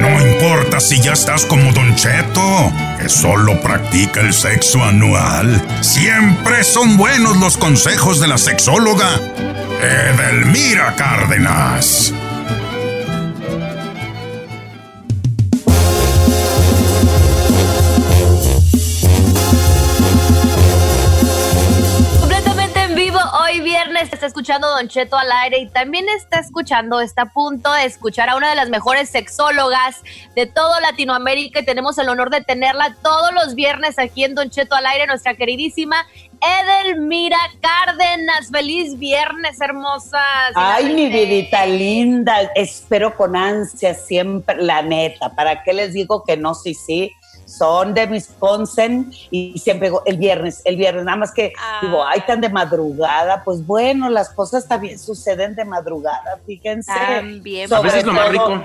No 0.00 0.20
importa 0.20 0.80
si 0.80 1.00
ya 1.00 1.12
estás 1.12 1.46
como 1.46 1.72
Don 1.72 1.94
Cheto, 1.94 2.72
que 3.00 3.08
solo 3.08 3.60
practica 3.60 4.20
el 4.20 4.32
sexo 4.32 4.84
anual. 4.84 5.60
Siempre 5.80 6.64
son 6.64 6.96
buenos 6.96 7.36
los 7.38 7.56
consejos 7.56 8.20
de 8.20 8.28
la 8.28 8.38
sexóloga 8.38 9.20
Edelmira 9.80 10.94
Cárdenas. 10.96 12.12
Está 24.00 24.26
escuchando 24.26 24.68
Don 24.68 24.88
Cheto 24.88 25.16
al 25.16 25.30
aire 25.30 25.58
y 25.58 25.68
también 25.68 26.06
está 26.08 26.38
escuchando, 26.38 27.00
está 27.00 27.22
a 27.22 27.32
punto 27.32 27.72
de 27.72 27.84
escuchar 27.84 28.28
a 28.28 28.36
una 28.36 28.50
de 28.50 28.56
las 28.56 28.68
mejores 28.68 29.08
sexólogas 29.08 30.02
de 30.34 30.46
todo 30.46 30.78
Latinoamérica 30.80 31.60
y 31.60 31.64
tenemos 31.64 31.98
el 31.98 32.08
honor 32.08 32.30
de 32.30 32.42
tenerla 32.42 32.96
todos 33.02 33.32
los 33.32 33.54
viernes 33.54 33.98
aquí 33.98 34.24
en 34.24 34.34
Don 34.34 34.50
Cheto 34.50 34.74
al 34.74 34.86
aire, 34.86 35.06
nuestra 35.06 35.34
queridísima 35.34 36.06
Edelmira 36.40 37.38
Cárdenas. 37.60 38.50
Feliz 38.50 38.98
viernes, 38.98 39.60
hermosa. 39.60 40.22
Ay, 40.54 40.92
mi 40.92 41.08
vidita 41.08 41.64
linda. 41.66 42.50
Espero 42.54 43.16
con 43.16 43.36
ansia 43.36 43.94
siempre, 43.94 44.62
la 44.62 44.82
neta. 44.82 45.34
¿Para 45.34 45.62
qué 45.62 45.72
les 45.72 45.92
digo 45.92 46.24
que 46.24 46.36
no? 46.36 46.54
Sí, 46.54 46.74
sí 46.74 47.12
son 47.46 47.94
de 47.94 48.04
Wisconsin 48.04 49.10
y 49.30 49.58
siempre 49.58 49.88
digo, 49.88 50.02
el 50.04 50.18
viernes, 50.18 50.60
el 50.64 50.76
viernes, 50.76 51.04
nada 51.04 51.16
más 51.16 51.32
que 51.32 51.52
digo, 51.80 52.04
ay, 52.04 52.22
tan 52.26 52.40
de 52.40 52.48
madrugada, 52.48 53.42
pues 53.44 53.64
bueno, 53.64 54.10
las 54.10 54.30
cosas 54.30 54.68
también 54.68 54.98
suceden 54.98 55.54
de 55.54 55.64
madrugada, 55.64 56.38
fíjense. 56.44 56.92
También. 56.92 57.72
A 57.72 57.80
veces 57.80 58.04
lo 58.04 58.12
más 58.12 58.30
rico. 58.30 58.62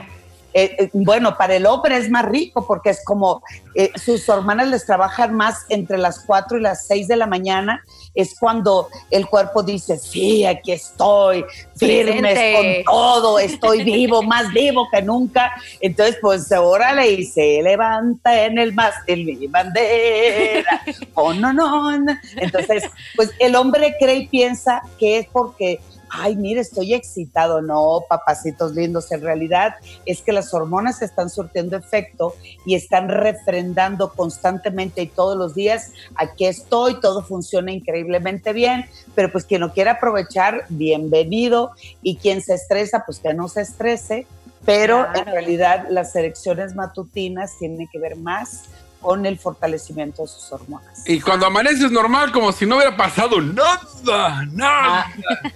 Eh, 0.54 0.76
eh, 0.77 0.90
bueno, 0.91 1.38
para 1.38 1.55
el 1.55 1.66
hombre 1.66 1.98
es 1.98 2.09
más 2.09 2.26
rico 2.26 2.67
porque 2.67 2.90
es 2.90 3.05
como 3.05 3.41
eh, 3.73 3.91
sus 3.95 4.27
hermanas 4.27 4.68
les 4.68 4.85
trabajan 4.85 5.34
más 5.34 5.66
entre 5.70 5.98
las 5.98 6.20
4 6.26 6.57
y 6.57 6.62
las 6.62 6.88
6 6.88 7.07
de 7.07 7.16
la 7.16 7.26
mañana, 7.26 7.85
es 8.13 8.35
cuando 8.40 8.90
el 9.09 9.27
cuerpo 9.27 9.63
dice, 9.63 9.98
sí, 9.98 10.45
aquí 10.45 10.71
estoy, 10.73 11.45
firmes 11.76 12.55
con 12.55 12.93
todo, 12.93 13.40
estoy 13.40 13.84
vivo, 13.84 14.21
más 14.23 14.51
vivo 14.54 14.87
que 14.91 15.01
nunca. 15.01 15.51
Entonces, 15.79 16.17
pues 16.21 16.51
órale 16.51 17.12
y 17.12 17.26
se 17.26 17.62
levanta 17.62 18.45
en 18.45 18.57
el 18.57 18.73
mástil 18.73 19.26
mi 19.26 19.48
bandera. 19.48 20.82
Oh, 21.13 21.34
no, 21.34 21.54
no. 21.54 21.91
Entonces, 22.37 22.84
pues 23.15 23.32
el 23.39 23.55
hombre 23.55 23.95
cree 23.99 24.15
y 24.15 24.27
piensa 24.27 24.82
que 24.98 25.20
es 25.20 25.27
porque 25.32 25.79
ay, 26.12 26.35
mire, 26.35 26.62
estoy 26.62 26.93
excitado. 26.93 27.62
No, 27.62 28.04
papacitos 28.07 28.73
lindos, 28.73 29.12
en 29.12 29.21
realidad 29.21 29.76
es 30.05 30.21
que 30.21 30.31
las 30.31 30.54
hormonas 30.54 31.01
están 31.01 31.29
surtiendo 31.29 31.77
efecto 31.77 32.35
y 32.65 32.76
están 32.76 33.09
refrendando 33.09 34.12
constantemente 34.13 35.01
y 35.01 35.07
todos 35.07 35.37
los 35.37 35.55
días, 35.55 35.91
aquí 36.15 36.45
estoy, 36.45 36.99
todo 36.99 37.23
funciona 37.23 37.71
increíblemente 37.71 38.54
bien, 38.54 38.85
pero 39.15 39.32
pues 39.32 39.45
quien 39.45 39.62
no 39.62 39.73
quiere 39.73 39.91
aprovechar, 39.91 40.65
bienvenido, 40.70 41.71
y 42.01 42.17
quien 42.17 42.41
se 42.41 42.55
estresa, 42.55 43.04
pues 43.05 43.20
que 43.20 43.34
no 43.34 43.48
se 43.48 43.62
estrese, 43.62 44.27
pero 44.65 45.07
en 45.15 45.26
realidad 45.26 45.87
las 45.89 46.15
elecciones 46.15 46.76
matutinas 46.76 47.57
tienen 47.57 47.87
que 47.91 47.99
ver 47.99 48.15
más 48.15 48.65
con 49.02 49.26
el 49.26 49.38
fortalecimiento 49.40 50.21
de 50.21 50.27
sus 50.27 50.52
hormonas. 50.52 51.04
Y 51.05 51.20
cuando 51.20 51.48
amaneces 51.48 51.91
normal, 51.91 52.32
como 52.32 52.52
si 52.52 52.66
no 52.66 52.77
hubiera 52.77 52.96
pasado 52.96 53.41
nada, 53.41 54.46
nada. 54.52 55.05
Ah, 55.05 55.13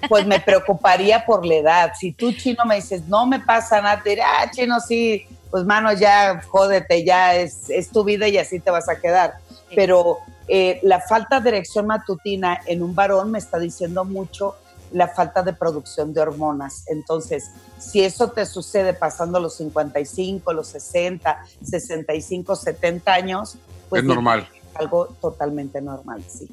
pues 0.10 0.26
me 0.26 0.40
preocuparía 0.40 1.26
por 1.26 1.46
la 1.46 1.56
edad. 1.56 1.92
Si 2.00 2.12
tú, 2.12 2.34
chino, 2.34 2.66
me 2.66 2.76
dices, 2.76 3.08
no 3.08 3.26
me 3.26 3.40
pasa 3.40 3.82
nada, 3.82 4.02
te 4.02 4.12
diré, 4.12 4.23
ah, 4.23 4.50
chino, 4.52 4.80
sí, 4.80 5.28
pues 5.52 5.64
mano, 5.64 5.94
ya 5.94 6.42
jódete, 6.48 7.06
ya 7.06 7.36
es, 7.36 7.70
es 7.70 7.90
tu 7.90 8.04
vida 8.04 8.28
y 8.28 8.38
así 8.38 8.60
te 8.60 8.72
vas 8.72 8.90
a 8.90 9.00
quedar. 9.00 9.36
Pero 9.76 10.20
eh, 10.48 10.80
la 10.84 11.00
falta 11.00 11.40
de 11.40 11.50
erección 11.50 11.88
matutina 11.88 12.60
en 12.66 12.84
un 12.84 12.94
varón 12.94 13.32
me 13.32 13.39
está 13.39 13.60
diciendo 13.60 14.04
mucho 14.05 14.55
la 14.92 15.08
falta 15.08 15.44
de 15.44 15.54
producción 15.54 16.14
de 16.14 16.22
hormonas. 16.22 16.84
Entonces, 16.88 17.52
si 17.80 18.04
eso 18.04 18.30
te 18.30 18.46
sucede 18.46 18.94
pasando 18.94 19.40
los 19.40 19.56
55, 19.58 20.54
los 20.54 20.68
60, 20.68 21.46
65, 21.64 22.56
70 22.56 23.14
años, 23.14 23.58
pues 23.90 24.02
es 24.02 24.08
normal. 24.08 24.48
Es 24.70 24.76
algo 24.76 25.08
totalmente 25.22 25.82
normal, 25.82 26.23
sí. 26.28 26.50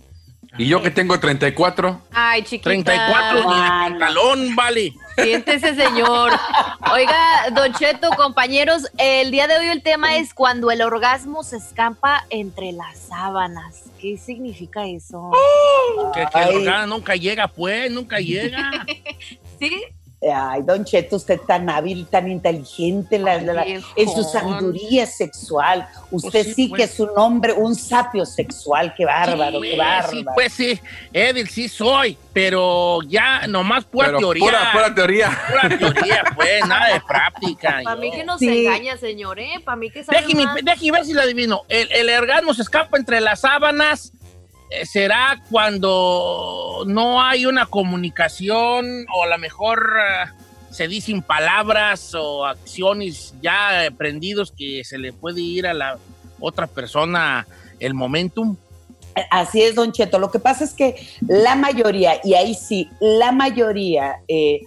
Y 0.59 0.67
yo 0.67 0.83
que 0.83 0.91
tengo 0.91 1.19
34. 1.19 2.03
Ay, 2.13 2.43
chiquita. 2.43 2.65
34 2.65 3.39
ni 3.49 3.61
de 3.63 3.69
pantalón, 3.69 4.55
vale. 4.55 4.93
Siéntese, 5.17 5.75
señor. 5.75 6.33
Oiga, 6.93 7.51
Don 7.55 7.73
Cheto, 7.73 8.11
compañeros, 8.11 8.87
el 8.99 9.31
día 9.31 9.47
de 9.47 9.57
hoy 9.59 9.67
el 9.69 9.83
tema 9.83 10.17
es 10.17 10.35
cuando 10.35 10.71
el 10.71 10.83
orgasmo 10.83 11.43
se 11.43 11.57
escapa 11.57 12.27
entre 12.29 12.73
las 12.73 12.99
sábanas. 12.99 13.85
¿Qué 13.99 14.19
significa 14.19 14.87
eso? 14.87 15.31
que, 16.13 16.27
que 16.27 16.39
el 16.43 16.57
orgasmo 16.57 16.97
nunca 16.97 17.17
llega, 17.17 17.49
pues, 17.49 17.91
nunca 17.91 18.19
llega. 18.19 18.85
¿Sí? 19.59 19.83
Ay, 20.31 20.63
Don 20.63 20.85
Cheto, 20.85 21.17
usted 21.17 21.41
tan 21.41 21.69
hábil, 21.69 22.07
tan 22.07 22.31
inteligente 22.31 23.17
en 23.17 24.09
su 24.09 24.23
sabiduría 24.23 25.05
sexual. 25.05 25.89
Usted 26.13 26.45
pues 26.45 26.55
sí, 26.55 26.69
que 26.69 26.77
pues. 26.77 26.93
es 26.93 27.01
un 27.01 27.11
hombre, 27.17 27.53
un 27.53 27.75
sapio 27.75 28.25
sexual. 28.25 28.95
Qué 28.97 29.05
bárbaro, 29.05 29.61
qué 29.61 29.77
bárbaro. 29.77 30.13
Sí, 30.13 30.25
pues 30.35 30.53
sí, 30.53 30.81
Edil, 31.13 31.49
sí 31.49 31.69
soy, 31.69 32.17
pero 32.33 33.01
ya 33.03 33.49
nomás 33.49 33.85
pura 33.85 34.17
teoría. 34.17 34.45
Pura, 34.45 34.73
pura, 34.73 34.95
teoría. 34.95 35.39
Pura 35.51 35.79
teoría, 35.79 36.25
pues, 36.37 36.65
nada 36.69 36.95
de 36.95 37.01
práctica. 37.01 37.81
Para 37.83 37.97
mí 37.97 38.13
que 38.13 38.25
no 38.25 38.39
se 38.39 38.67
engaña, 38.67 38.97
señor, 38.97 39.41
¿eh? 39.41 39.55
Para 39.65 39.77
mí 39.77 39.91
que 39.91 40.05
Déjeme, 40.05 40.45
déjeme 40.63 40.99
ver 40.99 41.05
si 41.05 41.15
lo 41.15 41.23
adivino. 41.23 41.63
El, 41.69 41.91
el 41.91 42.09
orgasmo 42.11 42.55
se 42.55 42.63
escapa 42.63 42.97
entre 42.97 43.21
las 43.21 43.41
sábanas 43.41 44.13
será 44.85 45.43
cuando 45.51 46.85
no 46.87 47.23
hay 47.23 47.47
una 47.47 47.67
comunicación 47.67 49.07
o 49.15 49.25
a 49.25 49.27
lo 49.27 49.39
mejor 49.39 49.97
eh, 49.99 50.31
se 50.71 50.89
dicen 50.89 51.23
palabras 51.23 52.15
o 52.15 52.45
acciones 52.45 53.35
ya 53.43 53.87
aprendidos 53.87 54.53
que 54.53 54.83
se 54.85 54.99
le 54.99 55.13
puede 55.13 55.41
ir 55.41 55.67
a 55.67 55.75
la 55.75 55.99
otra 56.41 56.67
persona 56.67 57.47
el 57.79 57.95
momentum. 57.95 58.57
Así 59.31 59.63
es, 59.63 59.75
don 59.75 59.93
Cheto. 59.93 60.19
Lo 60.19 60.31
que 60.31 60.39
pasa 60.39 60.65
es 60.65 60.73
que 60.73 60.97
la 61.27 61.55
mayoría, 61.55 62.21
y 62.25 62.35
ahí 62.35 62.55
sí, 62.55 62.89
la 63.01 63.31
mayoría 63.31 64.23
eh, 64.27 64.63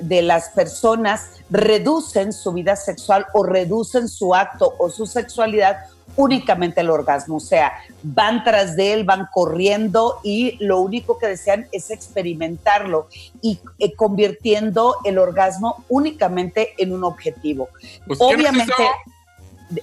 de 0.00 0.22
las 0.22 0.50
personas 0.50 1.30
reducen 1.50 2.32
su 2.32 2.52
vida 2.52 2.74
sexual 2.74 3.26
o 3.34 3.44
reducen 3.44 4.08
su 4.08 4.34
acto 4.34 4.74
o 4.78 4.90
su 4.90 5.06
sexualidad 5.06 5.76
únicamente 6.18 6.80
el 6.80 6.90
orgasmo, 6.90 7.36
o 7.36 7.40
sea, 7.40 7.72
van 8.02 8.42
tras 8.42 8.74
de 8.74 8.92
él, 8.92 9.04
van 9.04 9.28
corriendo 9.32 10.18
y 10.24 10.56
lo 10.58 10.80
único 10.80 11.16
que 11.16 11.28
desean 11.28 11.68
es 11.70 11.90
experimentarlo 11.90 13.08
y 13.40 13.60
eh, 13.78 13.94
convirtiendo 13.94 14.96
el 15.04 15.16
orgasmo 15.16 15.84
únicamente 15.88 16.74
en 16.76 16.92
un 16.92 17.04
objetivo. 17.04 17.68
Pues, 18.04 18.20
Obviamente, 18.20 18.72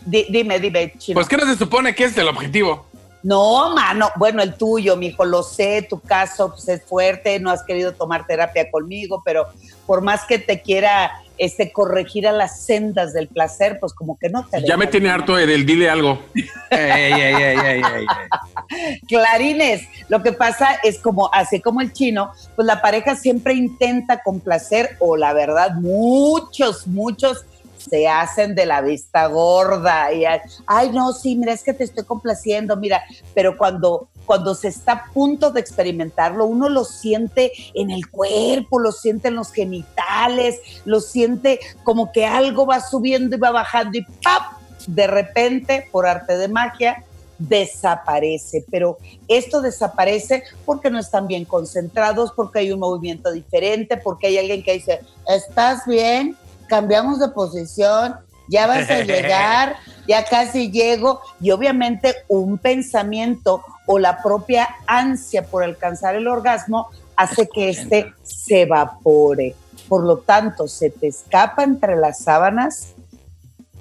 dime, 0.05 0.59
dime, 0.59 0.93
Chino. 0.97 1.15
Pues, 1.15 1.29
¿qué 1.29 1.37
no 1.37 1.45
se 1.45 1.55
supone 1.55 1.95
que 1.95 2.03
es 2.03 2.17
el 2.17 2.27
objetivo? 2.27 2.85
No, 3.25 3.73
mano, 3.73 4.11
bueno, 4.17 4.43
el 4.43 4.53
tuyo, 4.53 4.95
mi 4.95 5.07
hijo, 5.07 5.25
lo 5.25 5.41
sé, 5.41 5.87
tu 5.89 5.99
caso 5.99 6.51
pues, 6.51 6.69
es 6.69 6.83
fuerte, 6.83 7.39
no 7.39 7.49
has 7.49 7.63
querido 7.63 7.91
tomar 7.91 8.27
terapia 8.27 8.69
conmigo, 8.69 9.23
pero 9.25 9.47
por 9.87 10.01
más 10.01 10.25
que 10.25 10.37
te 10.37 10.61
quiera 10.61 11.11
este, 11.39 11.71
corregir 11.71 12.27
a 12.27 12.31
las 12.31 12.61
sendas 12.61 13.13
del 13.13 13.27
placer, 13.27 13.79
pues 13.79 13.95
como 13.95 14.19
que 14.19 14.29
no 14.29 14.45
te... 14.45 14.63
Ya 14.63 14.77
me 14.77 14.85
tiene 14.85 15.09
harto 15.09 15.37
del 15.37 15.65
dile 15.65 15.89
algo. 15.89 16.19
Clarines, 19.07 19.87
lo 20.07 20.21
que 20.21 20.31
pasa 20.31 20.75
es 20.83 20.99
como, 20.99 21.27
así 21.33 21.59
como 21.61 21.81
el 21.81 21.93
chino, 21.93 22.31
pues 22.55 22.67
la 22.67 22.79
pareja 22.79 23.15
siempre 23.15 23.55
intenta 23.55 24.21
complacer, 24.21 24.97
o 24.99 25.17
la 25.17 25.33
verdad, 25.33 25.71
muchos, 25.71 26.85
muchos 26.85 27.43
se 27.89 28.07
hacen 28.07 28.55
de 28.55 28.65
la 28.65 28.81
vista 28.81 29.27
gorda 29.27 30.11
y 30.13 30.23
ay 30.65 30.91
no 30.91 31.13
sí 31.13 31.35
mira 31.35 31.53
es 31.53 31.63
que 31.63 31.73
te 31.73 31.83
estoy 31.83 32.03
complaciendo 32.03 32.75
mira 32.77 33.03
pero 33.33 33.57
cuando 33.57 34.07
cuando 34.25 34.55
se 34.55 34.69
está 34.69 34.91
a 34.91 35.05
punto 35.13 35.51
de 35.51 35.61
experimentarlo, 35.61 36.45
uno 36.45 36.67
lo 36.67 36.83
siente 36.83 37.51
en 37.73 37.91
el 37.91 38.09
cuerpo, 38.09 38.79
lo 38.79 38.91
siente 38.91 39.27
en 39.27 39.35
los 39.35 39.51
genitales, 39.51 40.59
lo 40.83 40.99
siente 40.99 41.59
como 41.83 42.11
que 42.11 42.25
algo 42.25 42.65
va 42.65 42.81
subiendo 42.81 43.35
y 43.35 43.39
va 43.39 43.51
bajando 43.51 43.97
y 43.97 44.01
¡pap! 44.23 44.59
De 44.87 45.07
repente, 45.07 45.87
por 45.91 46.05
arte 46.05 46.37
de 46.37 46.47
magia, 46.47 47.03
desaparece. 47.37 48.65
Pero 48.69 48.97
esto 49.27 49.61
desaparece 49.61 50.43
porque 50.65 50.89
no 50.89 50.99
están 50.99 51.27
bien 51.27 51.45
concentrados, 51.45 52.31
porque 52.35 52.59
hay 52.59 52.71
un 52.71 52.79
movimiento 52.79 53.31
diferente, 53.31 53.97
porque 53.97 54.27
hay 54.27 54.37
alguien 54.37 54.63
que 54.63 54.73
dice, 54.73 55.01
¿estás 55.27 55.85
bien? 55.85 56.37
Cambiamos 56.67 57.19
de 57.19 57.29
posición, 57.29 58.15
ya 58.47 58.67
vas 58.67 58.89
a 58.89 58.99
llegar, 59.03 59.75
ya 60.07 60.25
casi 60.25 60.71
llego. 60.71 61.21
Y 61.39 61.51
obviamente 61.51 62.15
un 62.27 62.57
pensamiento 62.57 63.63
o 63.85 63.99
la 63.99 64.21
propia 64.21 64.67
ansia 64.87 65.43
por 65.45 65.63
alcanzar 65.63 66.15
el 66.15 66.27
orgasmo 66.27 66.89
hace 67.15 67.47
que 67.47 67.69
éste 67.69 68.13
se 68.23 68.61
evapore. 68.61 69.55
Por 69.87 70.03
lo 70.03 70.17
tanto, 70.17 70.67
se 70.67 70.89
te 70.89 71.07
escapa 71.07 71.63
entre 71.63 71.95
las 71.95 72.19
sábanas 72.19 72.95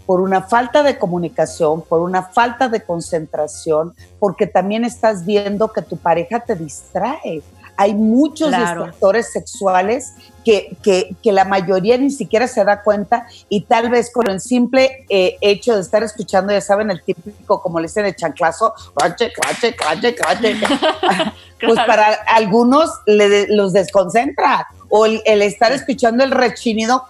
por 0.07 0.21
una 0.21 0.43
falta 0.43 0.83
de 0.83 0.99
comunicación, 0.99 1.83
por 1.83 2.01
una 2.01 2.23
falta 2.23 2.69
de 2.69 2.83
concentración, 2.83 3.95
porque 4.19 4.47
también 4.47 4.85
estás 4.85 5.25
viendo 5.25 5.73
que 5.73 5.83
tu 5.83 5.97
pareja 5.97 6.41
te 6.41 6.55
distrae. 6.55 7.43
Hay 7.77 7.95
muchos 7.95 8.51
distractores 8.51 9.33
sexuales 9.33 10.15
que, 10.45 10.77
que, 10.83 11.17
que, 11.23 11.33
la 11.33 11.45
mayoría 11.45 11.97
ni 11.97 12.11
siquiera 12.11 12.47
se 12.47 12.65
da 12.65 12.83
cuenta 12.83 13.27
y 13.49 13.63
tal 13.63 13.89
vez 13.89 14.13
con 14.13 14.29
el 14.29 14.41
simple 14.41 15.07
eh, 15.09 15.39
hecho 15.41 15.75
de 15.75 15.81
estar 15.81 16.03
escuchando, 16.03 16.53
ya 16.53 16.61
saben, 16.61 16.91
el 16.91 17.03
típico, 17.03 17.63
como 17.63 17.81
le 17.81 17.89
dicen, 17.89 18.05
el 18.05 18.15
chanclazo, 18.15 18.75
pues 21.61 21.79
para 21.87 22.13
algunos 22.27 22.91
los 23.07 23.73
desconcentra. 23.73 24.67
O 24.97 25.07
el, 25.07 25.43
estar 25.43 25.73
escuchando 25.73 26.23
el 26.23 26.31
rechinido 26.31 27.05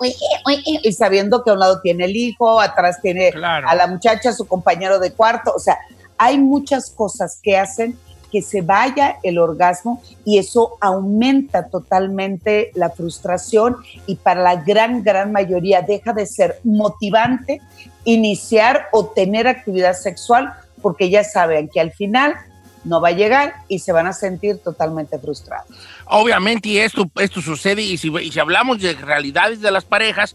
y 0.56 0.92
sabiendo 0.94 1.44
que 1.44 1.50
a 1.50 1.52
un 1.52 1.58
lado 1.58 1.82
tiene 1.82 2.06
el 2.06 2.16
hijo, 2.16 2.58
atrás 2.58 2.98
tiene 3.02 3.30
a 3.42 3.74
la 3.74 3.86
muchacha, 3.86 4.32
su 4.32 4.46
compañero 4.46 4.98
de 4.98 5.12
cuarto. 5.12 5.52
O 5.54 5.58
sea, 5.58 5.76
hay 6.16 6.38
muchas 6.38 6.90
cosas 6.90 7.38
que 7.42 7.58
hacen 7.58 7.98
que 8.34 8.42
se 8.42 8.62
vaya 8.62 9.18
el 9.22 9.38
orgasmo 9.38 10.02
y 10.24 10.38
eso 10.38 10.76
aumenta 10.80 11.68
totalmente 11.68 12.72
la 12.74 12.90
frustración 12.90 13.76
y 14.08 14.16
para 14.16 14.42
la 14.42 14.56
gran, 14.56 15.04
gran 15.04 15.30
mayoría 15.30 15.82
deja 15.82 16.12
de 16.12 16.26
ser 16.26 16.58
motivante 16.64 17.60
iniciar 18.02 18.88
o 18.90 19.06
tener 19.06 19.46
actividad 19.46 19.94
sexual 19.94 20.52
porque 20.82 21.10
ya 21.10 21.22
saben 21.22 21.68
que 21.68 21.80
al 21.80 21.92
final 21.92 22.34
no 22.82 23.00
va 23.00 23.10
a 23.10 23.12
llegar 23.12 23.54
y 23.68 23.78
se 23.78 23.92
van 23.92 24.08
a 24.08 24.12
sentir 24.12 24.58
totalmente 24.58 25.16
frustrados. 25.20 25.68
Obviamente 26.06 26.84
esto, 26.84 27.08
esto 27.20 27.40
sucede 27.40 27.82
y 27.82 27.98
si, 27.98 28.10
si 28.32 28.40
hablamos 28.40 28.80
de 28.80 28.94
realidades 28.94 29.60
de 29.60 29.70
las 29.70 29.84
parejas, 29.84 30.34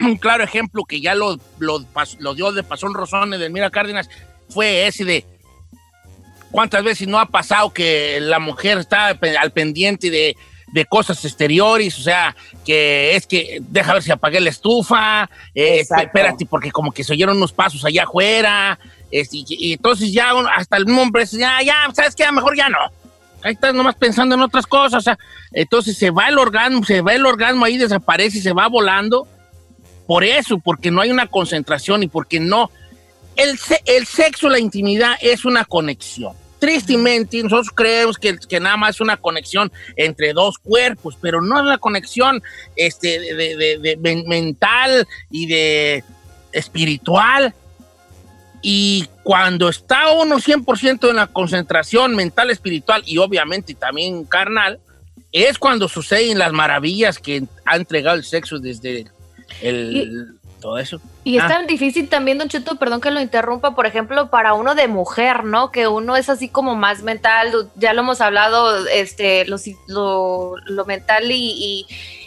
un 0.00 0.16
claro 0.20 0.42
ejemplo 0.42 0.84
que 0.84 1.02
ya 1.02 1.14
lo, 1.14 1.38
lo, 1.58 1.84
lo 2.18 2.34
dio 2.34 2.50
de 2.52 2.62
Pasón 2.62 2.94
Rosón 2.94 3.32
de 3.32 3.50
Mira 3.50 3.68
Cárdenas 3.68 4.08
fue 4.48 4.86
ese 4.86 5.04
de 5.04 5.26
¿Cuántas 6.50 6.82
veces 6.82 7.06
no 7.06 7.18
ha 7.18 7.26
pasado 7.26 7.70
que 7.70 8.18
la 8.20 8.38
mujer 8.38 8.78
está 8.78 9.08
al 9.08 9.52
pendiente 9.52 10.10
de, 10.10 10.36
cosas 10.88 11.24
exteriores? 11.24 11.98
O 11.98 12.02
sea, 12.02 12.36
que 12.64 13.14
es 13.14 13.26
que 13.26 13.58
deja 13.60 13.94
ver 13.94 14.02
si 14.02 14.10
apagué 14.10 14.40
la 14.40 14.50
estufa, 14.50 15.30
eh, 15.54 15.80
espérate, 15.80 16.46
porque 16.46 16.70
como 16.70 16.92
que 16.92 17.04
se 17.04 17.12
oyeron 17.12 17.36
unos 17.36 17.52
pasos 17.52 17.84
allá 17.84 18.04
afuera, 18.04 18.78
y, 19.10 19.72
entonces 19.72 20.12
ya 20.12 20.32
hasta 20.56 20.76
el 20.76 20.88
hombre 20.90 21.24
ya, 21.26 21.62
ya, 21.62 21.88
¿sabes 21.92 22.14
qué? 22.14 22.24
A 22.24 22.32
mejor 22.32 22.56
ya 22.56 22.68
no. 22.68 22.78
Ahí 23.42 23.52
estás 23.52 23.74
nomás 23.74 23.94
pensando 23.94 24.34
en 24.34 24.42
otras 24.42 24.66
cosas. 24.66 24.98
O 24.98 25.00
sea, 25.00 25.18
entonces 25.52 25.96
se 25.96 26.10
va 26.10 26.28
el 26.28 26.38
orgasmo, 26.38 26.84
se 26.84 27.00
va 27.00 27.14
el 27.14 27.26
orgasmo 27.26 27.64
ahí, 27.64 27.78
desaparece 27.78 28.38
y 28.38 28.42
se 28.42 28.52
va 28.52 28.68
volando. 28.68 29.26
Por 30.06 30.24
eso, 30.24 30.58
porque 30.58 30.90
no 30.90 31.00
hay 31.00 31.10
una 31.10 31.26
concentración 31.26 32.02
y 32.02 32.08
porque 32.08 32.40
no. 32.40 32.70
El, 33.36 33.58
el 33.86 34.06
sexo, 34.06 34.48
la 34.48 34.58
intimidad 34.58 35.16
es 35.20 35.44
una 35.44 35.64
conexión. 35.64 36.34
Tristemente, 36.60 37.42
nosotros 37.42 37.70
creemos 37.74 38.18
que, 38.18 38.36
que, 38.36 38.60
nada 38.60 38.76
más 38.76 38.96
es 38.96 39.00
una 39.00 39.16
conexión 39.16 39.72
entre 39.96 40.34
dos 40.34 40.58
cuerpos, 40.58 41.16
pero 41.20 41.40
no 41.40 41.56
es 41.56 41.62
una 41.62 41.78
conexión 41.78 42.42
este, 42.76 43.18
de, 43.18 44.24
mental 44.26 45.08
y 45.30 45.46
de 45.46 46.04
espiritual. 46.52 47.54
Y 48.62 49.08
cuando 49.22 49.70
está 49.70 50.10
uno 50.12 50.36
100% 50.36 51.08
en 51.08 51.16
la 51.16 51.28
concentración 51.28 52.14
mental, 52.14 52.50
espiritual 52.50 53.02
y 53.06 53.16
obviamente 53.16 53.74
también 53.74 54.24
carnal, 54.24 54.78
es 55.32 55.58
cuando 55.58 55.88
suceden 55.88 56.38
las 56.38 56.52
maravillas 56.52 57.18
que 57.18 57.44
ha 57.64 57.76
entregado 57.76 58.16
el 58.16 58.24
sexo 58.24 58.58
desde 58.58 59.06
el 59.62 60.39
todo 60.60 60.78
eso. 60.78 61.00
Y 61.24 61.38
es 61.38 61.44
ah. 61.44 61.48
tan 61.48 61.66
difícil 61.66 62.08
también, 62.08 62.38
Don 62.38 62.48
Cheto, 62.48 62.76
perdón 62.76 63.00
que 63.00 63.10
lo 63.10 63.20
interrumpa, 63.20 63.74
por 63.74 63.86
ejemplo, 63.86 64.30
para 64.30 64.54
uno 64.54 64.74
de 64.74 64.86
mujer, 64.88 65.44
¿no? 65.44 65.72
Que 65.72 65.88
uno 65.88 66.16
es 66.16 66.28
así 66.28 66.48
como 66.48 66.76
más 66.76 67.02
mental, 67.02 67.68
ya 67.76 67.92
lo 67.92 68.02
hemos 68.02 68.20
hablado, 68.20 68.86
este, 68.86 69.44
lo, 69.46 70.54
lo, 70.66 70.84
mental 70.84 71.30
y, 71.30 71.86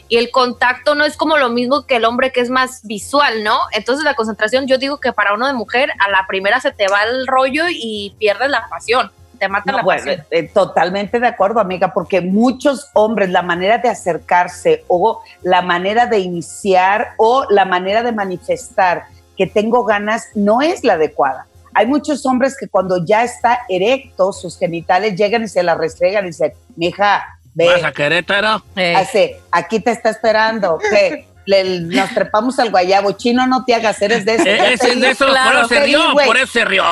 y, 0.10 0.18
el 0.18 0.30
contacto 0.30 0.94
no 0.94 1.06
es 1.06 1.18
como 1.18 1.38
lo 1.38 1.50
mismo 1.50 1.88
que 1.88 1.96
el 1.96 2.06
hombre 2.06 2.32
que 2.32 2.42
es 2.42 2.50
más 2.50 2.86
visual, 2.86 3.44
¿no? 3.44 3.58
Entonces 3.72 4.04
la 4.04 4.16
concentración, 4.16 4.68
yo 4.68 4.78
digo 4.78 5.00
que 5.00 5.14
para 5.14 5.34
uno 5.34 5.48
de 5.48 5.54
mujer, 5.54 5.92
a 6.00 6.10
la 6.10 6.28
primera 6.28 6.60
se 6.60 6.72
te 6.72 6.88
va 6.88 7.04
el 7.04 7.26
rollo 7.26 7.64
y 7.70 8.14
pierdes 8.20 8.50
la 8.50 8.68
pasión 8.70 9.12
te 9.44 9.50
mata 9.50 9.72
la 9.72 9.84
bueno, 9.84 10.12
eh, 10.32 10.44
totalmente 10.44 11.20
de 11.20 11.28
acuerdo, 11.28 11.60
amiga, 11.60 11.94
porque 11.94 12.22
muchos 12.22 12.90
hombres, 12.94 13.30
la 13.30 13.42
manera 13.42 13.78
de 13.78 13.90
acercarse 13.90 14.84
o 14.88 15.22
la 15.42 15.62
manera 15.62 16.06
de 16.06 16.20
iniciar 16.20 17.14
o 17.18 17.46
la 17.50 17.66
manera 17.66 18.04
de 18.04 18.12
manifestar 18.12 19.06
que 19.38 19.48
tengo 19.48 19.84
ganas 19.84 20.30
no 20.36 20.62
es 20.62 20.84
la 20.84 20.94
adecuada. 20.94 21.48
Hay 21.74 21.88
muchos 21.88 22.26
hombres 22.26 22.56
que 22.58 22.68
cuando 22.68 23.04
ya 23.04 23.24
está 23.24 23.62
erecto, 23.68 24.32
sus 24.32 24.58
genitales 24.58 25.16
llegan 25.16 25.44
y 25.44 25.48
se 25.48 25.64
la 25.64 25.76
restregan 25.76 26.26
y 26.26 26.28
dicen, 26.28 26.54
mija, 26.76 27.40
ve. 27.54 27.66
¿Vas 27.66 27.84
a 27.84 27.92
Querétaro? 27.92 28.64
Hace, 28.96 29.42
aquí 29.52 29.80
te 29.80 29.92
está 29.92 30.10
esperando. 30.12 30.78
¿Qué? 30.78 31.28
nos 31.46 32.10
trepamos 32.14 32.60
al 32.60 32.70
guayabo. 32.70 33.12
Chino, 33.14 33.48
no 33.48 33.64
te 33.66 33.76
hagas, 33.76 34.02
eres 34.02 34.26
de 34.26 34.36
eso. 34.36 34.46
Eh, 34.46 34.74
es 34.74 35.00
de 35.00 35.10
eso, 35.10 35.26
por 35.28 35.56
eso 35.56 35.68
se 35.68 35.80
rió, 35.82 36.02
por 36.26 36.38
eso 36.38 36.48
se 36.48 36.66
rió. 36.66 36.84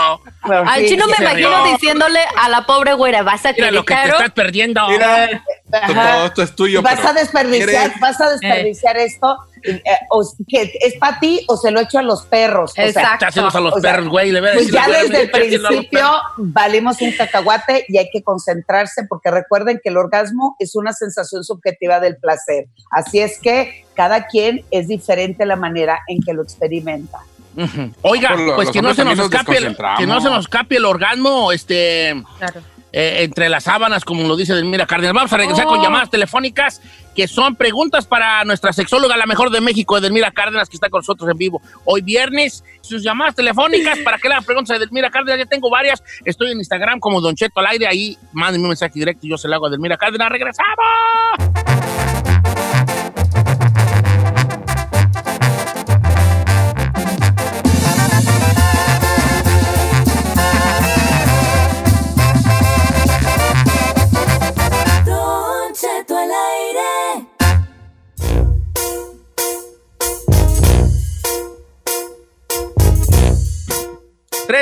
Al 0.42 0.86
chino 0.86 1.06
me 1.08 1.24
imagino 1.24 1.66
diciéndole 1.66 2.20
a 2.38 2.50
la 2.50 2.66
pobre 2.66 2.94
güera, 2.94 3.24
vas 3.24 3.46
a 3.46 3.54
Mira 3.54 3.72
lo 3.72 3.86
que 3.86 3.94
te 3.94 4.10
estás 4.10 4.32
perdiendo. 4.32 4.88
Mira, 4.88 5.44
todo 5.70 6.26
esto 6.26 6.44
es 6.44 6.56
tuyo. 6.56 6.82
Vas 6.82 7.04
a 7.06 7.14
desperdiciar, 7.14 7.94
vas 8.00 8.20
a 8.20 8.32
desperdiciar 8.32 8.98
esto 8.98 9.38
eh, 9.64 9.84
que 10.48 10.72
es 10.82 10.96
para 11.00 11.20
ti 11.20 11.46
o 11.48 11.58
se 11.58 11.72
lo 11.72 11.80
echo 11.80 12.00
a 12.00 12.02
los 12.02 12.24
perros. 12.24 12.74
Exacto. 12.76 13.26
a 13.42 13.60
los 13.60 13.74
perros, 13.82 14.10
güey. 14.10 14.32
Pues 14.32 14.72
ya 14.72 14.88
desde 14.88 15.24
el 15.24 15.32
principio 15.32 16.10
valimos 16.38 17.02
un 17.02 17.12
cacahuate 17.12 17.86
y 17.88 17.98
hay 17.98 18.10
que 18.12 18.24
concentrarse 18.24 19.06
porque 19.08 19.32
recuerden 19.32 19.80
que 19.84 19.90
el 19.90 19.98
orgasmo 19.98 20.56
es 20.60 20.76
una 20.76 20.94
sensación 20.94 21.44
subjetiva 21.44 22.00
del 22.00 22.18
placer. 22.18 22.68
Así 22.92 23.20
es 23.20 23.40
que 23.40 23.86
cada 23.96 24.28
quien 24.28 24.64
es 24.72 24.88
diferente 24.88 25.46
la 25.46 25.56
manera 25.56 26.00
en 26.08 26.20
que 26.22 26.34
lo 26.34 26.44
experimenta. 26.44 27.20
Oiga, 28.02 28.36
pues 28.56 28.72
que 28.72 28.82
no, 28.82 28.94
se 28.94 29.04
nos 29.04 29.20
escape 29.20 29.58
el, 29.58 29.76
que 29.98 30.08
no 30.08 30.22
se 30.22 30.30
nos 30.30 30.46
escape 30.46 30.78
el 30.78 30.86
orgasmo, 30.86 31.52
este... 31.52 32.24
Claro 32.38 32.62
eh, 32.94 33.24
entre 33.24 33.50
las 33.50 33.64
sábanas, 33.64 34.04
como 34.04 34.28
lo 34.28 34.36
dice 34.36 34.54
Delmira 34.54 34.86
Cárdenas. 34.86 35.14
Vamos 35.14 35.34
a 35.34 35.38
regresar 35.38 35.66
con 35.66 35.80
oh. 35.80 35.84
llamadas 35.84 36.10
telefónicas 36.10 36.82
que 37.16 37.28
son 37.28 37.56
preguntas 37.56 38.06
para 38.06 38.44
nuestra 38.46 38.74
sexóloga, 38.74 39.18
la 39.18 39.26
mejor 39.26 39.50
de 39.50 39.62
México, 39.62 39.98
Edelmira 39.98 40.32
Cárdenas, 40.32 40.70
que 40.70 40.76
está 40.76 40.90
con 40.90 41.00
nosotros 41.00 41.30
en 41.30 41.38
vivo 41.38 41.62
hoy 41.86 42.02
viernes. 42.02 42.64
Sus 42.82 43.04
llamadas 43.04 43.36
telefónicas 43.36 44.00
para 44.00 44.18
que 44.18 44.28
le 44.28 44.36
hagan 44.36 44.46
preguntas 44.46 44.74
a 44.74 44.78
Edelmira 44.78 45.10
Cárdenas, 45.10 45.40
ya 45.40 45.46
tengo 45.46 45.70
varias. 45.70 46.04
Estoy 46.26 46.52
en 46.52 46.58
Instagram 46.58 47.00
como 47.00 47.22
Don 47.22 47.36
Cheto 47.36 47.60
al 47.60 47.68
aire, 47.68 47.88
ahí 47.88 48.18
mándenme 48.34 48.66
un 48.66 48.70
mensaje 48.70 48.94
directo 48.96 49.26
y 49.26 49.30
yo 49.30 49.38
se 49.38 49.48
lo 49.48 49.56
hago 49.56 49.66
a 49.66 49.70
Edelmira 49.70 49.98
Cárdenas. 49.98 50.30
¡Regresamos! 50.30 51.61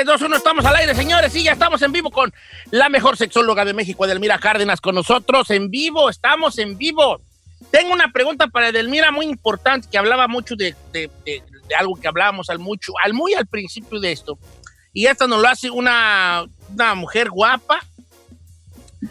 3, 0.04 0.06
2, 0.06 0.22
1, 0.22 0.36
estamos 0.36 0.64
al 0.64 0.76
aire, 0.76 0.94
señores. 0.94 1.30
Sí, 1.30 1.42
ya 1.42 1.52
estamos 1.52 1.82
en 1.82 1.92
vivo 1.92 2.10
con 2.10 2.32
la 2.70 2.88
mejor 2.88 3.18
sexóloga 3.18 3.66
de 3.66 3.74
México, 3.74 4.06
Edelmira 4.06 4.38
Cárdenas, 4.38 4.80
con 4.80 4.94
nosotros 4.94 5.50
en 5.50 5.68
vivo. 5.68 6.08
Estamos 6.08 6.56
en 6.58 6.78
vivo. 6.78 7.20
Tengo 7.70 7.92
una 7.92 8.10
pregunta 8.10 8.46
para 8.46 8.68
Edelmira 8.68 9.10
muy 9.10 9.26
importante, 9.26 9.88
que 9.90 9.98
hablaba 9.98 10.26
mucho 10.26 10.56
de, 10.56 10.74
algo 11.78 11.96
que 11.96 12.08
hablábamos 12.08 12.48
al 12.48 12.58
mucho, 12.58 12.94
al 13.04 13.12
muy 13.12 13.34
al 13.34 13.46
principio 13.46 14.00
de 14.00 14.12
esto. 14.12 14.38
Y 14.94 15.04
esta 15.04 15.26
nos 15.26 15.42
lo 15.42 15.48
hace 15.48 15.70
una, 15.70 16.46
una 16.72 16.94
mujer 16.94 17.28
guapa, 17.28 17.80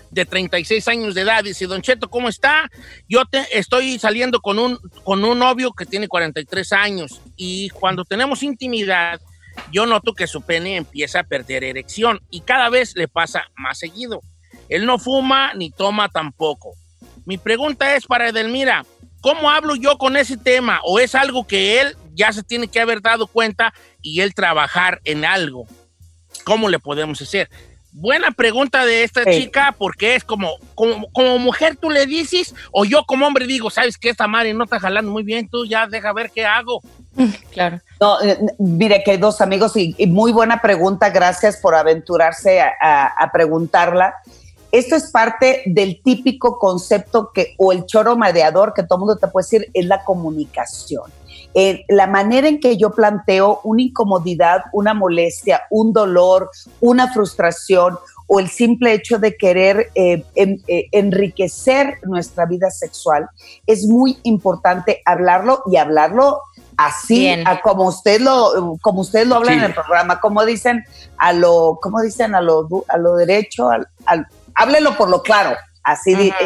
de 0.09 0.25
36 0.25 0.87
años 0.87 1.13
de 1.13 1.21
edad. 1.21 1.43
Dice, 1.43 1.67
Don 1.67 1.83
Cheto, 1.83 2.09
¿cómo 2.09 2.29
está? 2.29 2.67
Yo 3.07 3.25
te, 3.25 3.45
estoy 3.51 3.99
saliendo 3.99 4.39
con 4.41 4.57
un, 4.57 4.79
con 5.03 5.23
un 5.23 5.37
novio 5.37 5.71
que 5.71 5.85
tiene 5.85 6.07
43 6.07 6.73
años 6.73 7.21
y 7.35 7.69
cuando 7.69 8.05
tenemos 8.05 8.41
intimidad, 8.41 9.21
yo 9.71 9.85
noto 9.85 10.13
que 10.13 10.27
su 10.27 10.41
pene 10.41 10.75
empieza 10.75 11.21
a 11.21 11.23
perder 11.23 11.63
erección 11.63 12.19
y 12.29 12.41
cada 12.41 12.69
vez 12.69 12.95
le 12.95 13.07
pasa 13.07 13.43
más 13.55 13.79
seguido. 13.79 14.21
Él 14.69 14.85
no 14.85 14.99
fuma 14.99 15.53
ni 15.53 15.71
toma 15.71 16.09
tampoco. 16.09 16.73
Mi 17.25 17.37
pregunta 17.37 17.95
es 17.95 18.05
para 18.05 18.29
Edelmira, 18.29 18.85
¿cómo 19.21 19.49
hablo 19.49 19.75
yo 19.75 19.97
con 19.97 20.17
ese 20.17 20.37
tema? 20.37 20.79
¿O 20.83 20.99
es 20.99 21.15
algo 21.15 21.45
que 21.45 21.81
él 21.81 21.95
ya 22.13 22.31
se 22.31 22.43
tiene 22.43 22.67
que 22.67 22.79
haber 22.79 23.01
dado 23.01 23.27
cuenta 23.27 23.73
y 24.01 24.21
él 24.21 24.33
trabajar 24.33 25.01
en 25.03 25.25
algo? 25.25 25.67
¿Cómo 26.43 26.69
le 26.69 26.79
podemos 26.79 27.21
hacer? 27.21 27.49
Buena 27.91 28.31
pregunta 28.31 28.85
de 28.85 29.03
esta 29.03 29.23
Sí. 29.23 29.31
chica, 29.31 29.75
porque 29.77 30.15
es 30.15 30.23
como, 30.23 30.51
como, 30.75 31.09
como 31.11 31.39
mujer 31.39 31.75
tú 31.75 31.89
le 31.89 32.05
dices, 32.05 32.53
o 32.71 32.85
yo 32.85 33.03
como 33.05 33.25
hombre 33.25 33.47
digo, 33.47 33.69
sabes 33.69 33.97
que 33.97 34.09
esta 34.09 34.27
madre 34.27 34.53
no 34.53 34.65
está 34.65 34.79
jalando 34.79 35.11
muy 35.11 35.23
bien, 35.23 35.49
tú 35.49 35.65
ya 35.65 35.87
deja 35.87 36.13
ver 36.13 36.29
qué 36.33 36.45
hago. 36.45 36.81
Claro. 37.51 37.79
No, 37.99 38.21
eh, 38.21 38.37
mire, 38.59 39.03
queridos 39.03 39.41
amigos, 39.41 39.75
y, 39.75 39.95
y 39.97 40.07
muy 40.07 40.31
buena 40.31 40.61
pregunta, 40.61 41.09
gracias 41.09 41.57
por 41.57 41.73
aventurarse 41.75 42.61
a, 42.61 42.71
a- 42.79 43.07
a 43.07 43.31
preguntarla. 43.31 44.13
Esto 44.71 44.95
es 44.95 45.09
parte 45.09 45.63
del 45.65 45.99
típico 46.03 46.59
concepto 46.59 47.31
que, 47.33 47.55
o 47.57 47.71
el 47.71 47.87
choro 47.87 48.15
mareador 48.15 48.73
que 48.75 48.83
todo 48.83 48.97
el 48.97 48.99
mundo 48.99 49.17
te 49.17 49.27
puede 49.27 49.45
decir, 49.45 49.67
es 49.73 49.85
la 49.87 50.03
comunicación. 50.03 51.11
Eh, 51.55 51.83
la 51.89 52.05
manera 52.07 52.47
en 52.47 52.59
que 52.59 52.77
yo 52.77 52.91
planteo 52.91 53.59
una 53.63 53.81
incomodidad, 53.81 54.63
una 54.71 54.93
molestia, 54.93 55.61
un 55.71 55.93
dolor, 55.93 56.51
una 56.79 57.11
frustración 57.11 57.97
o 58.27 58.39
el 58.39 58.47
simple 58.49 58.93
hecho 58.93 59.17
de 59.17 59.35
querer 59.35 59.89
eh, 59.95 60.23
en- 60.35 60.61
eh, 60.67 60.85
enriquecer 60.91 61.97
nuestra 62.03 62.45
vida 62.45 62.69
sexual, 62.69 63.27
es 63.65 63.87
muy 63.87 64.19
importante 64.23 65.01
hablarlo 65.05 65.63
y 65.71 65.77
hablarlo 65.77 66.39
así, 66.77 67.19
Bien. 67.21 67.47
a 67.47 67.59
como 67.61 67.85
usted 67.87 68.21
lo, 68.21 68.77
como 68.81 69.01
usted 69.01 69.25
lo 69.25 69.35
habla 69.35 69.53
Sí. 69.53 69.57
en 69.57 69.63
el 69.65 69.73
programa, 69.73 70.19
como 70.19 70.45
dicen 70.45 70.83
a 71.17 71.33
lo, 71.33 71.79
como 71.81 71.99
dicen 72.01 72.35
a 72.35 72.41
lo, 72.41 72.67
a 72.87 72.97
lo 72.97 73.15
derecho, 73.15 73.69
al, 73.69 73.87
al- 74.05 74.27
háblelo 74.53 74.95
por 74.95 75.09
lo 75.09 75.23
claro, 75.23 75.57
así 75.83 76.13
Ajá. 76.29 76.37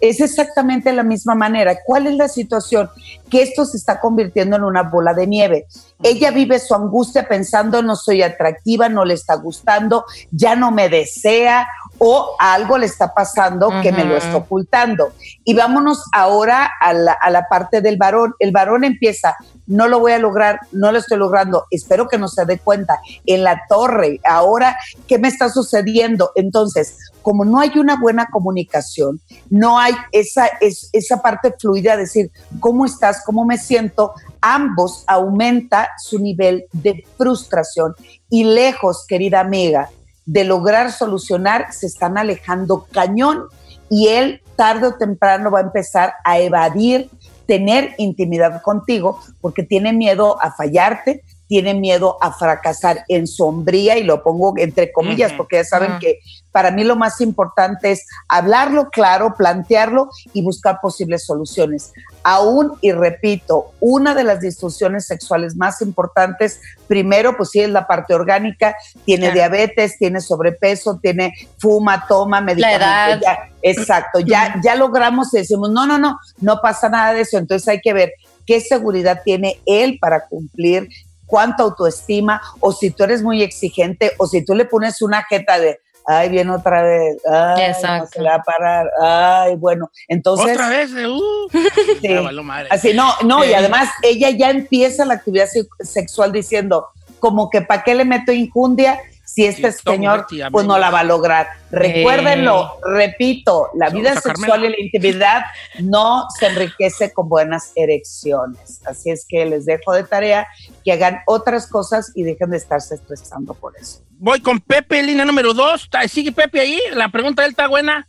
Es 0.00 0.20
exactamente 0.20 0.92
la 0.92 1.02
misma 1.02 1.34
manera. 1.34 1.78
¿Cuál 1.84 2.06
es 2.06 2.14
la 2.14 2.28
situación? 2.28 2.88
Que 3.30 3.42
esto 3.42 3.64
se 3.64 3.76
está 3.76 4.00
convirtiendo 4.00 4.56
en 4.56 4.64
una 4.64 4.82
bola 4.82 5.14
de 5.14 5.26
nieve. 5.26 5.66
Ella 6.02 6.30
vive 6.30 6.58
su 6.58 6.74
angustia 6.74 7.26
pensando 7.26 7.82
no 7.82 7.96
soy 7.96 8.22
atractiva, 8.22 8.88
no 8.88 9.04
le 9.04 9.14
está 9.14 9.34
gustando, 9.34 10.04
ya 10.30 10.54
no 10.54 10.70
me 10.70 10.88
desea 10.88 11.66
o 11.98 12.36
algo 12.38 12.78
le 12.78 12.86
está 12.86 13.12
pasando 13.12 13.72
que 13.82 13.92
me 13.92 14.04
lo 14.04 14.16
está 14.16 14.36
ocultando. 14.36 15.12
Y 15.44 15.54
vámonos 15.54 16.04
ahora 16.12 16.70
a 16.80 16.92
la, 16.92 17.12
a 17.12 17.30
la 17.30 17.48
parte 17.48 17.80
del 17.80 17.96
varón. 17.96 18.34
El 18.38 18.52
varón 18.52 18.84
empieza, 18.84 19.36
no 19.68 19.86
lo 19.86 20.00
voy 20.00 20.12
a 20.12 20.18
lograr, 20.18 20.58
no 20.72 20.90
lo 20.90 20.98
estoy 20.98 21.18
logrando, 21.18 21.66
espero 21.70 22.08
que 22.08 22.18
no 22.18 22.26
se 22.26 22.44
dé 22.44 22.58
cuenta. 22.58 23.00
En 23.26 23.44
la 23.44 23.62
torre, 23.68 24.20
ahora, 24.24 24.76
¿qué 25.06 25.18
me 25.18 25.28
está 25.28 25.50
sucediendo? 25.50 26.32
Entonces, 26.34 26.96
como 27.22 27.44
no 27.44 27.60
hay 27.60 27.78
una 27.78 28.00
buena 28.00 28.26
comunicación, 28.26 29.20
no 29.50 29.78
hay 29.78 29.94
esa, 30.12 30.46
es, 30.60 30.88
esa 30.92 31.22
parte 31.22 31.54
fluida, 31.58 31.96
decir, 31.96 32.32
¿cómo 32.58 32.86
estás? 32.86 33.22
¿Cómo 33.24 33.44
me 33.44 33.58
siento? 33.58 34.14
Ambos 34.40 35.04
aumenta 35.06 35.90
su 36.02 36.18
nivel 36.18 36.64
de 36.72 37.04
frustración 37.16 37.94
y 38.30 38.44
lejos, 38.44 39.04
querida 39.06 39.40
amiga, 39.40 39.90
de 40.24 40.44
lograr 40.44 40.92
solucionar, 40.92 41.72
se 41.72 41.86
están 41.86 42.18
alejando 42.18 42.86
cañón 42.90 43.44
y 43.90 44.08
él 44.08 44.42
tarde 44.56 44.88
o 44.88 44.94
temprano 44.94 45.50
va 45.50 45.60
a 45.60 45.62
empezar 45.62 46.14
a 46.24 46.38
evadir 46.38 47.10
tener 47.48 47.94
intimidad 47.96 48.60
contigo 48.60 49.18
porque 49.40 49.62
tiene 49.62 49.94
miedo 49.94 50.40
a 50.40 50.52
fallarte, 50.52 51.24
tiene 51.48 51.74
miedo 51.74 52.16
a 52.20 52.32
fracasar 52.32 53.04
en 53.08 53.26
sombría 53.26 53.96
y 53.98 54.04
lo 54.04 54.22
pongo 54.22 54.52
entre 54.58 54.92
comillas 54.92 55.32
porque 55.32 55.56
ya 55.56 55.64
saben 55.64 55.98
que 55.98 56.20
para 56.52 56.70
mí 56.70 56.84
lo 56.84 56.94
más 56.94 57.20
importante 57.20 57.90
es 57.90 58.06
hablarlo 58.28 58.90
claro, 58.90 59.34
plantearlo 59.36 60.08
y 60.32 60.42
buscar 60.42 60.78
posibles 60.80 61.24
soluciones. 61.24 61.92
Aún, 62.22 62.72
y 62.82 62.92
repito, 62.92 63.72
una 63.80 64.14
de 64.14 64.24
las 64.24 64.40
disfunciones 64.40 65.06
sexuales 65.06 65.56
más 65.56 65.80
importantes, 65.80 66.60
primero, 66.86 67.36
pues 67.36 67.50
sí 67.50 67.60
es 67.60 67.70
la 67.70 67.86
parte 67.86 68.12
orgánica, 68.14 68.74
tiene 69.04 69.30
Claro. 69.30 69.34
diabetes, 69.34 69.96
tiene 69.98 70.20
sobrepeso, 70.20 70.98
tiene 71.00 71.32
fuma, 71.58 72.04
toma, 72.06 72.40
medicamentos. 72.42 73.22
ya- 73.22 73.38
exacto, 73.62 74.20
ya, 74.20 74.60
ya 74.62 74.74
logramos 74.74 75.32
y 75.32 75.38
decimos, 75.38 75.70
no, 75.70 75.86
no, 75.86 75.96
no, 75.98 76.18
no 76.40 76.60
pasa 76.60 76.88
nada 76.90 77.14
de 77.14 77.22
eso. 77.22 77.38
Entonces 77.38 77.66
hay 77.68 77.80
que 77.80 77.92
ver 77.94 78.12
qué 78.46 78.60
seguridad 78.60 79.20
tiene 79.24 79.60
él 79.66 79.98
para 80.00 80.26
cumplir, 80.26 80.88
cuánta 81.28 81.62
autoestima, 81.62 82.40
o 82.58 82.72
si 82.72 82.90
tú 82.90 83.04
eres 83.04 83.22
muy 83.22 83.42
exigente, 83.42 84.12
o 84.18 84.26
si 84.26 84.44
tú 84.44 84.54
le 84.56 84.64
pones 84.64 85.00
una 85.02 85.22
jeta 85.22 85.60
de, 85.60 85.78
ay, 86.06 86.30
viene 86.30 86.50
otra 86.50 86.82
vez, 86.82 87.18
ay, 87.30 87.54
no 87.56 87.62
Exacto. 87.68 88.08
se 88.14 88.22
le 88.22 88.28
va 88.30 88.34
a 88.36 88.42
parar, 88.42 88.90
ay, 89.00 89.54
bueno, 89.56 89.90
entonces, 90.08 90.52
Otra 90.52 90.68
vez, 90.70 90.90
eh, 90.96 91.06
uh, 91.06 91.20
sí. 92.00 92.42
madre. 92.42 92.68
Así, 92.70 92.94
no, 92.94 93.12
no, 93.24 93.44
y 93.44 93.52
además 93.54 93.88
ella 94.02 94.30
ya 94.30 94.50
empieza 94.50 95.04
la 95.04 95.14
actividad 95.14 95.46
se- 95.46 95.68
sexual 95.84 96.32
diciendo, 96.32 96.86
como 97.20 97.50
que 97.50 97.60
¿para 97.62 97.82
qué 97.84 97.94
le 97.94 98.04
meto 98.04 98.32
injundia 98.32 98.98
si 99.30 99.44
este 99.44 99.72
Sí, 99.72 99.80
señor 99.84 100.26
pues 100.50 100.64
no 100.66 100.78
la 100.78 100.88
va 100.90 101.00
a 101.00 101.04
lograr? 101.04 101.48
Recuérdenlo, 101.70 102.78
repito, 102.82 103.68
la 103.74 103.90
vida 103.90 104.14
Carmela. 104.14 104.20
sexual 104.22 104.64
y 104.64 104.68
la 104.70 104.80
intimidad 104.80 105.42
no 105.80 106.26
se 106.38 106.46
enriquece 106.46 107.12
con 107.12 107.28
buenas 107.28 107.72
erecciones. 107.76 108.80
Así 108.86 109.10
es 109.10 109.26
que 109.28 109.44
les 109.44 109.66
dejo 109.66 109.92
de 109.92 110.04
tarea 110.04 110.48
que 110.82 110.92
hagan 110.92 111.20
otras 111.26 111.66
cosas 111.66 112.10
y 112.14 112.22
dejen 112.22 112.50
de 112.50 112.56
estarse 112.56 112.94
estresando 112.94 113.52
por 113.52 113.76
eso. 113.76 114.00
Voy 114.18 114.40
con 114.40 114.60
Pepe, 114.60 115.02
línea 115.02 115.26
número 115.26 115.52
dos. 115.52 115.88
¿Sigue 116.08 116.32
Pepe 116.32 116.60
ahí? 116.60 116.80
La 116.94 117.08
pregunta 117.10 117.42
de 117.42 117.46
él 117.48 117.50
está 117.50 117.68
buena. 117.68 118.08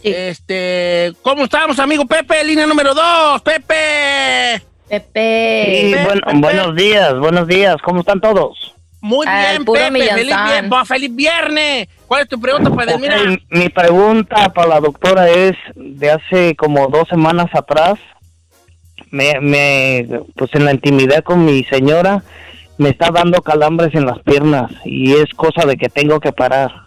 Sí. 0.00 0.12
Este, 0.14 1.12
¿cómo 1.22 1.44
estamos, 1.44 1.78
amigo 1.80 2.06
Pepe? 2.06 2.44
Línea 2.44 2.66
número 2.66 2.94
dos, 2.94 3.42
Pepe. 3.42 4.62
Pepe. 4.88 5.64
Sí, 5.66 5.90
Pepe, 5.92 6.04
buen- 6.04 6.20
Pepe. 6.20 6.38
buenos 6.38 6.76
días, 6.76 7.18
buenos 7.18 7.46
días, 7.48 7.76
¿cómo 7.84 8.00
están 8.00 8.20
todos? 8.20 8.75
Muy 9.06 9.24
Al 9.28 9.50
bien, 9.50 9.64
puro 9.64 9.80
Pepe. 9.80 10.08
Feliz, 10.14 10.36
bien- 10.44 10.70
va, 10.72 10.84
feliz 10.84 11.14
viernes. 11.14 11.88
¿Cuál 12.08 12.22
es 12.22 12.28
tu 12.28 12.40
pregunta 12.40 12.70
para 12.70 12.90
Edelmira? 12.90 13.20
Ok, 13.20 13.40
mi 13.50 13.68
pregunta 13.68 14.48
para 14.52 14.66
la 14.68 14.80
doctora 14.80 15.28
es, 15.30 15.54
de 15.76 16.10
hace 16.10 16.56
como 16.56 16.88
dos 16.88 17.06
semanas 17.08 17.46
atrás, 17.52 17.94
me, 19.12 19.38
me, 19.40 20.08
pues 20.34 20.52
en 20.54 20.64
la 20.64 20.72
intimidad 20.72 21.22
con 21.22 21.44
mi 21.44 21.62
señora, 21.64 22.24
me 22.78 22.88
está 22.88 23.10
dando 23.12 23.42
calambres 23.42 23.94
en 23.94 24.06
las 24.06 24.18
piernas 24.20 24.72
y 24.84 25.12
es 25.14 25.32
cosa 25.36 25.64
de 25.66 25.76
que 25.76 25.88
tengo 25.88 26.18
que 26.18 26.32
parar. 26.32 26.85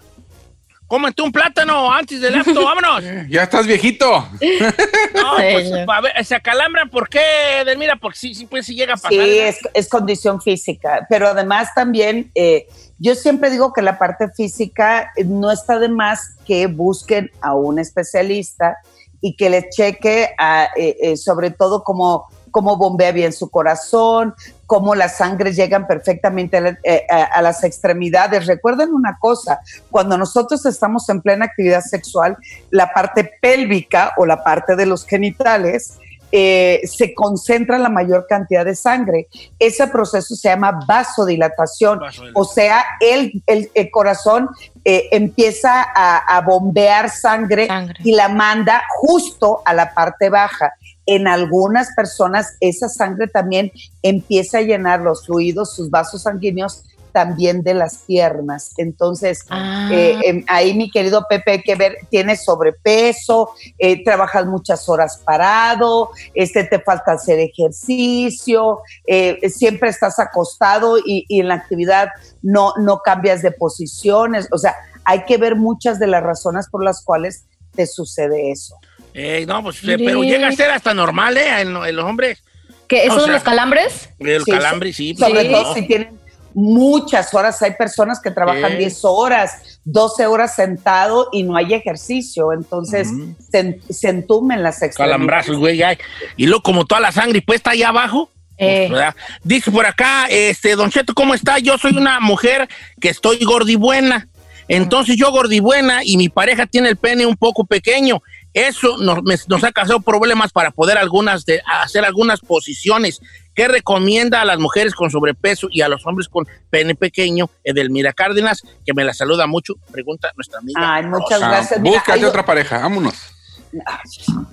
Cómete 0.89 1.21
un 1.21 1.31
plátano 1.31 1.93
antes 1.93 2.19
del 2.19 2.33
acto, 2.33 2.65
vámonos. 2.65 3.03
Ya 3.29 3.43
estás 3.43 3.67
viejito. 3.67 4.09
No, 4.11 5.35
pues, 5.37 5.71
a 5.87 6.01
ver, 6.01 6.25
se 6.25 6.33
acalambran, 6.33 6.89
¿por 6.89 7.07
qué, 7.07 7.59
Edelmira? 7.61 7.95
Porque 7.95 8.17
sí, 8.17 8.33
sí, 8.33 8.47
pues 8.47 8.65
sí 8.65 8.73
llega 8.73 8.95
a 8.95 8.97
pasar. 8.97 9.11
Sí, 9.11 9.19
es, 9.19 9.59
es 9.75 9.87
condición 9.87 10.41
física, 10.41 11.05
pero 11.07 11.27
además 11.27 11.69
también, 11.75 12.31
eh, 12.33 12.67
yo 12.97 13.13
siempre 13.13 13.51
digo 13.51 13.71
que 13.71 13.83
la 13.83 13.99
parte 13.99 14.29
física 14.29 15.11
eh, 15.15 15.25
no 15.25 15.51
está 15.51 15.77
de 15.77 15.89
más 15.89 16.35
que 16.43 16.65
busquen 16.65 17.29
a 17.39 17.53
un 17.53 17.77
especialista 17.77 18.75
y 19.21 19.35
que 19.35 19.51
les 19.51 19.69
cheque 19.69 20.29
a, 20.39 20.69
eh, 20.75 20.97
eh, 21.01 21.17
sobre 21.17 21.51
todo 21.51 21.83
cómo, 21.83 22.25
cómo 22.51 22.77
bombea 22.77 23.11
bien 23.11 23.33
su 23.33 23.49
corazón, 23.49 24.33
cómo 24.65 24.95
las 24.95 25.17
sangres 25.17 25.55
llegan 25.55 25.87
perfectamente 25.87 26.57
a, 26.57 26.61
la- 26.61 26.77
eh, 26.83 27.05
a- 27.09 27.23
a 27.23 27.41
las 27.41 27.63
extremidades. 27.63 28.45
Recuerden 28.47 28.93
una 28.93 29.17
cosa, 29.19 29.59
cuando 29.91 30.17
nosotros 30.17 30.65
estamos 30.65 31.07
en 31.09 31.21
plena 31.21 31.45
actividad 31.45 31.81
sexual, 31.81 32.37
la 32.69 32.93
parte 32.93 33.31
pélvica 33.41 34.13
o 34.17 34.25
la 34.25 34.43
parte 34.43 34.75
de 34.75 34.85
los 34.85 35.05
genitales 35.05 35.97
eh, 36.31 36.81
se 36.85 37.15
concentra 37.15 37.79
la 37.79 37.89
mayor 37.89 38.27
cantidad 38.29 38.63
de 38.63 38.75
sangre. 38.75 39.27
Ese 39.57 39.87
proceso 39.87 40.35
se 40.35 40.49
llama 40.49 40.79
vasodilatación. 40.85 41.99
O 42.35 42.45
sea, 42.45 42.85
el, 42.99 43.41
el- 43.47 43.71
el 43.73 43.89
corazón 43.89 44.47
eh, 44.85 45.07
empieza 45.11 45.81
a, 45.81 46.17
a 46.19 46.41
bombear 46.41 47.09
sangre, 47.09 47.65
Sangre. 47.65 47.95
y 48.03 48.13
la 48.13 48.29
manda 48.29 48.83
justo 48.99 49.63
a 49.65 49.73
la 49.73 49.91
parte 49.93 50.29
baja. 50.29 50.73
En 51.09 51.27
algunas 51.27 51.89
personas 51.95 52.55
esa 52.59 52.87
sangre 52.89 53.27
también 53.27 53.71
empieza 54.03 54.59
a 54.59 54.61
llenar 54.61 55.01
los 55.01 55.25
fluidos, 55.25 55.75
sus 55.75 55.89
vasos 55.89 56.23
sanguíneos 56.23 56.83
también 57.11 57.63
de 57.63 57.73
las 57.73 57.97
piernas. 58.05 58.73
Entonces, 58.77 59.39
Ah. 59.49 59.89
eh, 59.91 60.15
em, 60.25 60.43
ahí 60.47 60.75
mi 60.75 60.91
querido 60.91 61.25
Pepe, 61.27 61.51
hay 61.53 61.61
que 61.63 61.73
ver, 61.75 61.95
tienes 62.11 62.43
sobrepeso, 62.45 63.49
eh, 63.79 64.03
trabajas 64.03 64.45
muchas 64.45 64.87
horas 64.87 65.19
parado, 65.25 66.11
este, 66.35 66.63
te 66.65 66.79
falta 66.79 67.13
hacer 67.13 67.39
ejercicio, 67.39 68.81
eh, 69.07 69.39
siempre 69.49 69.89
estás 69.89 70.19
acostado 70.19 70.99
y, 70.99 71.25
y 71.27 71.39
en 71.41 71.47
la 71.47 71.55
actividad 71.55 72.09
no, 72.43 72.73
no 72.77 72.99
cambias 72.99 73.41
de 73.41 73.51
posiciones. 73.51 74.47
O 74.51 74.57
sea, 74.59 74.75
hay 75.03 75.25
que 75.25 75.37
ver 75.37 75.55
muchas 75.55 75.97
de 75.99 76.07
las 76.07 76.23
razones 76.23 76.67
por 76.69 76.83
las 76.83 77.03
cuales 77.03 77.45
te 77.75 77.87
sucede 77.87 78.51
eso. 78.51 78.75
Eh, 79.13 79.45
no, 79.47 79.63
pues, 79.63 79.83
Mire. 79.83 80.03
pero 80.05 80.23
llega 80.23 80.47
a 80.47 80.51
ser 80.51 80.69
hasta 80.71 80.93
normal, 80.93 81.37
¿eh? 81.37 81.61
En, 81.61 81.75
en 81.75 81.95
los 81.95 82.05
hombres. 82.05 82.43
¿Qué, 82.87 83.05
¿Eso 83.05 83.15
O 83.17 83.21
de 83.25 83.33
los 83.33 83.43
calambres? 83.43 84.09
El 84.19 84.43
Sí, 84.43 84.51
calambre, 84.51 84.93
sí. 84.93 85.15
Sobre 85.15 85.41
Sí. 85.43 85.51
todo 85.51 85.73
si 85.75 85.81
tienen 85.87 86.19
muchas 86.55 87.33
horas, 87.33 87.61
hay 87.61 87.71
personas 87.75 88.19
que 88.19 88.31
trabajan 88.31 88.71
Sí. 88.71 88.77
10 88.77 88.99
horas, 89.03 89.79
12 89.85 90.25
horas 90.27 90.55
sentado 90.55 91.29
y 91.31 91.43
no 91.43 91.55
hay 91.55 91.73
ejercicio, 91.73 92.51
entonces 92.53 93.07
se, 93.51 93.79
se 93.89 94.09
entumen 94.09 94.63
las 94.63 94.81
extremidades. 94.81 94.97
Calambrazos, 95.17 95.57
güey. 95.57 95.81
ay. 95.83 95.97
Y 96.37 96.47
luego, 96.47 96.63
como 96.63 96.85
toda 96.85 97.01
la 97.01 97.11
sangre 97.11 97.41
puesta 97.41 97.71
ahí 97.71 97.83
abajo. 97.83 98.31
Eh. 98.57 98.87
pues. 98.89 99.05
Dice 99.43 99.71
por 99.71 99.85
acá, 99.85 100.25
este, 100.29 100.75
Don 100.75 100.89
Cheto, 100.91 101.13
¿cómo 101.13 101.33
está? 101.33 101.59
Yo 101.59 101.77
soy 101.77 101.95
una 101.95 102.19
mujer 102.19 102.67
que 102.99 103.09
estoy 103.09 103.39
gordibuena. 103.45 104.27
Entonces 104.67 105.15
yo 105.17 105.31
gordibuena 105.31 106.01
y 106.03 106.17
mi 106.17 106.29
pareja 106.29 106.65
tiene 106.67 106.89
el 106.89 106.97
pene 106.97 107.25
un 107.25 107.35
poco 107.37 107.65
pequeño. 107.65 108.21
Eso 108.53 108.97
nos, 108.97 109.21
me- 109.23 109.35
nos 109.47 109.63
ha 109.63 109.71
causado 109.71 109.99
problemas 110.01 110.51
para 110.51 110.71
poder 110.71 110.97
algunas 110.97 111.45
de, 111.45 111.61
hacer 111.81 112.03
algunas 112.03 112.39
posiciones. 112.39 113.19
¿Qué 113.53 113.67
recomienda 113.67 114.41
a 114.41 114.45
las 114.45 114.57
mujeres 114.57 114.95
con 114.95 115.11
sobrepeso 115.11 115.67
y 115.69 115.81
a 115.81 115.87
los 115.89 116.05
hombres 116.07 116.27
con 116.29 116.47
pene 116.69 116.95
pequeño? 116.95 117.49
Edelmira 117.63 118.11
Cárdenas, 118.13 118.61
que 118.85 118.93
me 118.93 119.03
la 119.03 119.13
saluda 119.13 119.45
mucho, 119.47 119.75
pregunta 119.91 120.31
nuestra 120.35 120.59
amiga. 120.59 120.95
Ay, 120.95 121.03
muchas 121.05 121.41
Ah, 121.43 121.49
gracias. 121.49 121.79
Mira, 121.79 121.97
búscate 121.97 122.25
otra 122.25 122.45
pareja, 122.45 122.79
vámonos. 122.79 123.15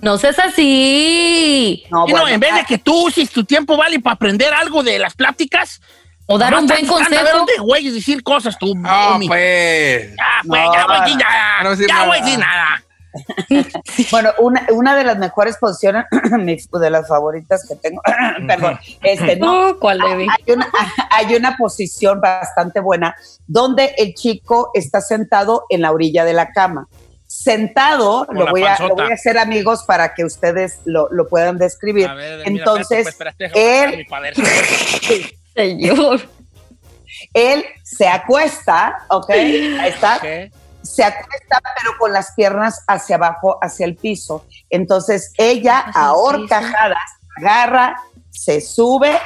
No 0.01 0.17
seas 0.19 0.37
así. 0.37 1.83
No, 1.89 2.01
no, 2.05 2.05
bueno, 2.11 2.27
en 2.27 2.39
vez 2.39 2.53
de 2.53 2.59
ah, 2.59 2.65
que 2.67 2.77
tú 2.77 3.07
uses 3.07 3.31
tu 3.31 3.43
tiempo 3.43 3.75
vale 3.77 3.99
para 3.99 4.13
aprender 4.13 4.53
algo 4.53 4.83
de 4.83 4.99
las 4.99 5.15
pláticas, 5.15 5.81
O 6.27 6.37
dar 6.37 6.53
un 6.53 6.67
buen 6.67 6.85
A 6.85 6.87
consejo. 6.87 7.23
dónde 7.33 7.53
güeyes 7.59 7.93
decir 7.95 8.21
cosas 8.21 8.57
tú, 8.59 8.73
Ah, 8.85 9.13
Omi. 9.15 9.27
pues. 9.27 10.11
Ya, 10.15 10.41
No, 10.43 10.55
ya 10.67 10.85
voy 12.05 12.17
a 12.17 12.21
decir 12.21 12.37
nada. 12.37 12.83
Bueno, 14.11 14.31
una, 14.39 14.67
una 14.71 14.95
de 14.95 15.03
las 15.03 15.17
mejores 15.17 15.57
posiciones, 15.57 16.05
de 16.71 16.89
las 16.89 17.07
favoritas 17.07 17.65
que 17.67 17.75
tengo, 17.75 18.01
perdón, 18.47 18.79
este, 19.03 19.35
no, 19.37 19.69
No, 19.71 19.79
¿cuál 19.79 20.01
bebé? 20.01 20.27
hay 20.29 20.53
una, 20.53 20.67
hay 21.11 21.35
una 21.35 21.57
posición 21.57 22.21
bastante 22.21 22.79
buena 22.79 23.15
donde 23.47 23.93
el 23.97 24.13
chico 24.13 24.71
está 24.73 25.01
sentado 25.01 25.65
en 25.69 25.81
la 25.81 25.91
orilla 25.91 26.23
de 26.25 26.33
la 26.33 26.51
cama. 26.51 26.87
Sentado, 27.25 28.25
lo 28.31 28.47
voy, 28.47 28.63
a, 28.63 28.77
lo 28.79 28.95
voy 28.95 29.11
a 29.11 29.13
hacer 29.13 29.37
amigos 29.37 29.83
para 29.83 30.13
que 30.13 30.23
ustedes 30.23 30.79
lo, 30.85 31.09
lo 31.11 31.27
puedan 31.27 31.57
describir. 31.57 32.09
Ver, 32.13 32.41
Entonces, 32.45 33.03
pues, 33.03 33.07
espérate, 33.07 33.43
déjame 33.43 33.63
él- 33.63 33.83
sacar 33.83 33.97
mi 33.97 34.03
padre. 34.05 34.33
Señor. 35.53 36.21
Él 37.33 37.65
se 37.83 38.07
acuesta, 38.07 38.99
¿ok? 39.09 39.29
Ahí 39.29 39.89
está. 39.89 40.19
Se 40.81 41.03
acuesta 41.03 41.61
pero 41.81 41.97
con 41.99 42.13
las 42.13 42.31
piernas 42.33 42.83
hacia 42.87 43.17
abajo, 43.17 43.57
hacia 43.61 43.85
el 43.85 43.95
piso. 43.95 44.45
Entonces 44.69 45.33
ella 45.37 45.79
Hacia 45.79 46.01
a 46.01 46.09
el 46.11 46.15
horcajadas 46.15 46.97
agarra, 47.37 47.95
se 48.29 48.61
sube, 48.61 49.17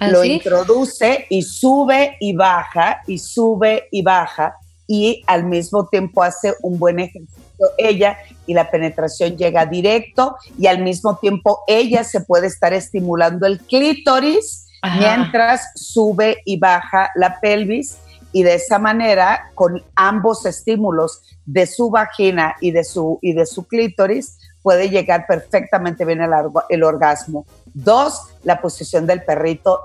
lo 0.00 0.20
¿Así? 0.20 0.32
introduce 0.32 1.26
y 1.30 1.42
sube 1.42 2.16
y 2.20 2.34
baja 2.34 3.02
y 3.06 3.18
sube 3.18 3.88
y 3.90 4.02
baja 4.02 4.54
y 4.86 5.22
al 5.26 5.44
mismo 5.44 5.86
tiempo 5.86 6.22
hace 6.22 6.54
un 6.62 6.78
buen 6.78 6.98
ejercicio 6.98 7.42
ella 7.78 8.18
y 8.46 8.54
la 8.54 8.70
penetración 8.70 9.36
llega 9.36 9.66
directo 9.66 10.36
y 10.58 10.66
al 10.66 10.82
mismo 10.82 11.16
tiempo 11.16 11.62
ella 11.66 12.04
se 12.04 12.20
puede 12.20 12.48
estar 12.48 12.72
estimulando 12.72 13.46
el 13.46 13.60
clítoris 13.60 14.66
Ajá. 14.82 14.98
mientras 14.98 15.70
sube 15.76 16.38
y 16.44 16.58
baja 16.58 17.10
la 17.14 17.38
pelvis 17.40 17.98
y 18.32 18.42
de 18.42 18.54
esa 18.54 18.78
manera 18.78 19.50
con 19.54 19.82
ambos 19.94 20.46
estímulos 20.46 21.22
de 21.44 21.66
su 21.66 21.90
vagina 21.90 22.54
y 22.60 22.70
de 22.70 22.84
su 22.84 23.18
y 23.20 23.32
de 23.34 23.46
su 23.46 23.64
clítoris 23.66 24.38
puede 24.62 24.88
llegar 24.90 25.26
perfectamente 25.26 26.04
bien 26.04 26.20
el, 26.22 26.30
el 26.68 26.82
orgasmo. 26.84 27.44
Dos, 27.74 28.20
la 28.44 28.60
posición 28.60 29.06
del 29.06 29.22
perrito 29.24 29.80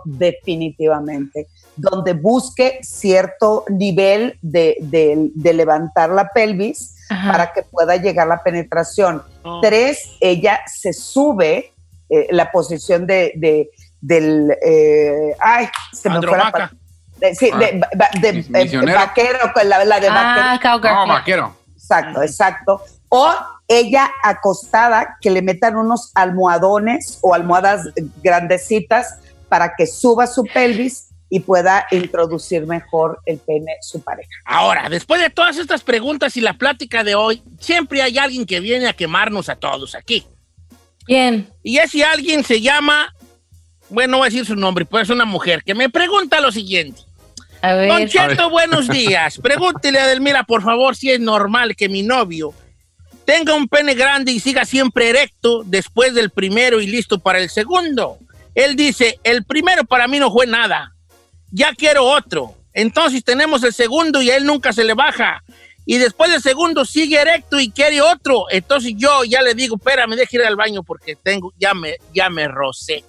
definitivamente, 0.62 1.48
donde 1.76 2.14
busque 2.14 2.80
cierto 2.84 3.66
nivel 3.70 4.38
de, 4.42 4.78
de- 4.82 5.32
de 5.34 5.54
levantar 5.54 6.10
la 6.10 6.30
pelvis 6.30 6.96
Ajá. 7.10 7.32
para 7.32 7.54
que 7.54 7.64
pueda 7.64 7.96
llegar 7.96 8.28
la 8.28 8.44
penetración. 8.44 9.24
Oh. 9.44 9.62
Tres, 9.62 10.00
ella 10.20 10.60
se 10.68 10.94
sube, 10.94 11.74
eh, 12.10 12.28
la 12.32 12.52
posición 12.52 13.08
de, 13.08 13.34
de- 13.36 13.70
del, 14.00 14.52
eh, 14.64 15.36
ay, 15.40 15.68
se 15.94 16.10
me 16.10 16.22
fue 16.22 16.38
la 16.38 16.72
de- 17.20 17.36
sí, 17.36 17.50
de, 18.22 18.34
Mis- 18.34 18.50
eh, 18.54 18.94
vaquero, 18.94 19.40
con 19.54 19.68
la, 19.70 19.84
la 19.86 20.00
de 20.00 20.10
vaquero. 20.10 20.46
Ah, 20.48 20.60
cowgirl. 20.62 20.94
No, 20.94 21.08
vaquero. 21.08 21.58
Exacto, 21.76 22.22
exacto. 22.22 22.82
O 23.10 23.34
ella 23.68 24.10
acostada, 24.24 25.18
que 25.22 25.30
le 25.32 25.42
metan 25.42 25.76
unos 25.78 26.12
almohadones 26.16 27.20
o 27.22 27.34
almohadas 27.34 27.88
grandecitas 28.24 29.20
para 29.50 29.76
que 29.76 29.88
suba 29.88 30.28
su 30.28 30.44
pelvis 30.46 31.10
y 31.30 31.42
pueda 31.42 31.86
introducir 31.92 32.66
mejor 32.66 33.20
el 33.26 33.38
pene 33.40 33.74
su 33.82 34.02
pareja. 34.02 34.30
Ahora, 34.46 34.88
después 34.90 35.20
de 35.22 35.30
todas 35.30 35.58
estas 35.58 35.82
preguntas 35.84 36.38
y 36.38 36.42
la 36.42 36.54
plática 36.54 37.04
de 37.04 37.16
hoy, 37.16 37.42
siempre 37.60 38.02
hay 38.02 38.18
alguien 38.18 38.46
que 38.46 38.60
viene 38.62 38.88
a 38.88 38.94
quemarnos 38.94 39.50
a 39.50 39.56
todos 39.56 39.96
aquí. 39.96 40.26
Bien. 41.06 41.50
Y 41.64 41.78
ese 41.80 42.04
alguien 42.04 42.44
se 42.44 42.62
llama, 42.62 43.14
bueno, 43.90 44.12
no 44.12 44.18
voy 44.20 44.28
a 44.28 44.30
decir 44.30 44.46
su 44.46 44.56
nombre, 44.56 44.86
pues 44.86 45.04
es 45.04 45.10
una 45.10 45.26
mujer 45.26 45.64
que 45.64 45.76
me 45.76 45.90
pregunta 45.90 46.40
lo 46.42 46.52
siguiente. 46.52 47.02
A 47.62 47.74
ver. 47.74 47.90
Don 47.90 48.08
Cheto, 48.08 48.50
buenos 48.50 48.88
días. 48.90 49.38
Pregúntele 49.38 50.00
a 50.00 50.08
Delmira, 50.08 50.44
por 50.44 50.62
favor, 50.64 50.96
si 50.96 51.12
es 51.12 51.20
normal 51.20 51.76
que 51.76 51.90
mi 51.90 52.04
novio 52.04 52.54
tenga 53.28 53.54
un 53.54 53.68
pene 53.68 53.94
grande 53.94 54.32
y 54.32 54.40
siga 54.40 54.64
siempre 54.64 55.10
erecto 55.10 55.64
después 55.66 56.14
del 56.14 56.30
primero 56.30 56.80
y 56.80 56.88
listo 56.88 57.20
para 57.20 57.40
el 57.40 57.50
segundo. 57.50 58.20
Él 58.56 58.78
dice, 58.78 59.20
el 59.22 59.44
primero 59.44 59.84
para 59.84 60.08
mí 60.08 60.18
no 60.18 60.32
fue 60.32 60.48
nada. 60.48 60.96
Ya 61.52 61.74
quiero 61.74 62.06
otro. 62.06 62.56
Entonces 62.74 63.26
tenemos 63.26 63.64
el 63.64 63.74
segundo 63.74 64.22
y 64.22 64.30
a 64.30 64.38
él 64.38 64.46
nunca 64.46 64.72
se 64.72 64.86
le 64.86 64.94
baja. 64.94 65.44
Y 65.86 65.98
después 65.98 66.32
del 66.32 66.42
segundo 66.42 66.86
sigue 66.86 67.20
erecto 67.20 67.60
y 67.60 67.70
quiere 67.70 68.02
otro. 68.02 68.46
Entonces 68.50 68.94
yo 68.96 69.26
ya 69.26 69.42
le 69.42 69.54
digo, 69.56 69.76
espérame, 69.76 70.16
deja 70.16 70.38
ir 70.38 70.44
al 70.44 70.56
baño 70.56 70.84
porque 70.84 71.18
tengo, 71.18 71.54
ya 71.60 71.74
me, 71.74 71.98
ya 72.14 72.30
me 72.30 72.48
rocé. 72.48 73.04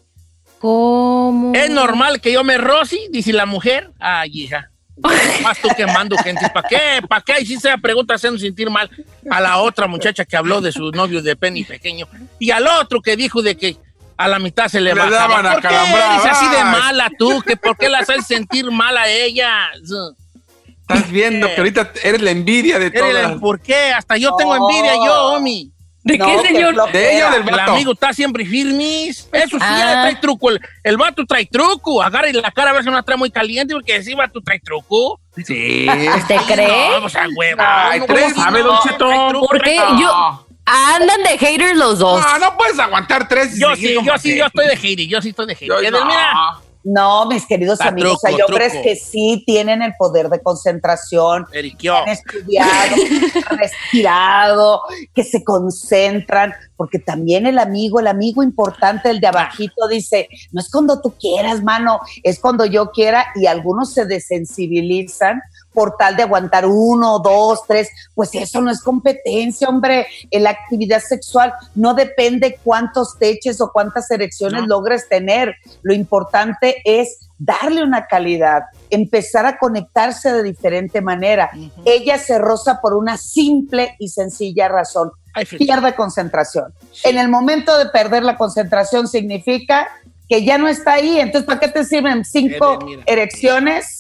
¿Cómo? 0.59 1.53
¿Es 1.55 1.71
normal 1.71 2.21
que 2.21 2.33
yo 2.33 2.45
me 2.45 2.59
roci? 2.59 2.99
Dice 3.11 3.33
la 3.33 3.47
mujer. 3.47 3.93
Ay, 3.99 4.31
hija. 4.35 4.71
Más 5.43 5.59
tú 5.59 5.69
quemando 5.77 6.17
gente. 6.19 6.49
¿Para 6.53 6.69
qué? 6.69 7.01
¿Para 7.09 7.23
qué? 7.23 7.35
Y 7.43 7.47
si 7.47 7.57
se 7.59 7.77
pregunta 7.79 8.15
haciendo 8.15 8.39
sentir 8.39 8.69
mal 8.69 8.91
a 9.31 9.41
la 9.41 9.59
otra 9.59 9.87
muchacha 9.87 10.25
que 10.25 10.37
habló 10.37 10.61
de 10.61 10.73
su 10.73 10.91
novio 10.91 11.23
de 11.23 11.37
Penny 11.37 11.65
pequeño. 11.65 12.09
Y 12.41 12.51
al 12.51 12.67
otro 12.67 13.01
que 13.01 13.17
dijo 13.17 13.41
de 13.41 13.57
que 13.57 13.77
a 14.17 14.27
la 14.27 14.41
mitad 14.41 14.67
se 14.67 14.81
le, 14.81 14.95
Le 14.95 15.01
bajaba. 15.01 15.43
daban 15.43 15.53
¿Por 15.53 15.63
qué 15.63 15.77
eres 15.77 16.27
así 16.27 16.49
de 16.49 16.65
mala 16.65 17.09
tú? 17.17 17.41
¿Que 17.47 17.57
¿Por 17.57 17.77
qué 17.77 17.89
la 17.89 17.99
haces 18.01 18.27
sentir 18.27 18.69
mal 18.73 18.97
a 18.97 19.09
ella? 19.09 19.69
Estás 20.81 21.11
viendo 21.11 21.47
que 21.47 21.57
ahorita 21.59 21.93
eres 22.03 22.21
la 22.21 22.33
envidia 22.33 22.81
de 22.81 22.91
todas. 22.91 23.39
¿Por 23.39 23.61
qué? 23.61 23.93
Hasta 23.93 24.17
yo 24.17 24.35
tengo 24.37 24.57
envidia 24.57 24.95
yo, 24.97 25.35
Omi. 25.35 25.71
¿De 26.05 26.17
No, 26.17 26.27
qué, 26.27 26.49
señor? 26.49 26.93
De 26.93 27.17
ella 27.17 27.29
o 27.29 27.33
del 27.33 27.43
El 27.49 27.51
vato. 27.55 27.73
amigo 27.73 27.93
está 27.93 28.13
siempre 28.13 28.45
firmis. 28.47 29.29
Eso 29.33 29.57
sí, 29.59 29.65
Ah. 29.65 30.01
trae 30.05 30.17
truco. 30.17 30.51
El, 30.51 30.61
el 30.85 30.97
vato 30.97 31.25
trae 31.27 31.45
truco. 31.47 32.03
Agarra 32.03 32.33
la 32.33 32.51
cara 32.51 32.71
a 32.71 32.73
ver 32.73 32.83
si 32.85 32.89
no 32.89 32.95
la 32.97 33.03
trae 33.03 33.19
muy 33.19 33.31
caliente 33.31 33.75
porque 33.75 34.03
sí, 34.03 34.15
vato 34.15 34.41
trae 34.41 34.61
truco. 34.61 35.21
Sí. 35.37 35.87
¿Usted 36.17 36.37
cree? 36.47 36.91
No, 36.93 37.01
pues 37.03 37.17
a 37.17 37.27
huevo. 37.35 37.63
Ay, 37.65 38.01
No, 38.01 38.07
tres, 38.07 38.33
¿cómo 38.33 38.45
sabe, 38.45 38.61
no? 38.61 38.67
don 38.69 38.79
Cheto. 38.83 38.97
Trae 39.09 39.29
truco, 39.29 39.47
¿Por 39.49 39.63
qué? 39.63 39.75
trae 39.77 39.87
truco. 39.89 40.01
Yo- 40.03 40.45
Andan 40.71 41.23
de 41.23 41.39
haters 41.39 41.77
los 41.79 41.99
dos. 41.99 42.21
No, 42.21 42.39
no 42.39 42.57
puedes 42.59 42.79
aguantar 42.79 43.27
tres. 43.27 43.59
Yo 43.59 43.75
sí, 43.75 43.97
yo 44.05 44.19
sí, 44.19 44.37
yo 44.37 44.45
estoy 44.47 44.67
de 44.67 44.77
hater. 44.77 45.07
Yo 45.07 45.23
sí 45.23 45.31
estoy 45.31 45.47
de 45.47 45.55
hater. 45.55 45.69
Yo- 45.69 45.79
Edelmira, 45.81 46.33
no. 46.85 47.27
Mis 47.27 47.47
queridos 47.47 47.81
amigos, 47.81 48.21
truco, 48.21 48.27
hay 48.27 48.43
hombres 48.43 48.73
truco. 48.73 48.85
que 48.85 48.97
sí 48.97 49.43
tienen 49.47 49.83
el 49.83 49.95
poder 49.99 50.29
de 50.29 50.41
concentración, 50.41 51.47
Eriquio. 51.53 51.97
han 51.97 52.09
estudiado, 52.09 52.97
han 53.51 53.59
respirado, 53.59 54.83
que 55.15 55.25
se 55.25 55.45
concentran, 55.45 56.55
porque 56.77 56.99
también 56.99 57.47
el 57.47 57.59
amigo, 57.59 58.01
el 58.01 58.07
amigo 58.07 58.43
importante, 58.43 59.11
el 59.11 59.21
de 59.21 59.27
abajito, 59.27 59.89
dice, 59.89 60.29
no 60.53 60.61
es 60.61 60.71
cuando 60.71 61.01
tú 61.01 61.15
quieras, 61.19 61.63
mano, 61.63 62.01
es 62.23 62.39
cuando 62.39 62.65
yo 62.65 62.91
quiera, 62.91 63.27
y 63.35 63.47
algunos 63.47 63.93
se 63.93 64.05
desensibilizan 64.05 65.41
por 65.79 65.97
tal 65.97 66.17
de 66.17 66.25
aguantar 66.25 66.67
uno, 66.67 67.21
dos, 67.21 67.61
tres, 67.69 67.89
pues 68.13 68.35
eso 68.35 68.61
no 68.61 68.69
es 68.69 68.83
competencia, 68.83 69.69
hombre. 69.69 70.09
En 70.29 70.43
la 70.43 70.51
actividad 70.51 70.99
sexual 70.99 71.55
no 71.77 71.95
depende 71.95 72.59
cuántos 72.65 73.17
teches 73.17 73.61
o 73.61 73.71
cuántas 73.71 74.11
erecciones 74.11 74.63
No. 74.63 74.67
logres 74.67 75.09
tener. 75.09 75.55
Lo 75.83 75.95
importante 75.95 76.83
es 76.85 77.29
darle 77.39 77.85
una 77.85 78.09
calidad, 78.09 78.63
empezar 78.91 79.47
a 79.47 79.57
conectarse 79.57 80.33
de 80.33 80.43
diferente 80.43 81.01
manera. 81.01 81.53
Ella 81.85 82.19
se 82.19 82.39
roza 82.39 82.81
por 82.81 82.95
una 82.95 83.17
simple 83.17 83.95
y 84.01 84.09
sencilla 84.09 84.67
razón. 84.67 85.13
Ay. 85.33 85.45
Pierde 85.45 85.95
concentración. 85.95 86.75
En 87.05 87.19
el 87.19 87.29
momento 87.29 87.79
de 87.79 87.87
perder 87.87 88.25
la 88.25 88.37
concentración 88.37 89.07
significa 89.07 89.87
que 90.29 90.45
ya 90.45 90.59
no 90.59 90.67
está 90.67 90.95
ahí. 90.95 91.21
Entonces, 91.21 91.47
¿para 91.47 91.61
qué 91.61 91.69
te 91.69 91.85
sirven 91.85 92.25
cinco 92.25 92.81
erecciones 93.07 93.98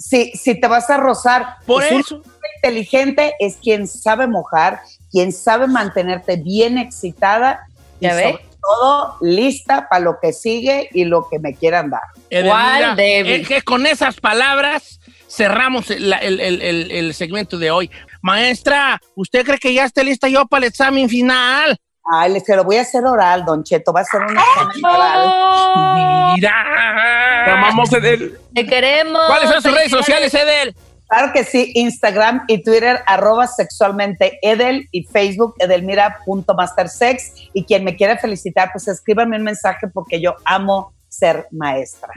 si, 0.00 0.30
si 0.32 0.58
te 0.58 0.66
vas 0.66 0.88
a 0.90 0.96
rozar? 0.96 1.56
Por 1.66 1.82
Pues 1.82 1.92
un 1.92 2.00
eso. 2.00 2.22
inteligente 2.56 3.34
es 3.38 3.56
quien 3.62 3.86
sabe 3.86 4.26
mojar, 4.26 4.80
quien 5.12 5.30
sabe 5.32 5.66
mantenerte 5.66 6.36
bien 6.36 6.78
excitada 6.78 7.60
y 8.00 8.06
sobre 8.08 8.44
todo 8.62 9.16
lista 9.20 9.88
para 9.88 10.02
lo 10.04 10.18
que 10.20 10.32
sigue 10.32 10.88
y 10.92 11.04
lo 11.04 11.28
que 11.28 11.38
me 11.38 11.54
quieran 11.54 11.90
dar. 11.90 12.00
¿Cuál, 12.30 12.98
es 12.98 13.46
que 13.48 13.62
con 13.62 13.86
esas 13.86 14.16
palabras 14.20 15.00
cerramos 15.28 15.90
el, 15.90 16.12
el- 16.14 16.40
el- 16.40 16.62
el- 16.62 16.90
el 16.90 17.14
segmento 17.14 17.58
de 17.58 17.70
hoy. 17.70 17.90
Maestra, 18.22 19.00
¿usted 19.14 19.44
cree 19.44 19.58
que 19.58 19.72
ya 19.74 19.84
esté 19.84 20.02
lista 20.04 20.28
yo 20.28 20.46
para 20.46 20.64
el 20.66 20.70
examen 20.70 21.08
final? 21.08 21.78
Ay, 22.12 22.32
les- 22.32 22.44
se 22.44 22.56
lo 22.56 22.64
voy 22.64 22.76
a 22.76 22.82
hacer 22.82 23.04
oral, 23.04 23.44
Don 23.44 23.62
Cheto, 23.62 23.92
va 23.92 24.00
a 24.00 24.04
ser 24.04 24.22
un 24.22 24.36
examen 24.36 24.84
oral. 24.84 26.34
Mira. 26.34 27.44
Te 27.44 27.50
amamos, 27.50 27.92
Edel. 27.92 28.38
Te 28.54 28.66
queremos. 28.66 29.22
¿Cuáles 29.26 29.50
son 29.50 29.62
sus 29.62 29.72
redes 29.74 29.90
sociales, 29.90 30.32
Edel? 30.34 30.74
Claro 31.08 31.32
que 31.32 31.42
sí, 31.42 31.72
Instagram 31.74 32.44
y 32.46 32.62
Twitter, 32.62 33.00
arroba 33.04 33.48
sexualmente 33.48 34.38
Edel 34.42 34.88
y 34.92 35.02
Facebook 35.04 35.54
edelmira.mastersex. 35.58 37.32
Y 37.52 37.64
quien 37.64 37.82
me 37.84 37.96
quiera 37.96 38.16
felicitar, 38.16 38.70
pues 38.72 38.86
escríbame 38.86 39.36
un 39.36 39.42
mensaje 39.42 39.88
porque 39.92 40.20
yo 40.20 40.36
amo 40.44 40.92
ser 41.08 41.48
maestra. 41.50 42.12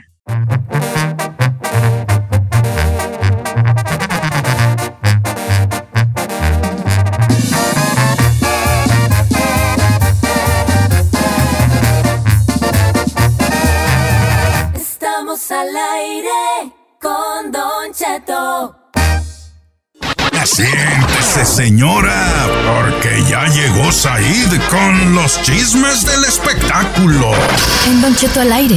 Estamos 15.33 15.51
al 15.51 15.75
aire 15.75 16.73
con 17.01 17.51
Don 17.51 17.91
Cheto. 17.91 18.75
Siéntese, 20.45 21.43
señora, 21.43 22.27
porque 22.67 23.23
ya 23.27 23.47
llegó 23.47 23.91
Said 23.91 24.51
con 24.69 25.15
los 25.15 25.41
chismes 25.41 26.05
del 26.05 26.23
espectáculo. 26.25 27.31
En 27.87 28.01
Don 28.01 28.15
Cheto 28.15 28.41
al 28.41 28.53
aire. 28.53 28.75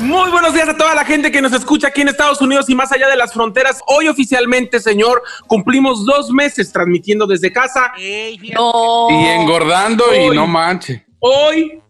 Muy 0.00 0.32
buenos 0.32 0.52
días 0.52 0.68
a 0.68 0.76
toda 0.76 0.96
la 0.96 1.04
gente 1.04 1.30
que 1.30 1.40
nos 1.40 1.52
escucha 1.52 1.88
aquí 1.88 2.00
en 2.00 2.08
Estados 2.08 2.40
Unidos 2.40 2.68
y 2.68 2.74
más 2.74 2.90
allá 2.90 3.08
de 3.08 3.16
las 3.16 3.32
fronteras. 3.32 3.82
Hoy 3.86 4.08
oficialmente, 4.08 4.80
señor, 4.80 5.22
cumplimos 5.46 6.04
dos 6.04 6.30
meses 6.30 6.72
transmitiendo 6.72 7.24
desde 7.24 7.52
casa. 7.52 7.92
No. 8.54 9.06
Y 9.10 9.26
engordando 9.26 10.12
y 10.12 10.34
no 10.34 10.48
manche. 10.48 11.06
Hoy, 11.20 11.80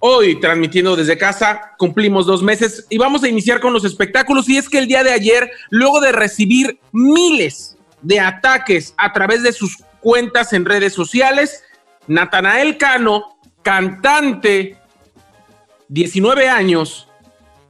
hoy 0.00 0.40
transmitiendo 0.40 0.96
desde 0.96 1.18
casa, 1.18 1.72
cumplimos 1.78 2.26
dos 2.26 2.42
meses 2.42 2.86
y 2.90 2.98
vamos 2.98 3.22
a 3.22 3.28
iniciar 3.28 3.60
con 3.60 3.72
los 3.72 3.84
espectáculos. 3.84 4.48
Y 4.48 4.56
es 4.56 4.68
que 4.68 4.78
el 4.78 4.86
día 4.86 5.02
de 5.02 5.12
ayer, 5.12 5.50
luego 5.70 6.00
de 6.00 6.12
recibir 6.12 6.78
miles 6.92 7.76
de 8.02 8.20
ataques 8.20 8.94
a 8.96 9.12
través 9.12 9.42
de 9.42 9.52
sus 9.52 9.78
cuentas 10.00 10.52
en 10.52 10.64
redes 10.64 10.92
sociales, 10.92 11.62
Natanael 12.06 12.78
Cano, 12.78 13.38
cantante, 13.62 14.78
19 15.88 16.48
años, 16.48 17.08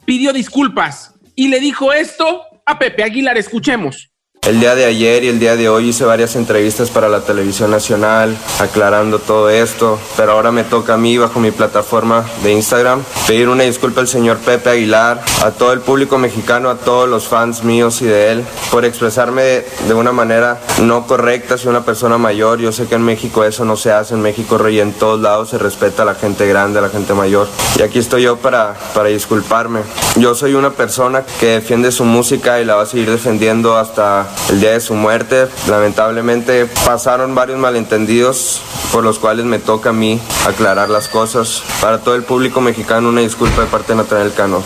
pidió 0.04 0.32
disculpas 0.32 1.14
y 1.34 1.48
le 1.48 1.60
dijo 1.60 1.92
esto 1.92 2.42
a 2.64 2.78
Pepe 2.78 3.02
Aguilar. 3.02 3.38
Escuchemos. 3.38 4.10
El 4.46 4.60
día 4.60 4.76
de 4.76 4.84
ayer 4.84 5.24
y 5.24 5.28
el 5.28 5.40
día 5.40 5.56
de 5.56 5.68
hoy 5.68 5.88
hice 5.88 6.04
varias 6.04 6.36
entrevistas 6.36 6.90
para 6.90 7.08
la 7.08 7.22
televisión 7.22 7.68
nacional 7.72 8.36
aclarando 8.60 9.18
todo 9.18 9.50
esto, 9.50 9.98
pero 10.16 10.30
ahora 10.30 10.52
me 10.52 10.62
toca 10.62 10.94
a 10.94 10.96
mí 10.96 11.18
bajo 11.18 11.40
mi 11.40 11.50
plataforma 11.50 12.24
de 12.44 12.52
Instagram 12.52 13.02
pedir 13.26 13.48
una 13.48 13.64
disculpa 13.64 14.00
al 14.00 14.06
señor 14.06 14.36
Pepe 14.36 14.70
Aguilar, 14.70 15.20
a 15.44 15.50
todo 15.50 15.72
el 15.72 15.80
público 15.80 16.16
mexicano, 16.18 16.70
a 16.70 16.76
todos 16.76 17.08
los 17.08 17.26
fans 17.26 17.64
míos 17.64 18.00
y 18.02 18.04
de 18.04 18.30
él 18.30 18.44
por 18.70 18.84
expresarme 18.84 19.42
de, 19.42 19.94
una 19.94 20.12
manera 20.12 20.60
no 20.80 21.08
correcta 21.08 21.54
hacia 21.54 21.68
una 21.68 21.84
persona 21.84 22.16
mayor. 22.16 22.60
Yo 22.60 22.70
sé 22.70 22.86
que 22.86 22.94
en 22.94 23.02
México 23.02 23.42
eso 23.42 23.64
no 23.64 23.76
se 23.76 23.90
hace, 23.90 24.14
en 24.14 24.22
México 24.22 24.68
y 24.68 24.78
en 24.78 24.92
todos 24.92 25.20
lados 25.20 25.50
se 25.50 25.58
respeta 25.58 26.02
a 26.02 26.06
la 26.06 26.14
gente 26.14 26.46
grande, 26.46 26.78
a 26.78 26.82
la 26.82 26.88
gente 26.88 27.14
mayor. 27.14 27.48
Y 27.80 27.82
aquí 27.82 27.98
estoy 27.98 28.22
yo 28.22 28.36
para, 28.36 28.74
para 28.94 29.08
disculparme. 29.08 29.80
Yo 30.16 30.36
soy 30.36 30.54
una 30.54 30.70
persona 30.70 31.24
que 31.40 31.46
defiende 31.46 31.90
su 31.90 32.04
música 32.04 32.60
y 32.60 32.64
la 32.64 32.76
va 32.76 32.82
a 32.82 32.86
seguir 32.86 33.10
defendiendo 33.10 33.76
hasta 33.76 34.28
el 34.50 34.60
día 34.60 34.72
de 34.72 34.80
su 34.80 34.94
muerte. 34.94 35.46
Lamentablemente 35.68 36.66
pasaron 36.84 37.34
varios 37.34 37.58
malentendidos 37.58 38.62
por 38.92 39.04
los 39.04 39.18
cuales 39.18 39.44
me 39.44 39.58
toca 39.58 39.90
a 39.90 39.92
mí 39.92 40.20
aclarar 40.46 40.88
las 40.88 41.08
cosas. 41.08 41.62
Para 41.80 42.02
todo 42.02 42.14
el 42.14 42.22
público 42.22 42.60
mexicano 42.60 43.08
una 43.08 43.20
disculpa 43.20 43.62
de 43.62 43.66
parte 43.66 43.92
de 43.92 43.96
Natanael 43.96 44.32
Cano. 44.32 44.64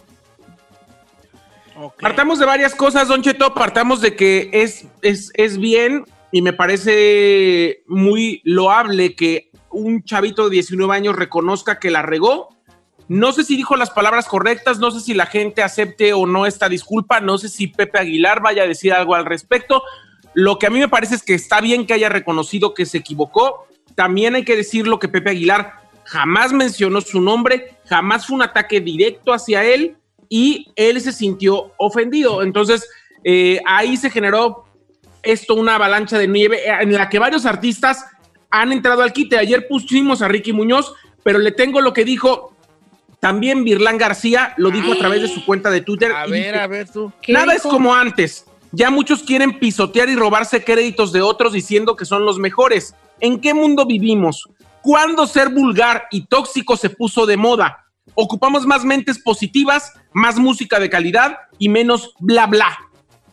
Partamos 2.00 2.38
de 2.38 2.46
varias 2.46 2.74
cosas, 2.74 3.08
Don 3.08 3.22
Cheto. 3.22 3.52
Partamos 3.54 4.00
de 4.00 4.16
que 4.16 4.50
es, 4.52 4.86
es, 5.02 5.30
es 5.34 5.58
bien 5.58 6.04
y 6.32 6.42
me 6.42 6.52
parece 6.52 7.82
muy 7.86 8.40
loable 8.44 9.14
que 9.14 9.50
un 9.70 10.02
chavito 10.02 10.44
de 10.44 10.54
19 10.54 10.94
años 10.94 11.16
reconozca 11.16 11.78
que 11.78 11.90
la 11.90 12.02
regó. 12.02 12.48
No 13.10 13.32
sé 13.32 13.42
si 13.42 13.56
dijo 13.56 13.74
las 13.74 13.90
palabras 13.90 14.28
correctas, 14.28 14.78
no 14.78 14.92
sé 14.92 15.00
si 15.00 15.14
la 15.14 15.26
gente 15.26 15.64
acepte 15.64 16.12
o 16.12 16.26
no 16.26 16.46
esta 16.46 16.68
disculpa, 16.68 17.18
no 17.18 17.38
sé 17.38 17.48
si 17.48 17.66
Pepe 17.66 17.98
Aguilar 17.98 18.40
vaya 18.40 18.62
a 18.62 18.68
decir 18.68 18.92
algo 18.92 19.16
al 19.16 19.24
respecto. 19.24 19.82
Lo 20.32 20.60
que 20.60 20.68
a 20.68 20.70
mí 20.70 20.78
me 20.78 20.86
parece 20.86 21.16
es 21.16 21.24
que 21.24 21.34
está 21.34 21.60
bien 21.60 21.88
que 21.88 21.92
haya 21.92 22.08
reconocido 22.08 22.72
que 22.72 22.86
se 22.86 22.98
equivocó. 22.98 23.66
También 23.96 24.36
hay 24.36 24.44
que 24.44 24.54
decir 24.54 24.86
lo 24.86 25.00
que 25.00 25.08
Pepe 25.08 25.30
Aguilar 25.30 25.80
jamás 26.04 26.52
mencionó 26.52 27.00
su 27.00 27.20
nombre, 27.20 27.78
jamás 27.86 28.28
fue 28.28 28.36
un 28.36 28.42
ataque 28.42 28.80
directo 28.80 29.32
hacia 29.32 29.64
él 29.64 29.96
y 30.28 30.68
él 30.76 31.00
se 31.00 31.10
sintió 31.10 31.72
ofendido. 31.78 32.44
Entonces, 32.44 32.88
eh, 33.24 33.60
ahí 33.66 33.96
se 33.96 34.10
generó 34.10 34.66
esto, 35.24 35.54
una 35.54 35.74
avalancha 35.74 36.16
de 36.16 36.28
nieve 36.28 36.58
eh, 36.58 36.76
en 36.82 36.92
la 36.92 37.08
que 37.08 37.18
varios 37.18 37.44
artistas 37.44 38.06
han 38.52 38.70
entrado 38.70 39.02
al 39.02 39.12
quite. 39.12 39.36
Ayer 39.36 39.66
pusimos 39.66 40.22
a 40.22 40.28
Ricky 40.28 40.52
Muñoz, 40.52 40.94
pero 41.24 41.40
le 41.40 41.50
tengo 41.50 41.80
lo 41.80 41.92
que 41.92 42.04
dijo 42.04 42.49
también 43.20 43.64
Virlán 43.64 43.98
García, 43.98 44.54
lo 44.56 44.70
dijo 44.70 44.92
a 44.92 44.96
través 44.96 45.22
de 45.22 45.28
su 45.28 45.44
cuenta 45.44 45.70
de 45.70 45.82
Twitter. 45.82 46.12
A 46.12 46.26
y 46.26 46.30
ver, 46.30 46.58
a 46.58 46.66
ver 46.66 46.90
tú. 46.90 47.12
Nada 47.28 47.54
es 47.54 47.62
como 47.62 47.94
antes. 47.94 48.46
Ya 48.72 48.90
muchos 48.90 49.22
quieren 49.22 49.58
pisotear 49.58 50.08
y 50.08 50.16
robarse 50.16 50.64
créditos 50.64 51.12
de 51.12 51.20
otros 51.20 51.52
diciendo 51.52 51.96
que 51.96 52.04
son 52.04 52.24
los 52.24 52.38
mejores. 52.38 52.94
¿En 53.20 53.40
qué 53.40 53.52
mundo 53.52 53.84
vivimos? 53.84 54.48
¿Cuándo 54.80 55.26
ser 55.26 55.50
vulgar 55.50 56.04
y 56.10 56.26
tóxico 56.26 56.76
se 56.76 56.88
puso 56.88 57.26
de 57.26 57.36
moda? 57.36 57.84
Ocupamos 58.14 58.66
más 58.66 58.84
mentes 58.84 59.18
positivas, 59.18 59.92
más 60.12 60.38
música 60.38 60.78
de 60.80 60.88
calidad 60.88 61.36
y 61.58 61.68
menos 61.68 62.14
bla 62.20 62.46
bla. 62.46 62.78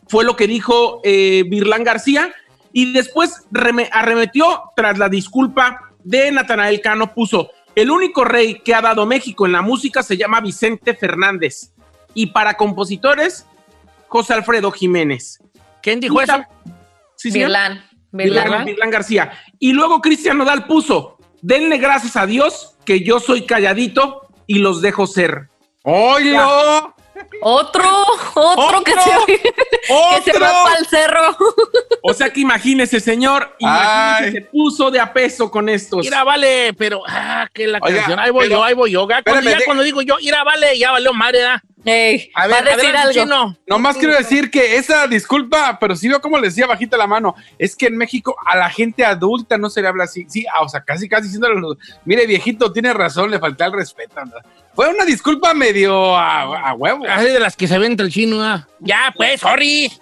Fue 0.08 0.24
lo 0.24 0.36
que 0.36 0.46
dijo 0.46 1.00
eh, 1.04 1.44
Virlán 1.48 1.84
García 1.84 2.32
y 2.72 2.92
después 2.92 3.46
reme- 3.50 3.88
arremetió 3.92 4.62
tras 4.76 4.98
la 4.98 5.08
disculpa 5.08 5.92
de 6.04 6.30
Natanael 6.32 6.80
Cano. 6.80 7.14
Puso, 7.14 7.50
el 7.80 7.90
único 7.90 8.24
rey 8.24 8.60
que 8.60 8.74
ha 8.74 8.80
dado 8.80 9.06
México 9.06 9.46
en 9.46 9.52
la 9.52 9.62
música 9.62 10.02
se 10.02 10.16
llama 10.16 10.40
Vicente 10.40 10.94
Fernández. 10.94 11.72
Y 12.14 12.26
para 12.26 12.54
compositores, 12.56 13.46
José 14.08 14.34
Alfredo 14.34 14.70
Jiménez. 14.70 15.38
¿Quién 15.82 16.00
dijo 16.00 16.20
eso? 16.20 16.44
Sí, 17.16 17.30
señor. 17.30 17.48
Virlán. 17.48 17.84
Virlán, 18.10 18.44
Virlán. 18.44 18.64
Virlán 18.64 18.90
García. 18.90 19.32
Y 19.58 19.72
luego 19.72 20.00
Cristian 20.00 20.38
Nodal 20.38 20.66
puso, 20.66 21.18
denle 21.42 21.78
gracias 21.78 22.16
a 22.16 22.26
Dios 22.26 22.76
que 22.84 23.00
yo 23.00 23.20
soy 23.20 23.46
calladito 23.46 24.28
y 24.46 24.58
los 24.58 24.80
dejo 24.80 25.06
ser. 25.06 25.48
¡Oilo! 25.84 26.94
Otro, 27.40 27.88
otro, 28.34 28.82
que 28.82 28.92
Otro. 28.92 29.02
se, 29.26 29.40
que 29.40 30.32
se 30.32 30.38
va 30.38 30.64
para 30.64 30.78
el 30.78 30.86
cerro. 30.86 31.36
O 32.02 32.14
sea 32.14 32.30
que 32.32 32.40
imagínese, 32.40 33.00
señor, 33.00 33.54
imagínese, 33.58 34.24
Ay. 34.26 34.32
se 34.32 34.40
puso 34.42 34.90
de 34.90 35.00
a 35.00 35.12
peso 35.12 35.50
con 35.50 35.68
estos. 35.68 36.00
Mira, 36.04 36.24
vale, 36.24 36.72
pero, 36.74 37.02
ah, 37.06 37.48
que 37.52 37.66
la 37.66 37.78
Oiga, 37.82 37.98
canción. 37.98 38.18
Ahí 38.18 38.30
voy 38.30 38.44
pero- 38.48 38.56
yo, 38.58 38.64
ahí 38.64 38.74
voy 38.74 38.90
yo. 38.90 39.08
Ya 39.08 39.22
cuando, 39.22 39.40
espérame, 39.40 39.44
ya 39.52 39.58
de- 39.58 39.64
cuando 39.64 39.82
digo 39.82 40.02
yo, 40.02 40.16
mira, 40.20 40.42
vale, 40.44 40.78
ya 40.78 40.90
valió 40.92 41.12
madre, 41.12 41.38
¿verdad? 41.38 41.60
A 42.34 42.46
ver, 42.46 42.68
a 42.68 42.76
decir 42.76 42.96
algo. 42.96 43.12
chino. 43.12 43.56
Nomás 43.66 43.96
quiero 43.96 44.14
decir 44.14 44.50
que 44.50 44.76
esa 44.76 45.06
disculpa, 45.06 45.78
pero 45.80 45.96
sí 45.96 46.08
veo 46.08 46.20
como 46.20 46.38
le 46.38 46.48
decía 46.48 46.66
bajita 46.66 46.96
la 46.98 47.06
mano, 47.06 47.34
es 47.58 47.74
que 47.76 47.86
en 47.86 47.96
México 47.96 48.36
a 48.44 48.56
la 48.56 48.68
gente 48.68 49.04
adulta 49.04 49.56
no 49.56 49.70
se 49.70 49.80
le 49.80 49.88
habla 49.88 50.04
así. 50.04 50.26
Sí, 50.28 50.44
ah, 50.52 50.62
o 50.62 50.68
sea, 50.68 50.82
casi 50.84 51.08
casi 51.08 51.24
diciéndole, 51.24 51.56
a 51.56 51.60
los- 51.60 51.76
mire 52.04 52.26
viejito, 52.26 52.72
tiene 52.72 52.92
razón, 52.92 53.30
le 53.30 53.38
falta 53.38 53.66
el 53.66 53.72
respeto. 53.72 54.22
¿no? 54.24 54.32
Fue 54.78 54.88
una 54.88 55.04
disculpa 55.04 55.54
medio 55.54 56.16
a, 56.16 56.68
a 56.68 56.72
huevo. 56.74 57.04
Así 57.10 57.24
de 57.24 57.40
las 57.40 57.56
que 57.56 57.66
se 57.66 57.76
ven 57.78 57.90
entre 57.90 58.06
el 58.06 58.12
chino, 58.12 58.40
¿ah? 58.44 58.64
Ya, 58.78 59.12
pues, 59.16 59.40
sorry. 59.40 59.92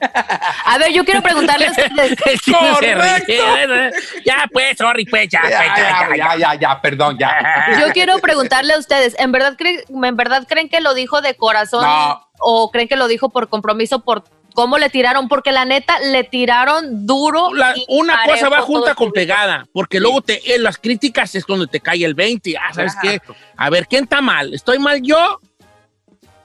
A 0.67 0.77
ver, 0.77 0.93
yo 0.93 1.03
quiero 1.03 1.23
preguntarle 1.23 1.69
a 1.69 1.71
ustedes. 1.71 2.19
El 2.27 2.39
chino 2.41 2.59
se 2.79 2.93
Correcto. 2.93 3.25
ríe. 3.27 3.91
Ya, 4.27 4.47
pues, 4.53 4.77
sorry, 4.77 5.07
pues, 5.07 5.29
ya, 5.31 5.41
Ya, 5.49 5.57
pues, 5.57 5.69
ya, 5.69 5.77
ya, 5.77 6.09
ya, 6.09 6.17
ya, 6.17 6.37
ya, 6.37 6.55
ya, 6.61 6.81
perdón, 6.83 7.17
ya. 7.19 7.69
Yo 7.81 7.91
quiero 7.95 8.19
preguntarle 8.19 8.75
a 8.75 8.79
ustedes, 8.79 9.17
¿en 9.19 9.33
verdad, 9.33 9.55
creen, 9.57 9.81
¿en 9.89 10.15
verdad 10.17 10.47
creen 10.47 10.69
que 10.69 10.83
lo 10.83 10.93
dijo 10.93 11.23
de 11.23 11.35
corazón 11.37 11.83
No. 11.83 12.29
o 12.41 12.71
creen 12.71 12.87
que 12.87 12.97
lo 12.97 13.09
dijo 13.09 13.31
por 13.31 13.49
compromiso, 13.49 14.01
por 14.05 14.25
cómo 14.57 14.79
le 14.79 14.89
tiraron? 14.91 15.29
Porque 15.29 15.53
la 15.53 15.65
neta, 15.67 16.01
le 16.01 16.25
tiraron 16.25 17.07
duro. 17.07 17.53
La- 17.55 17.75
una 17.89 18.25
cosa 18.25 18.49
va 18.49 18.63
junta 18.63 18.95
con 18.97 19.13
pegada, 19.13 19.69
porque 19.73 20.01
luego 20.01 20.23
te, 20.23 20.55
en 20.57 20.63
las 20.65 20.79
críticas 20.79 21.35
es 21.37 21.45
cuando 21.45 21.67
te 21.69 21.79
cae 21.79 22.05
el 22.05 22.15
20. 22.15 22.57
Ah, 22.57 22.73
¿sabes 22.73 22.95
qué? 23.01 23.21
A 23.57 23.71
ver, 23.71 23.87
¿quién 23.87 24.05
está 24.05 24.21
mal? 24.23 24.53
¿Estoy 24.55 24.79
mal 24.81 25.01
yo? 25.03 25.39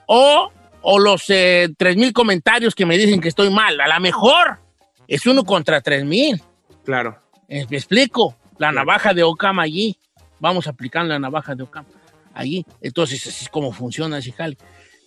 ¿O, 0.05 0.51
o 0.81 0.99
los 0.99 1.23
eh, 1.29 1.69
3 1.77 1.95
mil 1.95 2.11
comentarios 2.13 2.75
que 2.75 2.85
me 2.85 2.97
dicen 2.97 3.21
que 3.21 3.29
estoy 3.29 3.49
mal? 3.49 3.79
A 3.79 3.87
lo 3.87 3.99
mejor 4.01 4.59
es 5.07 5.25
uno 5.25 5.43
contra 5.45 5.81
3 5.81 6.03
mil. 6.05 6.41
Claro. 6.83 7.17
Eh, 7.47 7.65
me 7.69 7.77
explico. 7.77 8.35
La 8.57 8.71
navaja 8.71 9.13
de 9.13 9.23
Ocam 9.23 9.59
allí. 9.59 9.97
Vamos 10.39 10.67
aplicando 10.67 11.13
la 11.13 11.19
navaja 11.19 11.55
de 11.55 11.63
Ocam 11.63 11.85
allí. 12.33 12.65
Entonces, 12.81 13.25
así 13.25 13.45
es 13.45 13.49
como 13.49 13.71
funciona 13.71 14.17
ese 14.17 14.33
jale. 14.33 14.57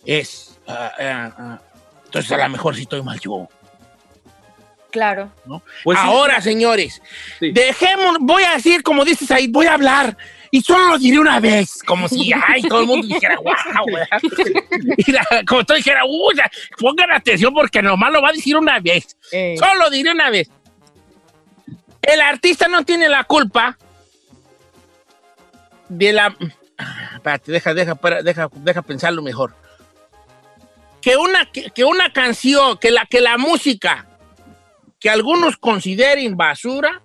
Es. 0.05 0.59
ah, 0.67 0.91
ah, 0.99 1.35
ah. 1.37 1.59
Entonces, 2.19 2.31
a 2.31 2.37
lo 2.47 2.49
mejor 2.49 2.75
sí 2.75 2.83
estoy 2.83 3.01
mal 3.01 3.19
yo. 3.19 3.47
Claro. 4.91 5.29
Pues 5.83 5.99
sí. 5.99 6.05
Ahora, 6.07 6.39
señores, 6.39 7.01
Sí. 7.39 7.51
dejemos, 7.51 8.15
voy 8.21 8.43
a 8.43 8.51
decir, 8.53 8.81
como 8.81 9.03
dices 9.03 9.29
ahí, 9.31 9.47
voy 9.47 9.67
a 9.67 9.73
hablar 9.73 10.15
Y 10.51 10.61
solo 10.61 10.87
lo 10.87 10.97
diré 10.97 11.19
una 11.19 11.41
vez, 11.41 11.83
como 11.85 12.07
si, 12.07 12.31
ay, 12.31 12.61
todo 12.61 12.79
el 12.79 12.87
mundo 12.87 13.05
dijera, 13.07 13.35
wow, 13.39 13.53
como 15.47 15.65
tú 15.65 15.73
dijera, 15.73 16.05
uy, 16.05 16.35
pongan 16.79 17.11
atención 17.11 17.53
porque 17.53 17.81
nomás 17.81 18.13
lo 18.13 18.21
va 18.21 18.29
a 18.29 18.31
decir 18.31 18.55
una 18.55 18.79
vez. 18.79 19.17
Ey. 19.33 19.57
Solo 19.57 19.75
lo 19.75 19.89
diré 19.89 20.11
una 20.13 20.29
vez. 20.29 20.49
El 22.01 22.21
artista 22.21 22.69
no 22.69 22.85
tiene 22.85 23.09
la 23.09 23.25
culpa 23.25 23.77
de 25.89 26.13
la... 26.13 26.33
Espérate, 27.15 27.51
deja, 27.51 27.73
deja, 27.73 27.99
deja, 28.23 28.49
deja 28.53 28.81
pensarlo 28.81 29.21
mejor. 29.21 29.53
Que 31.05 31.17
una, 31.17 31.45
que, 31.51 31.69
que 31.69 31.85
una 31.85 32.11
canción, 32.11 32.79
que 32.79 32.89
la, 32.89 33.05
que 33.05 33.21
la 33.21 33.37
música, 33.37 34.07
que 34.99 35.07
algunos 35.11 35.55
consideren 35.55 36.35
basura, 36.35 37.03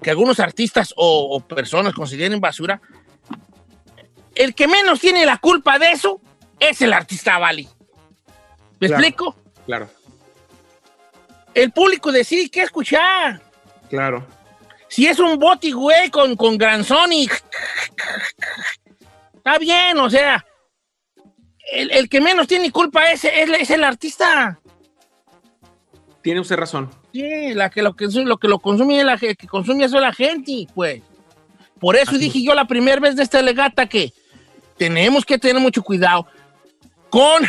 que 0.00 0.10
algunos 0.10 0.38
artistas 0.38 0.94
o, 0.96 1.34
o 1.36 1.40
personas 1.40 1.94
consideren 1.94 2.40
basura, 2.40 2.80
el 4.36 4.54
que 4.54 4.68
menos 4.68 5.00
tiene 5.00 5.26
la 5.26 5.38
culpa 5.38 5.80
de 5.80 5.90
eso 5.90 6.20
es 6.60 6.80
el 6.80 6.92
artista 6.92 7.38
Bali. 7.38 7.68
¿Me 8.78 8.86
Claro. 8.86 9.02
explico? 9.02 9.36
Claro, 9.66 9.88
El 11.54 11.72
público 11.72 12.12
decide 12.12 12.48
qué 12.50 12.62
escuchar. 12.62 13.42
claro. 13.90 14.24
Si 14.86 15.08
es 15.08 15.18
un 15.18 15.40
boti, 15.40 15.72
güey, 15.72 16.08
con, 16.08 16.36
con 16.36 16.56
Gran 16.56 16.84
Sonic. 16.84 17.42
Está 19.34 19.58
bien, 19.58 19.98
o 19.98 20.08
sea. 20.08 20.44
El, 21.72 21.90
el 21.90 22.08
que 22.08 22.20
menos 22.20 22.46
tiene 22.46 22.70
culpa 22.70 23.10
es, 23.10 23.24
es, 23.24 23.48
es 23.48 23.70
el 23.70 23.84
artista. 23.84 24.60
Tiene 26.22 26.40
usted 26.40 26.56
razón. 26.56 26.90
Sí, 27.12 27.54
la 27.54 27.70
que 27.70 27.82
lo 27.82 27.94
que, 27.94 28.06
lo 28.06 28.38
que 28.38 28.48
lo 28.48 28.58
consume 28.58 28.98
es 28.98 29.04
la 29.04 29.18
que 29.18 29.36
consume 29.46 29.84
eso 29.84 29.96
es 29.96 30.02
la 30.02 30.12
gente, 30.12 30.66
pues. 30.74 31.02
Por 31.78 31.96
eso 31.96 32.16
dije 32.16 32.42
yo 32.42 32.54
la 32.54 32.66
primera 32.66 33.00
vez 33.00 33.16
de 33.16 33.22
esta 33.22 33.42
legata 33.42 33.86
que 33.86 34.12
tenemos 34.78 35.24
que 35.24 35.38
tener 35.38 35.60
mucho 35.60 35.82
cuidado 35.82 36.26
con 37.10 37.44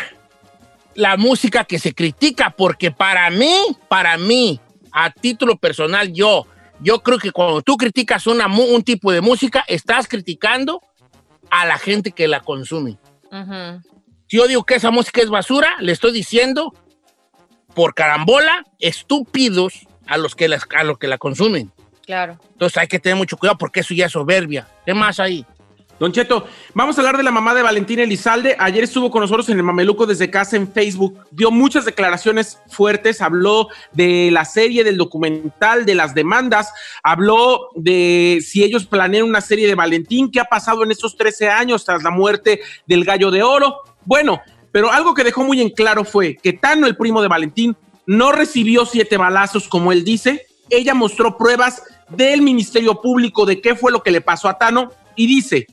la 0.94 1.18
música 1.18 1.64
que 1.64 1.80
se 1.80 1.94
critica, 1.94 2.50
porque 2.50 2.92
para 2.92 3.30
mí, 3.30 3.56
para 3.88 4.18
mí, 4.18 4.60
a 4.92 5.12
título 5.12 5.58
personal, 5.58 6.12
yo, 6.14 6.48
yo 6.80 7.02
creo 7.02 7.18
que 7.18 7.32
cuando 7.32 7.62
tú 7.62 7.78
criticas 7.78 8.28
una, 8.28 8.48
un 8.48 8.84
tipo 8.84 9.12
de 9.12 9.22
música, 9.22 9.64
estás 9.68 10.08
criticando 10.08 10.82
a 11.50 11.66
la 11.66 11.78
gente 11.78 12.12
que 12.12 12.28
la 12.28 12.42
consume. 12.42 12.98
Ujú. 13.32 13.95
Si 14.36 14.40
yo 14.40 14.50
digo 14.50 14.66
que 14.66 14.76
esa 14.76 14.92
música 14.92 15.22
es 15.22 15.30
basura, 15.30 15.78
le 15.80 15.94
estoy 15.94 16.12
diciendo 16.12 16.74
por 17.74 17.94
carambola 17.94 18.66
estúpidos 18.80 19.88
a 20.08 20.18
los 20.18 20.36
que 20.36 20.50
la, 20.50 20.60
a 20.76 20.84
los 20.84 20.98
que 20.98 21.08
la 21.08 21.18
consumen. 21.18 21.72
Claro. 22.06 22.38
Entonces 22.52 22.78
hay 22.78 22.90
que 22.90 23.00
tener 23.00 23.18
mucho 23.18 23.38
cuidado 23.38 23.58
porque 23.58 23.80
eso 23.80 23.94
ya 23.94 24.08
es 24.08 24.12
soberbia. 24.12 24.68
¿Qué 24.86 24.94
más 24.94 25.22
hay? 25.22 25.46
Don 25.98 26.12
Cheto, 26.12 26.46
vamos 26.74 26.98
a 26.98 27.02
hablar 27.02 27.16
de 27.16 27.24
la 27.24 27.32
mamá 27.32 27.56
de 27.56 27.62
Valentín 27.62 28.00
Elizalde. 28.00 28.58
Ayer 28.60 28.84
estuvo 28.84 29.10
con 29.10 29.22
nosotros 29.22 29.48
en 29.48 29.58
el 29.58 29.64
Mameluco 29.64 30.06
desde 30.06 30.30
casa 30.30 30.58
en 30.58 30.70
Facebook. 30.70 31.18
Dio 31.32 31.52
muchas 31.52 31.86
declaraciones 31.86 32.60
fuertes. 32.68 33.22
Habló 33.22 33.70
de 33.94 34.30
la 34.30 34.44
serie, 34.44 34.84
del 34.84 34.98
documental, 34.98 35.86
de 35.86 35.96
las 35.96 36.14
demandas. 36.14 36.74
Habló 37.02 37.70
de 37.76 38.44
si 38.46 38.62
ellos 38.62 38.86
planean 38.86 39.24
una 39.24 39.40
serie 39.40 39.68
de 39.68 39.76
Valentín. 39.76 40.30
¿Qué 40.30 40.42
ha 40.42 40.46
pasado 40.46 40.84
en 40.84 40.92
estos 40.92 41.16
13 41.16 41.48
años 41.48 41.86
tras 41.86 42.04
la 42.04 42.12
muerte 42.12 42.60
del 42.86 43.06
gallo 43.06 43.32
de 43.32 43.44
oro? 43.44 43.78
Bueno, 44.04 44.42
pero 44.74 44.92
algo 44.92 45.14
que 45.14 45.24
dejó 45.24 45.46
muy 45.46 45.62
en 45.62 45.70
claro 45.70 46.04
fue 46.04 46.36
que 46.36 46.52
Tano, 46.52 46.88
el 46.88 46.98
primo 46.98 47.22
de 47.22 47.30
Valentín, 47.30 47.78
no 48.06 48.34
recibió 48.34 48.86
siete 48.86 49.16
balazos 49.16 49.70
como 49.70 49.94
él 49.94 50.04
dice. 50.04 50.46
Ella 50.70 50.94
mostró 50.94 51.38
pruebas 51.38 51.84
del 52.10 52.42
Ministerio 52.42 53.00
Público 53.02 53.46
de 53.46 53.62
qué 53.62 53.76
fue 53.76 53.94
lo 53.94 54.04
que 54.04 54.12
le 54.12 54.20
pasó 54.20 54.50
a 54.50 54.58
Tano 54.58 54.92
y 55.16 55.28
dice, 55.28 55.68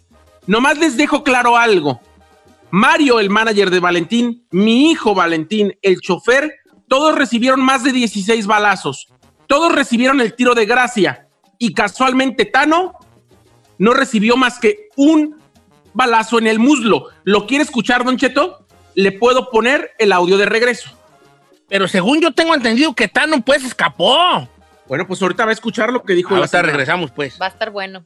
nomás 0.47 0.79
les 0.79 0.97
dejo 0.97 1.23
claro 1.25 1.57
algo. 1.57 2.01
Mario, 2.71 3.21
el 3.21 3.29
manager 3.29 3.71
de 3.71 3.81
Valentín, 3.81 4.47
mi 4.51 4.91
hijo 4.91 5.15
Valentín, 5.15 5.77
el 5.83 6.01
chofer, 6.01 6.55
todos 6.89 7.15
recibieron 7.15 7.61
más 7.61 7.85
de 7.85 7.93
16 7.93 8.47
balazos. 8.47 9.09
Todos 9.47 9.75
recibieron 9.75 10.21
el 10.21 10.35
tiro 10.35 10.55
de 10.55 10.67
gracia. 10.67 11.29
Y 11.59 11.75
casualmente 11.75 12.47
Tano 12.47 12.95
no 13.79 13.93
recibió 13.93 14.37
más 14.37 14.59
que 14.59 14.89
un 14.97 15.37
balazo 15.93 16.39
en 16.39 16.47
el 16.47 16.59
muslo. 16.59 17.09
¿Lo 17.25 17.47
quiere 17.47 17.65
escuchar, 17.65 18.05
Don 18.05 18.17
Cheto? 18.17 18.67
Le 18.95 19.13
puedo 19.13 19.51
poner 19.51 19.91
el 19.99 20.13
audio 20.13 20.39
de 20.39 20.47
regreso. 20.47 20.91
Pero 21.69 21.89
según 21.89 22.21
yo 22.21 22.33
tengo 22.33 22.55
entendido 22.55 22.95
que 22.95 23.09
Tano 23.09 23.43
pues 23.43 23.65
escapó. 23.65 24.49
Bueno, 24.87 25.07
pues 25.07 25.23
ahorita 25.23 25.45
va 25.45 25.51
a 25.51 25.55
escuchar 25.55 25.93
lo 25.93 26.03
que 26.03 26.15
dijo 26.15 26.31
la 26.35 26.41
Ahorita 26.41 26.63
regresamos 26.63 27.11
pues. 27.11 27.39
Va 27.41 27.47
a 27.47 27.51
estar 27.51 27.71
bueno. 27.71 28.05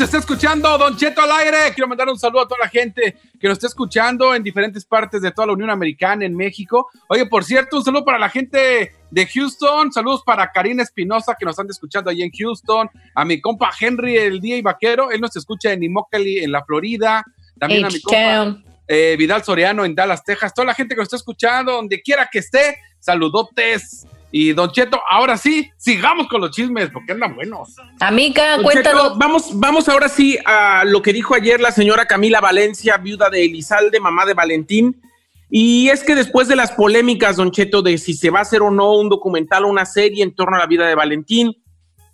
Se 0.00 0.04
está 0.04 0.16
escuchando 0.16 0.78
Don 0.78 0.96
Cheto 0.96 1.20
al 1.20 1.30
aire. 1.30 1.74
Quiero 1.74 1.86
mandar 1.86 2.08
un 2.08 2.18
saludo 2.18 2.40
a 2.40 2.48
toda 2.48 2.60
la 2.60 2.70
gente 2.70 3.18
que 3.38 3.46
nos 3.46 3.58
está 3.58 3.66
escuchando 3.66 4.34
en 4.34 4.42
diferentes 4.42 4.82
partes 4.86 5.20
de 5.20 5.30
toda 5.30 5.48
la 5.48 5.52
Unión 5.52 5.68
Americana, 5.68 6.24
en 6.24 6.34
México. 6.34 6.88
Oye, 7.08 7.26
por 7.26 7.44
cierto, 7.44 7.76
un 7.76 7.84
saludo 7.84 8.02
para 8.02 8.18
la 8.18 8.30
gente 8.30 8.94
de 9.10 9.26
Houston. 9.26 9.92
Saludos 9.92 10.22
para 10.24 10.50
Karina 10.52 10.82
Espinosa 10.82 11.36
que 11.38 11.44
nos 11.44 11.52
están 11.52 11.68
escuchando 11.68 12.08
ahí 12.08 12.22
en 12.22 12.30
Houston. 12.30 12.88
A 13.14 13.26
mi 13.26 13.42
compa 13.42 13.72
Henry, 13.78 14.16
el 14.16 14.40
día 14.40 14.56
y 14.56 14.62
vaquero. 14.62 15.10
Él 15.10 15.20
nos 15.20 15.36
escucha 15.36 15.70
en 15.70 15.82
Immokalee, 15.82 16.44
en 16.44 16.52
la 16.52 16.64
Florida. 16.64 17.22
También 17.58 17.84
a 17.84 17.88
mi 17.90 18.00
compa 18.00 18.56
eh, 18.88 19.16
Vidal 19.18 19.44
Soriano 19.44 19.84
en 19.84 19.94
Dallas, 19.94 20.24
Texas. 20.24 20.54
Toda 20.54 20.64
la 20.64 20.74
gente 20.74 20.94
que 20.94 21.00
nos 21.00 21.08
está 21.08 21.16
escuchando, 21.16 21.72
donde 21.72 22.00
quiera 22.00 22.30
que 22.32 22.38
esté, 22.38 22.78
saludotes. 23.00 24.06
Y 24.32 24.52
Don 24.52 24.70
Cheto, 24.70 25.00
ahora 25.10 25.36
sí, 25.36 25.70
sigamos 25.76 26.28
con 26.28 26.40
los 26.40 26.52
chismes 26.52 26.90
porque 26.90 27.12
andan 27.12 27.34
buenos. 27.34 27.74
Amiga, 27.98 28.56
Don 28.56 28.62
cuéntanos. 28.64 29.02
Cheto, 29.02 29.18
vamos, 29.18 29.50
vamos 29.58 29.88
ahora 29.88 30.08
sí 30.08 30.38
a 30.44 30.84
lo 30.84 31.02
que 31.02 31.12
dijo 31.12 31.34
ayer 31.34 31.60
la 31.60 31.72
señora 31.72 32.06
Camila 32.06 32.40
Valencia, 32.40 32.96
viuda 32.96 33.28
de 33.28 33.44
Elizalde, 33.44 33.98
mamá 33.98 34.26
de 34.26 34.34
Valentín. 34.34 35.00
Y 35.50 35.88
es 35.88 36.04
que 36.04 36.14
después 36.14 36.46
de 36.46 36.54
las 36.54 36.70
polémicas, 36.70 37.36
Don 37.36 37.50
Cheto, 37.50 37.82
de 37.82 37.98
si 37.98 38.14
se 38.14 38.30
va 38.30 38.38
a 38.38 38.42
hacer 38.42 38.62
o 38.62 38.70
no 38.70 38.92
un 38.92 39.08
documental 39.08 39.64
o 39.64 39.68
una 39.68 39.84
serie 39.84 40.22
en 40.22 40.32
torno 40.32 40.56
a 40.56 40.60
la 40.60 40.66
vida 40.66 40.86
de 40.86 40.94
Valentín, 40.94 41.56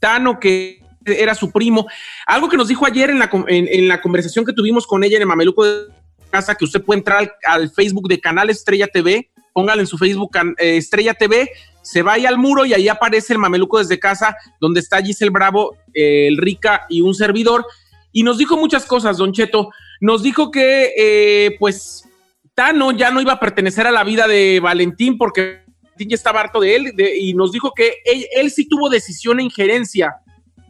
Tano, 0.01 0.41
que 0.41 0.81
era 1.05 1.35
su 1.35 1.53
primo, 1.53 1.87
algo 2.27 2.49
que 2.49 2.57
nos 2.57 2.69
dijo 2.69 2.87
ayer 2.87 3.11
en 3.11 3.19
la, 3.19 3.31
en, 3.47 3.69
en 3.69 3.89
la 3.89 4.01
conversación 4.01 4.45
que 4.45 4.55
tuvimos 4.55 4.87
con 4.87 5.05
ella 5.05 5.17
en 5.17 5.23
el 5.23 5.29
Mameluco 5.29 5.65
de 5.65 5.87
Casa, 6.31 6.55
que 6.55 6.65
usted 6.65 6.83
puede 6.83 6.99
entrar 6.99 7.19
al, 7.19 7.33
al 7.45 7.71
Facebook 7.71 8.09
de 8.09 8.21
Canal 8.21 8.49
Estrella 8.49 8.89
TV, 8.89 9.31
póngale 9.57 9.81
en 9.81 9.87
su 9.87 9.97
Facebook 9.97 10.37
eh, 10.59 10.77
Estrella 10.77 11.15
TV, 11.15 11.51
se 11.81 12.03
va 12.03 12.13
ahí 12.13 12.27
al 12.27 12.37
muro 12.37 12.67
y 12.67 12.75
ahí 12.75 12.89
aparece 12.91 13.33
el 13.33 13.39
Mameluco 13.39 13.79
desde 13.79 13.99
casa, 13.99 14.37
donde 14.61 14.81
está 14.81 15.01
Giselle 15.01 15.31
Bravo, 15.31 15.79
eh, 15.95 16.27
el 16.29 16.37
Rica 16.37 16.85
y 16.91 17.01
un 17.01 17.15
servidor. 17.15 17.65
Y 18.13 18.23
nos 18.23 18.37
dijo 18.37 18.59
muchas 18.59 18.85
cosas, 18.85 19.17
Don 19.17 19.33
Cheto. 19.33 19.71
Nos 20.03 20.23
dijo 20.23 20.51
que, 20.51 20.93
eh, 20.95 21.57
pues, 21.59 22.07
Tano 22.55 22.93
ya 22.93 23.11
no 23.11 23.23
iba 23.23 23.33
a 23.33 23.41
pertenecer 23.41 23.87
a 23.87 23.91
la 23.91 24.05
vida 24.05 24.29
de 24.29 24.61
Valentín 24.61 25.17
porque 25.17 25.63
Valentín 25.83 26.11
ya 26.11 26.17
estaba 26.17 26.41
harto 26.41 26.61
de 26.61 26.77
él 26.77 26.95
y 27.19 27.33
nos 27.33 27.51
dijo 27.51 27.73
que 27.75 28.03
él, 28.05 28.27
él 28.37 28.51
sí 28.51 28.69
tuvo 28.69 28.91
decisión 28.91 29.41
e 29.41 29.45
injerencia 29.45 30.17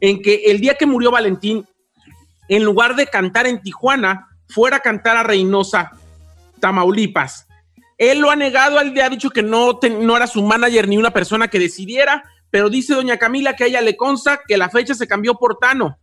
en 0.00 0.22
que 0.22 0.44
el 0.46 0.60
día 0.60 0.76
que 0.76 0.86
murió 0.86 1.10
Valentín, 1.10 1.66
en 2.48 2.62
lugar 2.62 2.94
de 2.94 3.08
cantar 3.08 3.48
en 3.48 3.60
Tijuana, 3.60 4.28
fuera 4.48 4.76
a 4.76 4.80
cantar 4.80 5.16
a 5.16 5.24
Reynosa, 5.24 5.90
Tamaulipas. 6.60 7.46
Él 7.98 8.18
lo 8.18 8.30
ha 8.30 8.36
negado, 8.36 8.78
ha 8.78 9.08
dicho 9.08 9.30
que 9.30 9.42
no, 9.42 9.78
no 10.00 10.16
era 10.16 10.26
su 10.26 10.42
manager 10.42 10.88
ni 10.88 10.98
una 10.98 11.12
persona 11.12 11.48
que 11.48 11.58
decidiera, 11.58 12.24
pero 12.50 12.68
dice 12.68 12.94
doña 12.94 13.18
Camila 13.18 13.56
que 13.56 13.64
a 13.64 13.66
ella 13.66 13.80
le 13.80 13.96
consta 13.96 14.40
que 14.46 14.56
la 14.56 14.68
fecha 14.68 14.94
se 14.94 15.08
cambió 15.08 15.34
por 15.34 15.58
Tano. 15.58 15.98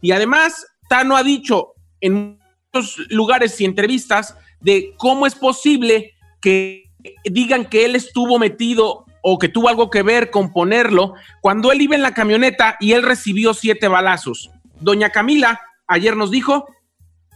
Y 0.00 0.12
además, 0.12 0.66
Tano 0.88 1.16
ha 1.16 1.22
dicho 1.22 1.74
en 2.00 2.38
muchos 2.72 2.98
lugares 3.10 3.60
y 3.60 3.64
entrevistas 3.64 4.36
de 4.60 4.94
cómo 4.98 5.26
es 5.26 5.34
posible 5.34 6.14
que 6.40 6.84
digan 7.24 7.64
que 7.64 7.84
él 7.84 7.96
estuvo 7.96 8.38
metido 8.38 9.06
o 9.22 9.38
que 9.38 9.48
tuvo 9.48 9.68
algo 9.68 9.90
que 9.90 10.02
ver 10.02 10.30
con 10.30 10.52
ponerlo 10.52 11.14
cuando 11.40 11.72
él 11.72 11.80
iba 11.82 11.94
en 11.94 12.02
la 12.02 12.14
camioneta 12.14 12.76
y 12.80 12.92
él 12.92 13.02
recibió 13.02 13.54
siete 13.54 13.88
balazos. 13.88 14.50
Doña 14.80 15.10
Camila 15.10 15.60
ayer 15.86 16.16
nos 16.16 16.30
dijo, 16.30 16.66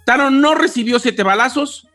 Tano 0.04 0.30
no 0.30 0.54
recibió 0.54 0.98
siete 0.98 1.22
balazos, 1.22 1.88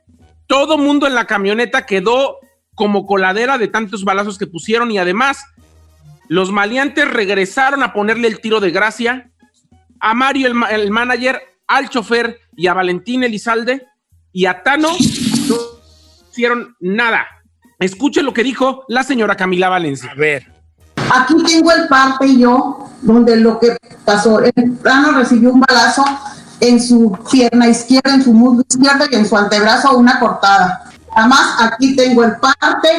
todo 0.47 0.77
mundo 0.77 1.07
en 1.07 1.15
la 1.15 1.25
camioneta 1.25 1.85
quedó 1.85 2.37
como 2.73 3.05
coladera 3.05 3.57
de 3.57 3.67
tantos 3.67 4.03
balazos 4.03 4.37
que 4.37 4.47
pusieron 4.47 4.91
y 4.91 4.97
además 4.97 5.45
los 6.27 6.51
maleantes 6.51 7.07
regresaron 7.09 7.83
a 7.83 7.93
ponerle 7.93 8.27
el 8.27 8.39
tiro 8.39 8.59
de 8.59 8.71
gracia. 8.71 9.31
A 9.99 10.13
Mario, 10.13 10.47
el, 10.47 10.53
ma- 10.53 10.67
el 10.69 10.91
manager, 10.91 11.41
al 11.67 11.89
chofer 11.89 12.39
y 12.55 12.67
a 12.67 12.73
Valentín 12.73 13.23
Elizalde 13.23 13.85
y 14.31 14.45
a 14.45 14.61
Tano 14.63 14.89
no 14.89 15.55
hicieron 16.31 16.75
nada. 16.79 17.25
Escuchen 17.79 18.25
lo 18.25 18.33
que 18.33 18.43
dijo 18.43 18.83
la 18.87 19.03
señora 19.03 19.35
Camila 19.35 19.69
Valencia. 19.69 20.11
A 20.11 20.15
ver. 20.15 20.51
Aquí 21.13 21.35
tengo 21.45 21.71
el 21.71 21.87
parte 21.87 22.37
yo, 22.37 22.89
donde 23.01 23.37
lo 23.37 23.59
que 23.59 23.77
pasó, 24.03 24.39
el 24.41 24.71
plano 24.81 25.13
recibió 25.17 25.51
un 25.53 25.61
balazo 25.61 26.03
en 26.59 26.81
su 26.81 27.17
pierna 27.29 27.67
izquierda, 27.67 28.13
en 28.13 28.23
su 28.23 28.33
muslo 28.33 28.63
izquierdo 28.67 29.05
y 29.11 29.15
en 29.15 29.25
su 29.27 29.37
antebrazo 29.37 29.97
una 29.97 30.19
cortada. 30.19 30.83
Además, 31.15 31.39
aquí 31.61 31.95
tengo 31.95 32.23
el 32.23 32.35
parte, 32.35 32.89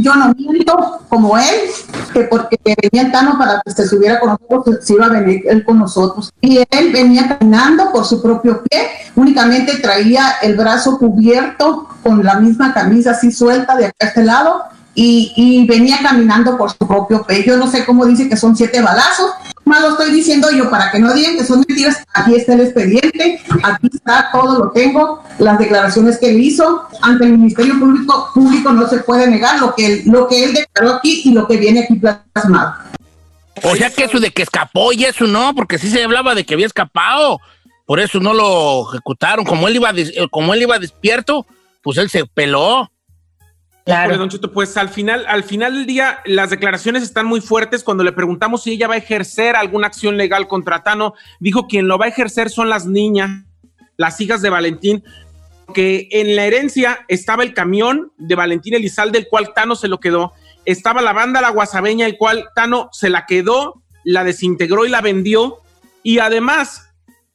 yo 0.00 0.12
no 0.16 0.34
miento 0.34 1.00
como 1.08 1.38
él, 1.38 1.70
que 2.12 2.22
porque 2.22 2.58
venía 2.64 3.06
el 3.06 3.12
Tano 3.12 3.38
para 3.38 3.62
que 3.64 3.70
se 3.70 3.86
subiera 3.86 4.18
con 4.18 4.30
nosotros, 4.30 4.78
se 4.84 4.94
iba 4.94 5.06
a 5.06 5.10
venir 5.10 5.42
él 5.48 5.64
con 5.64 5.78
nosotros. 5.78 6.32
Y 6.40 6.58
él 6.58 6.92
venía 6.92 7.28
caminando 7.28 7.92
por 7.92 8.04
su 8.04 8.20
propio 8.20 8.64
pie, 8.64 8.88
únicamente 9.14 9.76
traía 9.76 10.38
el 10.42 10.56
brazo 10.56 10.98
cubierto 10.98 11.86
con 12.02 12.24
la 12.24 12.40
misma 12.40 12.74
camisa 12.74 13.12
así 13.12 13.30
suelta 13.30 13.76
de 13.76 13.86
acá 13.86 13.96
a 14.00 14.06
este 14.06 14.24
lado 14.24 14.64
y, 15.00 15.64
venía 15.66 15.98
caminando 16.02 16.56
por 16.56 16.70
su 16.70 16.78
propio 16.78 17.24
pie. 17.24 17.44
Yo 17.46 17.56
no 17.56 17.70
sé 17.70 17.84
cómo 17.84 18.04
dice 18.04 18.28
que 18.28 18.36
son 18.36 18.56
siete 18.56 18.80
balazos, 18.80 19.30
más 19.64 19.80
lo 19.80 19.90
estoy 19.90 20.10
diciendo 20.10 20.48
yo 20.50 20.68
para 20.68 20.90
que 20.90 20.98
no 20.98 21.12
digan 21.14 21.36
que 21.36 21.44
son 21.44 21.64
mentiras. 21.66 22.02
Aquí 22.14 22.34
está 22.34 22.54
el 22.54 22.62
expediente, 22.62 23.40
aquí 23.62 23.88
está 23.92 24.30
todo 24.32 24.58
lo 24.58 24.70
tengo, 24.72 25.22
las 25.38 25.58
declaraciones 25.58 26.18
que 26.18 26.30
él 26.30 26.40
hizo 26.40 26.82
ante 27.02 27.26
el 27.26 27.38
Ministerio 27.38 27.78
Público, 27.78 28.30
público 28.34 28.72
no 28.72 28.88
se 28.88 28.98
puede 28.98 29.28
negar 29.28 29.60
lo 29.60 29.74
que 29.74 29.86
él, 29.86 30.02
lo 30.06 30.26
que 30.26 30.44
él 30.44 30.54
declaró 30.54 30.96
aquí 30.96 31.22
y 31.24 31.32
lo 31.32 31.46
que 31.46 31.58
viene 31.58 31.80
aquí 31.84 31.94
plasmado. 31.94 32.74
O 33.62 33.76
sea 33.76 33.90
que 33.90 34.04
eso 34.04 34.18
de 34.18 34.30
que 34.30 34.42
escapó 34.42 34.92
y 34.92 35.04
eso 35.04 35.26
no, 35.26 35.54
porque 35.54 35.78
sí 35.78 35.90
se 35.90 36.02
hablaba 36.02 36.34
de 36.34 36.44
que 36.44 36.54
había 36.54 36.66
escapado. 36.66 37.40
Por 37.86 38.00
eso 38.00 38.20
no 38.20 38.34
lo 38.34 38.88
ejecutaron. 38.90 39.44
Como 39.44 39.66
él 39.68 39.76
iba, 39.76 39.90
eh, 39.90 40.28
como 40.30 40.54
él 40.54 40.62
iba 40.62 40.78
despierto, 40.78 41.46
pues 41.82 41.98
él 41.98 42.10
se 42.10 42.26
peló. 42.26 42.90
Híjole, 43.88 44.18
Don 44.18 44.28
Cheto, 44.28 44.52
pues 44.52 44.76
al 44.76 44.90
final, 44.90 45.24
al 45.26 45.44
final 45.44 45.72
del 45.72 45.86
día, 45.86 46.20
las 46.26 46.50
declaraciones 46.50 47.02
están 47.02 47.24
muy 47.24 47.40
fuertes. 47.40 47.82
Cuando 47.82 48.04
le 48.04 48.12
preguntamos 48.12 48.62
si 48.62 48.72
ella 48.72 48.86
va 48.86 48.94
a 48.94 48.98
ejercer 48.98 49.56
alguna 49.56 49.86
acción 49.86 50.18
legal 50.18 50.46
contra 50.46 50.82
Tano, 50.82 51.14
dijo 51.40 51.66
quien 51.66 51.88
lo 51.88 51.96
va 51.96 52.04
a 52.04 52.08
ejercer 52.08 52.50
son 52.50 52.68
las 52.68 52.84
niñas, 52.84 53.30
las 53.96 54.20
hijas 54.20 54.42
de 54.42 54.50
Valentín, 54.50 55.02
que 55.72 56.08
en 56.10 56.36
la 56.36 56.44
herencia 56.44 57.00
estaba 57.08 57.42
el 57.42 57.54
camión 57.54 58.12
de 58.18 58.34
Valentín 58.34 58.74
Elizalde, 58.74 59.18
el 59.18 59.28
cual 59.28 59.54
Tano 59.54 59.74
se 59.74 59.88
lo 59.88 60.00
quedó. 60.00 60.32
Estaba 60.66 61.00
la 61.00 61.14
banda 61.14 61.40
La 61.40 61.50
Guasabeña, 61.50 62.04
el 62.04 62.18
cual 62.18 62.48
Tano 62.54 62.90
se 62.92 63.08
la 63.08 63.24
quedó, 63.24 63.82
la 64.04 64.22
desintegró 64.22 64.84
y 64.84 64.90
la 64.90 65.00
vendió. 65.00 65.60
Y 66.02 66.18
además, 66.18 66.90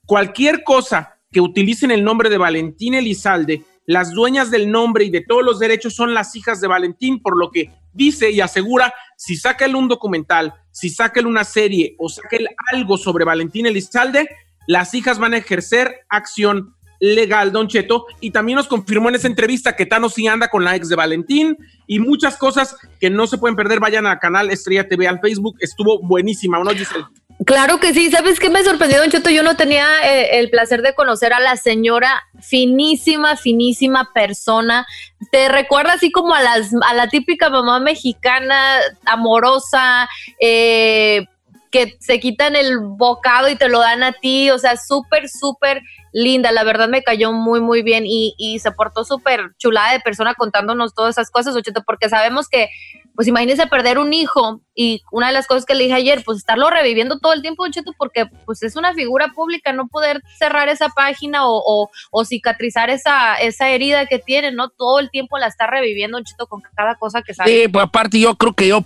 cualquier 0.06 0.64
cosa 0.64 1.18
que 1.32 1.42
utilicen 1.42 1.90
el 1.90 2.04
nombre 2.04 2.30
de 2.30 2.38
Valentín 2.38 2.94
Elizalde, 2.94 3.64
las 3.86 4.12
dueñas 4.12 4.52
del 4.52 4.72
nombre 4.72 5.06
y 5.06 5.10
de 5.10 5.22
todos 5.22 5.44
los 5.44 5.60
derechos 5.60 5.96
son 5.96 6.14
las 6.14 6.36
hijas 6.36 6.62
de 6.62 6.68
Valentín, 6.68 7.22
por 7.22 7.38
lo 7.38 7.52
que 7.52 7.72
dice 7.94 8.32
y 8.32 8.42
asegura, 8.42 8.94
si 9.18 9.36
saca 9.36 9.66
él 9.66 9.76
un 9.76 9.88
documental, 9.88 10.54
si 10.72 10.90
saca 10.90 11.20
él 11.20 11.28
una 11.28 11.44
serie 11.44 11.96
o 12.00 12.10
saca 12.10 12.36
él 12.38 12.48
algo 12.72 12.98
sobre 12.98 13.26
Valentín 13.26 13.66
Elizalde, 13.66 14.30
las 14.68 14.94
hijas 14.94 15.20
van 15.20 15.34
a 15.34 15.38
ejercer 15.38 16.06
acción 16.10 16.76
legal, 17.00 17.52
Don 17.52 17.68
Cheto, 17.68 18.06
y 18.22 18.32
también 18.32 18.56
nos 18.56 18.68
confirmó 18.68 19.10
en 19.10 19.16
esa 19.16 19.28
entrevista 19.28 19.76
que 19.76 19.86
Tano 19.86 20.08
sí 20.08 20.26
anda 20.26 20.48
con 20.48 20.64
la 20.64 20.76
ex 20.76 20.88
de 20.88 20.96
Valentín 20.96 21.58
y 21.86 22.00
muchas 22.00 22.38
cosas 22.38 22.78
que 23.00 23.10
no 23.10 23.28
se 23.28 23.38
pueden 23.38 23.58
perder, 23.58 23.82
vayan 23.82 24.06
al 24.06 24.20
canal 24.20 24.50
Estrella 24.50 24.88
TV, 24.88 25.08
al 25.08 25.20
Facebook, 25.20 25.58
estuvo 25.60 26.00
buenísima, 26.02 26.60
¿o 26.60 26.64
no, 26.64 26.72
Giselle? 26.72 27.06
Claro 27.46 27.80
que 27.80 27.94
sí, 27.94 28.10
¿sabes 28.10 28.40
qué 28.40 28.50
me 28.50 28.64
sorprendió, 28.64 29.00
Don 29.00 29.10
Cheto? 29.10 29.30
Yo 29.30 29.44
no 29.44 29.58
tenía 29.58 29.86
eh, 30.06 30.40
el 30.40 30.50
placer 30.50 30.82
de 30.82 30.94
conocer 30.94 31.34
a 31.34 31.40
la 31.40 31.58
señora, 31.58 32.24
finísima, 32.40 33.36
finísima 33.36 34.12
persona. 34.14 34.86
Te 35.32 35.50
recuerda 35.50 35.94
así 35.94 36.12
como 36.12 36.34
a, 36.34 36.42
las, 36.42 36.72
a 36.88 36.94
la 36.94 37.08
típica 37.10 37.50
mamá 37.50 37.80
mexicana, 37.80 38.80
amorosa, 39.06 40.08
eh, 40.40 41.26
que 41.72 41.98
se 42.00 42.20
quitan 42.20 42.56
el 42.56 42.80
bocado 42.80 43.50
y 43.50 43.56
te 43.56 43.68
lo 43.68 43.80
dan 43.80 44.04
a 44.04 44.14
ti, 44.14 44.52
o 44.52 44.60
sea, 44.60 44.78
súper, 44.78 45.28
súper 45.28 45.82
linda, 46.14 46.52
la 46.52 46.64
verdad 46.64 46.88
me 46.88 47.04
cayó 47.04 47.34
muy, 47.34 47.60
muy 47.60 47.82
bien 47.82 48.06
y, 48.06 48.36
y 48.38 48.60
se 48.60 48.72
portó 48.72 49.04
súper 49.04 49.52
chulada 49.58 49.92
de 49.92 50.00
persona 50.00 50.36
contándonos 50.36 50.94
todas 50.94 51.16
esas 51.16 51.32
cosas, 51.32 51.54
Don 51.54 51.64
Cheto, 51.64 51.84
porque 51.86 52.08
sabemos 52.08 52.48
que 52.48 52.70
pues 53.16 53.28
imagínese 53.28 53.68
perder 53.68 54.00
un 54.00 54.12
hijo 54.12 54.62
y 54.76 55.04
una 55.12 55.28
de 55.28 55.34
las 55.34 55.46
cosas 55.46 55.66
que 55.66 55.76
le 55.76 55.84
dije 55.84 55.96
ayer, 55.96 56.24
pues 56.26 56.40
estarlo 56.40 56.70
reviviendo 56.70 57.20
todo 57.20 57.34
el 57.34 57.42
tiempo, 57.42 57.64
Don 57.64 57.72
Cheto, 57.72 57.94
porque 57.98 58.26
pues 58.46 58.64
es 58.64 58.76
una 58.76 58.94
figura 58.94 59.30
pública, 59.36 59.72
no 59.72 59.88
poder 59.88 60.22
cerrar 60.38 60.68
esa 60.70 60.90
página 60.90 61.48
o, 61.48 61.90
o, 62.12 62.26
cicatrizar 62.26 62.90
esa, 62.90 63.36
esa 63.36 63.70
herida 63.70 64.08
que 64.08 64.20
tiene, 64.20 64.52
¿no? 64.52 64.70
Todo 64.70 65.00
el 65.00 65.12
tiempo 65.12 65.38
la 65.38 65.48
está 65.48 65.68
reviviendo, 65.68 66.18
Don 66.18 66.26
Cheto, 66.26 66.48
con 66.48 66.62
cada 66.76 66.96
cosa 66.96 67.22
que 67.22 67.34
sale. 67.34 67.52
Sí, 67.52 67.68
pues 67.68 67.84
aparte 67.84 68.20
yo 68.20 68.36
creo 68.36 68.54
que 68.54 68.68
yo, 68.68 68.84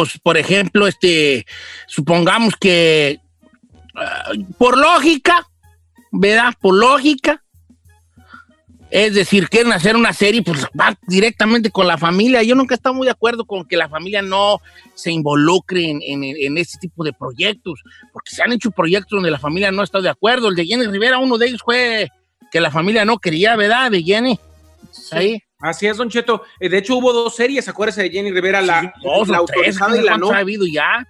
pues, 0.00 0.20
por 0.22 0.36
ejemplo, 0.36 0.86
este, 0.86 1.44
supongamos 1.88 2.54
que 2.56 3.20
ah, 3.96 4.30
por 4.58 4.78
lógica, 4.78 5.44
¿verdad? 6.14 6.54
Por 6.60 6.74
lógica, 6.74 7.42
es 8.90 9.14
decir, 9.14 9.48
quieren 9.48 9.72
hacer 9.72 9.96
una 9.96 10.12
serie, 10.12 10.42
pues 10.42 10.66
va 10.78 10.96
directamente 11.08 11.70
con 11.70 11.88
la 11.88 11.98
familia. 11.98 12.42
Yo 12.44 12.54
nunca 12.54 12.74
he 12.74 12.76
estado 12.76 12.94
muy 12.94 13.06
de 13.06 13.10
acuerdo 13.10 13.44
con 13.44 13.64
que 13.66 13.76
la 13.76 13.88
familia 13.88 14.22
no 14.22 14.60
se 14.94 15.10
involucre 15.10 15.90
en, 15.90 16.00
en, 16.02 16.22
en 16.22 16.58
este 16.58 16.78
tipo 16.78 17.02
de 17.02 17.12
proyectos, 17.12 17.82
porque 18.12 18.30
se 18.30 18.42
han 18.42 18.52
hecho 18.52 18.70
proyectos 18.70 19.16
donde 19.16 19.32
la 19.32 19.40
familia 19.40 19.72
no 19.72 19.82
está 19.82 20.00
de 20.00 20.08
acuerdo. 20.08 20.48
El 20.48 20.54
de 20.54 20.66
Jenny 20.66 20.86
Rivera, 20.86 21.18
uno 21.18 21.38
de 21.38 21.48
ellos 21.48 21.62
fue 21.64 22.08
que 22.52 22.60
la 22.60 22.70
familia 22.70 23.04
no 23.04 23.18
quería, 23.18 23.56
¿verdad? 23.56 23.90
De 23.90 24.02
Jenny. 24.02 24.38
Ahí. 25.10 25.42
Así 25.58 25.86
es, 25.86 25.96
Don 25.96 26.08
Cheto. 26.08 26.42
Eh, 26.60 26.68
De 26.68 26.78
hecho, 26.78 26.96
hubo 26.96 27.12
dos 27.12 27.34
series, 27.34 27.66
acuérdese 27.68 28.02
de 28.02 28.10
Jenny 28.10 28.30
Rivera, 28.30 28.62
la, 28.62 28.92
Dos 29.02 29.28
la 29.28 29.40
o 29.40 29.44
tres, 29.46 29.80
autorizada 29.80 29.96
y 29.96 30.04
la 30.04 30.12
no. 30.12 30.26
¿cuántos 30.26 30.32
ha 30.36 30.38
habido 30.38 30.66
ya. 30.66 31.04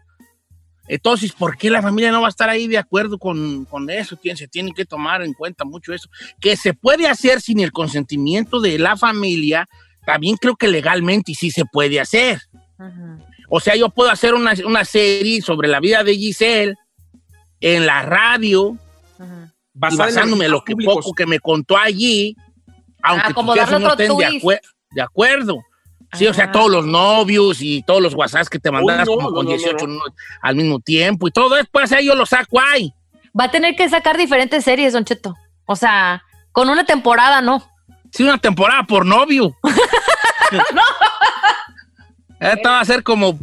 Entonces, 0.87 1.33
¿por 1.33 1.57
qué 1.57 1.71
la 1.71 1.81
familia 1.83 2.11
no 2.13 2.21
va 2.21 2.27
a 2.27 2.31
estar 2.31 2.49
ahí 2.51 2.67
de 2.67 2.77
acuerdo 2.79 3.19
con, 3.19 3.65
con 3.65 3.89
eso? 3.89 4.17
Tiene- 4.17 4.37
se 4.37 4.49
tiene 4.49 4.73
que 4.73 4.85
tomar 4.85 5.23
en 5.23 5.33
cuenta 5.33 5.65
mucho 5.65 5.93
eso. 5.95 6.09
Que 6.41 6.57
se 6.57 6.75
puede 6.75 7.09
hacer 7.09 7.41
sin 7.41 7.61
el 7.61 7.73
consentimiento 7.73 8.61
de 8.61 8.79
la 8.79 8.97
familia, 8.97 9.67
también 10.05 10.37
creo 10.37 10.57
que 10.57 10.69
legalmente 10.69 11.33
sí 11.35 11.51
se 11.51 11.65
puede 11.65 12.01
hacer. 12.01 12.41
O 13.49 13.61
sea, 13.61 13.77
yo 13.77 13.89
puedo 13.89 14.11
hacer 14.11 14.35
una, 14.35 14.53
una 14.67 14.85
serie 14.85 15.41
sobre 15.41 15.69
la 15.69 15.81
vida 15.81 16.05
de 16.05 16.15
Giselle 16.17 16.75
en 17.61 17.87
la 17.87 18.03
radio, 18.03 18.77
en 19.19 19.53
basándome 19.97 20.45
en 20.47 20.51
lo 20.51 20.63
que 20.65 20.73
públicos. 20.73 20.97
poco 20.97 21.15
que 21.15 21.27
me 21.27 21.41
contó 21.41 21.77
allí, 21.79 22.37
aunque 23.03 23.33
jefes 23.55 23.71
darle 23.73 23.85
no 23.85 23.91
estén 23.93 24.09
de, 24.19 24.25
de 24.91 25.01
acuerdo. 25.03 25.59
Sí, 26.15 26.27
o 26.27 26.35
sea, 26.35 26.51
todos 26.53 26.71
los 26.71 26.87
novios 26.87 27.61
y 27.61 27.83
todos 27.83 28.01
los 28.03 28.15
WhatsApps 28.15 28.49
que 28.49 28.59
te 28.59 28.71
mandas 28.71 29.01
no, 29.01 29.17
como 29.17 29.29
no, 29.31 29.35
con 29.35 29.45
no, 29.47 29.51
no, 29.53 29.57
18 29.57 29.87
no- 29.87 30.01
al 30.43 30.57
mismo 30.57 30.81
tiempo 30.81 31.29
y 31.29 31.31
todo 31.31 31.55
después 31.57 31.91
ahí 31.93 32.07
yo 32.07 32.15
lo 32.15 32.27
saco 32.27 32.61
ahí. 32.61 32.93
Va 33.39 33.45
a 33.45 33.51
tener 33.51 33.75
que 33.77 33.89
sacar 33.89 34.17
diferentes 34.17 34.65
series, 34.65 34.93
Don 34.93 35.05
Cheto. 35.05 35.35
O 35.67 35.77
sea, 35.77 36.23
con 36.53 36.69
una 36.69 36.85
temporada, 36.85 37.41
¿no? 37.41 37.69
Sí, 38.13 38.23
una 38.23 38.39
temporada 38.39 38.85
por 38.85 39.05
novio. 39.05 39.57
Esta 42.41 42.71
va 42.71 42.81
a 42.81 42.85
ser 42.85 43.03
como 43.03 43.39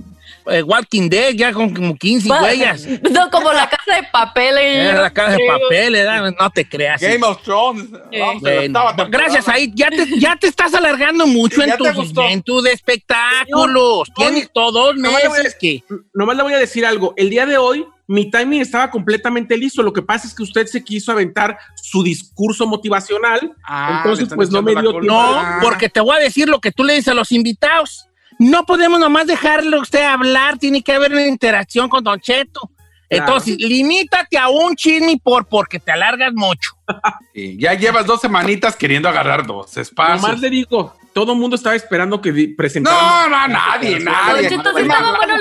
eh, 0.47 0.63
Walking 0.63 1.09
Dead, 1.09 1.31
ya 1.33 1.51
con 1.53 1.73
como 1.73 1.95
15 1.95 2.29
Va- 2.29 2.41
huellas. 2.43 2.85
No, 3.11 3.29
como 3.29 3.51
la 3.53 3.69
casa 3.69 3.95
de 3.95 4.03
papel. 4.11 4.57
eh. 4.57 4.85
Era 4.89 5.01
la 5.01 5.09
casa 5.13 5.31
de 5.31 5.39
papel, 5.47 5.93
¿verdad? 5.93 6.33
no 6.39 6.49
te 6.49 6.67
creas. 6.67 7.01
Game 7.01 7.23
of 7.25 7.41
Thrones. 7.43 7.87
Vamos, 7.91 8.41
Bueno, 8.41 8.83
gracias, 9.09 9.47
ahí 9.49 9.71
ya 9.75 9.89
te, 9.89 10.19
ya 10.19 10.35
te 10.35 10.47
estás 10.47 10.73
alargando 10.73 11.27
mucho 11.27 11.61
Sí, 11.61 11.69
en, 11.69 11.77
tus, 11.77 12.13
en 12.29 12.41
tus 12.41 12.65
espectáculos. 12.67 14.07
Señor, 14.15 14.31
Tienes 14.31 14.51
todos 14.53 14.95
nomás 14.95 15.23
le 15.23 15.29
meses 15.29 15.55
que... 15.59 15.83
Nomás 16.13 16.37
le 16.37 16.43
voy 16.43 16.53
a 16.53 16.57
decir 16.57 16.85
algo. 16.85 17.13
El 17.17 17.29
día 17.29 17.45
de 17.45 17.57
hoy, 17.57 17.85
mi 18.07 18.29
timing 18.29 18.61
estaba 18.61 18.89
completamente 18.91 19.57
listo. 19.57 19.83
Lo 19.83 19.93
que 19.93 20.01
pasa 20.01 20.27
es 20.27 20.33
que 20.35 20.43
usted 20.43 20.65
se 20.67 20.83
quiso 20.83 21.11
aventar 21.11 21.57
su 21.75 22.03
discurso 22.03 22.67
motivacional. 22.67 23.53
Ah, 23.65 24.01
entonces, 24.03 24.29
pues 24.35 24.49
no 24.51 24.61
me 24.61 24.71
dio 24.73 24.91
tiempo. 24.91 25.01
No, 25.07 25.43
porque 25.61 25.89
te 25.89 25.99
voy 26.01 26.15
a 26.15 26.19
decir 26.19 26.49
lo 26.49 26.59
que 26.59 26.71
tú 26.71 26.83
le 26.83 26.93
dices 26.93 27.09
a 27.09 27.13
los 27.13 27.31
invitados. 27.31 28.05
No 28.41 28.65
podemos 28.65 28.99
nomás 28.99 29.27
dejarle 29.27 29.77
a 29.77 29.79
usted 29.79 30.01
hablar, 30.01 30.57
tiene 30.57 30.81
que 30.81 30.91
haber 30.91 31.11
una 31.11 31.27
interacción 31.27 31.87
con 31.87 32.03
Don 32.03 32.19
Cheto. 32.19 32.71
Entonces, 33.07 33.55
limítate 33.59 34.35
a 34.35 34.49
un 34.49 34.75
chisme 34.75 35.19
por 35.23 35.45
porque 35.45 35.79
te 35.79 35.91
alargas 35.91 36.33
mucho. 36.33 36.71
Sí, 37.33 37.55
ya 37.57 37.73
llevas 37.75 38.05
dos 38.05 38.19
semanitas 38.19 38.75
queriendo 38.75 39.07
agarrar 39.07 39.45
dos 39.45 39.77
espacios. 39.77 40.21
Nomás 40.21 40.41
le 40.41 40.49
digo, 40.49 40.93
todo 41.13 41.33
el 41.33 41.39
mundo 41.39 41.55
estaba 41.55 41.75
esperando 41.75 42.21
que 42.21 42.53
presentara. 42.55 43.27
No, 43.27 43.29
no, 43.29 43.47
nadie, 43.47 43.99
nadie. 43.99 44.49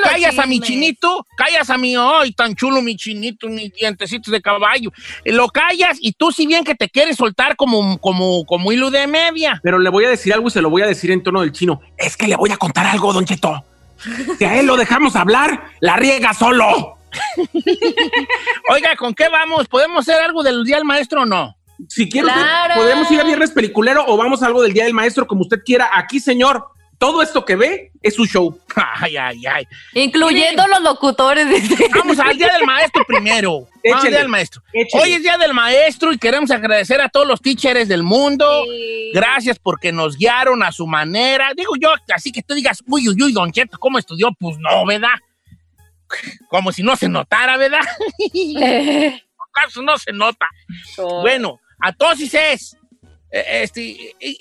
callas 0.02 0.38
a 0.38 0.46
mi 0.46 0.60
chinito, 0.60 1.26
callas 1.36 1.70
a 1.70 1.78
mi, 1.78 1.94
ay, 1.96 2.32
tan 2.32 2.54
chulo 2.54 2.82
mi 2.82 2.96
chinito, 2.96 3.48
mis 3.48 3.72
dientecitos 3.72 4.32
de 4.32 4.40
caballo. 4.40 4.92
Eh, 5.24 5.32
Lo 5.32 5.48
callas 5.48 5.98
y 6.00 6.12
tú 6.12 6.32
si 6.32 6.46
bien 6.46 6.64
que 6.64 6.74
te 6.74 6.88
quieres 6.88 7.16
soltar 7.16 7.56
como, 7.56 7.98
como, 7.98 8.44
como 8.44 8.72
hilo 8.72 8.90
de 8.90 9.06
media. 9.06 9.60
Pero 9.62 9.78
le 9.78 9.90
voy 9.90 10.04
a 10.04 10.10
decir 10.10 10.32
algo 10.34 10.48
y 10.48 10.50
se 10.50 10.62
lo 10.62 10.70
voy 10.70 10.82
a 10.82 10.86
decir 10.86 11.10
en 11.10 11.22
tono 11.22 11.40
del 11.40 11.52
chino. 11.52 11.80
Es 11.96 12.16
que 12.16 12.26
le 12.26 12.36
voy 12.36 12.50
a 12.50 12.56
contar 12.56 12.86
algo, 12.86 13.12
Don 13.12 13.24
Cheto. 13.24 13.64
Si 14.38 14.44
a 14.44 14.58
él 14.58 14.66
lo 14.66 14.76
dejamos 14.76 15.14
hablar, 15.14 15.70
la 15.80 15.96
riega 15.96 16.32
solo. 16.34 16.96
Oiga, 18.70 18.96
¿con 18.96 19.14
qué 19.14 19.28
vamos? 19.28 19.68
¿Podemos 19.68 20.08
hacer 20.08 20.22
algo 20.22 20.42
del 20.42 20.64
Día 20.64 20.76
del 20.76 20.84
Maestro 20.84 21.22
o 21.22 21.26
no? 21.26 21.56
Si 21.88 22.08
quiere, 22.08 22.28
usted, 22.28 22.40
Claro. 22.40 22.74
podemos 22.76 23.10
ir 23.10 23.20
a 23.20 23.24
Viernes 23.24 23.50
Peliculero 23.50 24.04
o 24.06 24.16
vamos 24.16 24.42
a 24.42 24.46
algo 24.46 24.62
del 24.62 24.72
Día 24.72 24.84
del 24.84 24.94
Maestro, 24.94 25.26
como 25.26 25.42
usted 25.42 25.58
quiera. 25.64 25.90
Aquí, 25.92 26.20
señor, 26.20 26.64
todo 26.98 27.22
esto 27.22 27.44
que 27.44 27.56
ve 27.56 27.92
es 28.02 28.14
su 28.14 28.26
show. 28.26 28.58
Ay, 28.76 29.16
ay, 29.16 29.46
ay. 29.46 29.66
Incluyendo 29.94 30.66
los 30.66 30.82
locutores. 30.82 31.46
Vamos 31.94 32.18
al 32.18 32.36
Día 32.36 32.52
del 32.52 32.66
Maestro 32.66 33.04
primero. 33.06 33.66
Vamos 33.84 34.04
al. 34.04 34.10
Día 34.10 34.18
del 34.20 34.28
Maestro. 34.28 34.62
Hoy 35.00 35.12
es 35.14 35.22
Día 35.22 35.38
del 35.38 35.54
Maestro 35.54 36.12
y 36.12 36.18
queremos 36.18 36.50
agradecer 36.50 37.00
a 37.00 37.08
todos 37.08 37.26
los 37.26 37.40
teachers 37.40 37.88
del 37.88 38.02
mundo. 38.02 38.64
Gracias 39.14 39.58
porque 39.58 39.92
nos 39.92 40.16
guiaron 40.18 40.62
a 40.62 40.70
su 40.72 40.86
manera. 40.86 41.52
Digo 41.56 41.72
yo, 41.80 41.90
así 42.14 42.30
que 42.30 42.42
tú 42.42 42.54
digas, 42.54 42.82
uy, 42.86 43.08
uy, 43.08 43.22
uy, 43.22 43.32
Don 43.32 43.50
Cheto, 43.50 43.78
¿cómo 43.78 43.98
estudió? 43.98 44.28
Pues 44.38 44.58
no, 44.58 44.84
¿verdad? 44.86 45.08
Como 46.50 46.72
si 46.72 46.82
no 46.82 46.96
se 46.96 47.08
notara, 47.08 47.56
¿verdad? 47.56 47.80
¿Acaso 49.54 49.82
no 49.82 49.96
se 49.98 50.12
nota? 50.12 50.46
Bueno, 51.22 51.58
a 51.80 51.92
todos 51.92 52.20
es. 52.20 52.76
eh, 53.32 53.62
Este, 53.62 53.90
eh, 53.90 54.14
eh, 54.20 54.36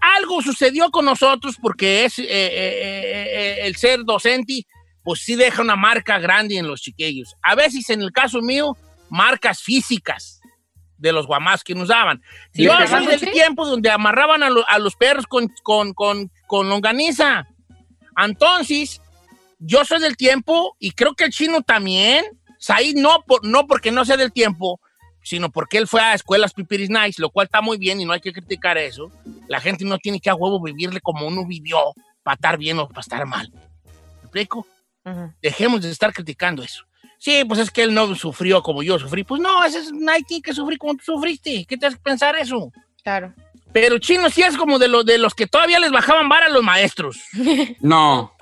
algo 0.00 0.40
sucedió 0.42 0.90
con 0.90 1.04
nosotros 1.04 1.56
porque 1.60 2.04
es 2.04 2.18
eh, 2.18 2.24
eh, 2.28 3.26
eh, 3.26 3.58
el 3.66 3.76
ser 3.76 4.04
docente, 4.04 4.66
pues 5.02 5.20
sí 5.20 5.34
deja 5.36 5.62
una 5.62 5.76
marca 5.76 6.18
grande 6.18 6.56
en 6.56 6.66
los 6.66 6.80
chiquillos. 6.80 7.34
A 7.42 7.54
veces, 7.54 7.90
en 7.90 8.00
el 8.02 8.10
caso 8.12 8.40
mío, 8.40 8.76
marcas 9.10 9.60
físicas 9.62 10.40
de 10.96 11.12
los 11.12 11.26
guamás 11.26 11.64
que 11.64 11.74
nos 11.74 11.88
daban. 11.88 12.22
Sí, 12.54 12.62
Yo 12.62 12.70
¿verdad, 12.78 12.98
soy 12.98 13.06
del 13.08 13.30
tiempo 13.32 13.66
donde 13.66 13.90
amarraban 13.90 14.42
a, 14.44 14.50
lo- 14.50 14.68
a 14.68 14.78
los 14.78 14.94
perros 14.94 15.26
con, 15.26 15.48
con, 15.64 15.92
con, 15.94 16.30
con 16.46 16.68
longaniza. 16.68 17.46
Entonces, 18.16 19.00
yo 19.58 19.84
soy 19.84 20.00
del 20.00 20.16
tiempo 20.16 20.76
y 20.78 20.92
creo 20.92 21.14
que 21.14 21.24
el 21.24 21.30
chino 21.32 21.62
también. 21.62 22.24
Said 22.58 22.94
no, 22.94 23.22
por, 23.26 23.44
no 23.44 23.66
porque 23.66 23.90
no 23.90 24.04
sea 24.04 24.16
del 24.16 24.32
tiempo, 24.32 24.80
sino 25.22 25.50
porque 25.50 25.78
él 25.78 25.86
fue 25.86 26.00
a 26.00 26.14
escuelas 26.14 26.52
pipiris 26.52 26.90
nice, 26.90 27.20
lo 27.20 27.30
cual 27.30 27.46
está 27.46 27.60
muy 27.60 27.78
bien 27.78 28.00
y 28.00 28.04
no 28.04 28.12
hay 28.12 28.20
que 28.20 28.32
criticar 28.32 28.76
eso. 28.78 29.10
La 29.48 29.60
gente 29.60 29.84
no 29.84 29.98
tiene 29.98 30.20
que 30.20 30.30
a 30.30 30.34
huevo 30.34 30.60
vivirle 30.62 31.00
como 31.00 31.26
uno 31.26 31.46
vivió 31.46 31.78
para 32.22 32.34
estar 32.34 32.58
bien 32.58 32.78
o 32.78 32.88
para 32.88 33.00
estar 33.00 33.24
mal. 33.26 33.50
¿Me 33.52 34.22
explico? 34.22 34.66
Dejemos 35.40 35.82
de 35.82 35.90
estar 35.90 36.12
criticando 36.12 36.62
eso. 36.62 36.84
Sí, 37.18 37.44
pues 37.46 37.60
es 37.60 37.70
que 37.70 37.82
él 37.84 37.94
no 37.94 38.14
sufrió 38.16 38.62
como 38.62 38.82
yo 38.82 38.98
sufrí. 38.98 39.22
Pues 39.24 39.40
no, 39.40 39.64
ese 39.64 39.78
es, 39.78 39.92
tiene 40.26 40.42
que 40.42 40.52
sufrir 40.52 40.78
como 40.78 40.94
tú 40.96 41.04
sufriste. 41.04 41.64
¿Qué 41.68 41.76
te 41.76 41.86
hace 41.86 41.96
pensar 41.98 42.34
eso? 42.36 42.72
Claro. 43.02 43.32
Pero 43.72 43.98
chino 43.98 44.28
sí 44.28 44.42
es 44.42 44.56
como 44.56 44.78
de, 44.78 44.88
los 44.88 45.06
de 45.06 45.18
los 45.18 45.34
que 45.34 45.46
todavía 45.46 45.78
les 45.78 45.92
bajaban 45.92 46.28
vara 46.28 46.46
a 46.46 46.50
los 46.50 46.62
maestros. 46.62 47.18
No, 47.80 48.32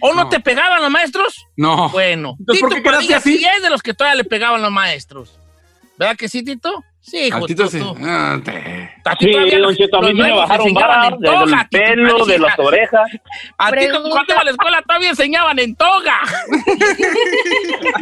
¿O 0.00 0.12
no, 0.12 0.24
No. 0.24 0.28
te 0.28 0.40
pegaban 0.40 0.82
los 0.82 0.90
maestros? 0.90 1.34
no. 1.56 1.88
Bueno, 1.90 2.36
Entonces, 2.38 2.60
¿por 2.82 2.82
qué 3.06 3.14
así? 3.14 3.38
sí 3.38 3.46
es 3.56 3.62
de 3.62 3.70
los 3.70 3.82
que 3.82 3.94
todavía 3.94 4.16
le 4.22 4.24
pegaban 4.24 4.60
los 4.60 4.70
maestros. 4.72 5.38
¿Verdad 5.98 6.16
que 6.16 6.28
sí, 6.28 6.44
Tito? 6.44 6.84
Sí, 7.00 7.26
hijo. 7.28 7.46
Tito 7.46 7.64
tú- 7.64 7.70
sí. 7.70 7.78
tú. 7.78 7.96
Ah, 8.02 8.38
te- 8.44 8.90
A 9.04 9.14
ti 9.16 9.26
Sí, 9.26 9.32
Don 9.32 9.60
los- 9.62 9.76
Cheto, 9.76 9.96
a 9.98 10.00
mí 10.02 10.12
los 10.12 10.26
me 10.26 10.32
bajaron 10.32 10.66
enseñaban 10.66 10.88
vara 11.00 11.06
en 11.08 11.20
toga, 11.22 11.38
del 11.38 11.68
Tito 11.68 11.68
pelo, 11.70 12.26
de 12.26 12.38
las 12.40 12.58
orejas. 12.58 13.10
A 13.58 13.70
ti 13.72 13.86
cuando 13.88 14.08
ibas 14.08 14.40
a 14.40 14.44
la 14.44 14.50
escuela 14.50 14.82
todavía 14.82 15.08
enseñaban 15.10 15.58
en 15.60 15.76
toga. 15.76 16.18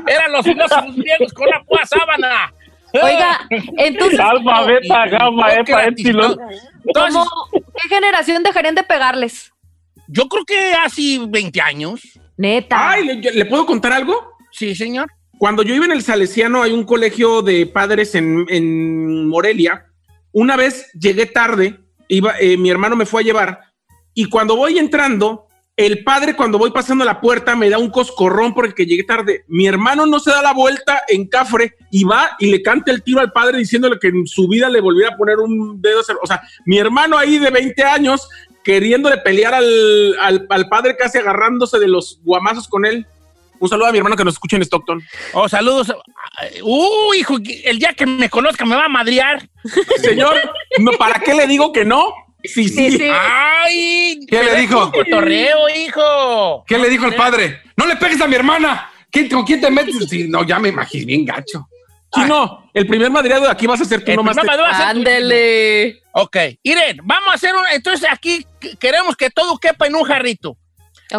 Eran 0.06 0.32
los 0.32 0.44
filósofos 0.44 0.96
griegos 0.96 1.32
con 1.32 1.48
la 1.48 1.62
púa 1.64 1.84
sábana. 1.84 2.52
Oiga, 2.94 3.40
entonces, 3.78 4.20
Alfa, 4.20 4.62
beta, 4.66 5.06
gamma, 5.08 5.52
epa, 5.52 5.84
epsilon. 5.84 6.36
¿cómo- 6.94 7.30
¿qué 7.52 7.88
generación 7.88 8.42
dejarían 8.42 8.74
de 8.74 8.82
pegarles? 8.84 9.50
yo 10.06 10.28
creo 10.28 10.44
que 10.44 10.74
hace 10.74 11.18
20 11.26 11.60
años. 11.60 12.02
Neta. 12.36 12.90
Ay, 12.90 13.04
¿le, 13.06 13.14
¿le 13.32 13.44
puedo 13.46 13.64
contar 13.66 13.92
algo? 13.92 14.32
Sí, 14.52 14.74
señor. 14.74 15.10
Cuando 15.44 15.62
yo 15.62 15.74
iba 15.74 15.84
en 15.84 15.92
el 15.92 16.00
Salesiano, 16.00 16.62
hay 16.62 16.72
un 16.72 16.84
colegio 16.84 17.42
de 17.42 17.66
padres 17.66 18.14
en, 18.14 18.46
en 18.48 19.28
Morelia. 19.28 19.84
Una 20.32 20.56
vez 20.56 20.90
llegué 20.98 21.26
tarde, 21.26 21.80
iba, 22.08 22.32
eh, 22.40 22.56
mi 22.56 22.70
hermano 22.70 22.96
me 22.96 23.04
fue 23.04 23.20
a 23.20 23.24
llevar, 23.24 23.60
y 24.14 24.30
cuando 24.30 24.56
voy 24.56 24.78
entrando, 24.78 25.46
el 25.76 26.02
padre, 26.02 26.34
cuando 26.34 26.56
voy 26.56 26.70
pasando 26.70 27.04
la 27.04 27.20
puerta, 27.20 27.56
me 27.56 27.68
da 27.68 27.76
un 27.76 27.90
coscorrón 27.90 28.54
por 28.54 28.64
el 28.64 28.72
que 28.72 28.86
llegué 28.86 29.04
tarde. 29.04 29.44
Mi 29.46 29.66
hermano 29.66 30.06
no 30.06 30.18
se 30.18 30.30
da 30.30 30.40
la 30.40 30.54
vuelta 30.54 31.02
en 31.08 31.28
cafre 31.28 31.74
y 31.90 32.04
va 32.04 32.30
y 32.38 32.50
le 32.50 32.62
canta 32.62 32.90
el 32.90 33.02
tiro 33.02 33.20
al 33.20 33.30
padre 33.30 33.58
diciéndole 33.58 33.98
que 33.98 34.08
en 34.08 34.26
su 34.26 34.48
vida 34.48 34.70
le 34.70 34.80
volviera 34.80 35.12
a 35.12 35.18
poner 35.18 35.36
un 35.40 35.78
dedo. 35.82 36.00
O 36.22 36.26
sea, 36.26 36.40
mi 36.64 36.78
hermano 36.78 37.18
ahí 37.18 37.38
de 37.38 37.50
20 37.50 37.82
años 37.82 38.30
queriéndole 38.62 39.18
pelear 39.18 39.52
al, 39.52 40.16
al, 40.20 40.46
al 40.48 40.68
padre, 40.70 40.96
casi 40.96 41.18
agarrándose 41.18 41.78
de 41.78 41.88
los 41.88 42.18
guamazos 42.24 42.66
con 42.66 42.86
él. 42.86 43.06
Un 43.64 43.70
saludo 43.70 43.86
a 43.86 43.92
mi 43.92 43.96
hermano 43.96 44.14
que 44.14 44.24
nos 44.26 44.34
escucha 44.34 44.56
en 44.56 44.62
Stockton. 44.62 45.02
Oh, 45.32 45.48
saludos. 45.48 45.90
Uh, 46.62 47.14
hijo, 47.14 47.38
el 47.64 47.78
día 47.78 47.94
que 47.94 48.04
me 48.04 48.28
conozca 48.28 48.66
me 48.66 48.76
va 48.76 48.84
a 48.84 48.88
madrear. 48.90 49.48
Señor, 50.02 50.36
no, 50.80 50.92
¿para 50.98 51.18
qué 51.20 51.32
le 51.32 51.46
digo 51.46 51.72
que 51.72 51.86
no? 51.86 52.12
Sí, 52.42 52.68
sí. 52.68 53.00
Ay, 53.10 54.20
¿Qué 54.28 54.42
le 54.44 54.56
dijo? 54.56 54.92
Cotorreo, 54.92 55.66
hijo. 55.70 56.62
¿Qué 56.66 56.76
le 56.76 56.90
dijo 56.90 57.06
el 57.06 57.14
padre? 57.14 57.62
¡No 57.74 57.86
le 57.86 57.96
pegues 57.96 58.20
a 58.20 58.26
mi 58.26 58.34
hermana! 58.34 58.90
¿Quién- 59.10 59.30
¿Con 59.30 59.44
quién 59.46 59.62
te 59.62 59.70
metes? 59.70 59.96
Sí, 60.10 60.26
no, 60.28 60.44
ya 60.44 60.58
me 60.58 60.68
imagino, 60.68 61.06
bien 61.06 61.24
gacho. 61.24 61.66
Chino, 62.14 62.68
el 62.74 62.86
primer 62.86 63.10
madreado 63.10 63.44
de 63.44 63.50
aquí 63.50 63.66
vas 63.66 63.80
a 63.80 63.86
ser 63.86 64.04
tú 64.04 64.10
El 64.10 64.18
nomás. 64.18 64.36
te-. 64.36 64.42
Ándele. 64.50 66.02
Ok, 66.12 66.36
Irene, 66.62 67.00
vamos 67.02 67.30
a 67.30 67.34
hacer 67.36 67.54
un. 67.54 67.64
Entonces 67.72 68.06
aquí 68.12 68.44
que- 68.60 68.76
queremos 68.76 69.16
que 69.16 69.30
todo 69.30 69.56
quepa 69.56 69.86
en 69.86 69.94
un 69.94 70.04
jarrito. 70.04 70.58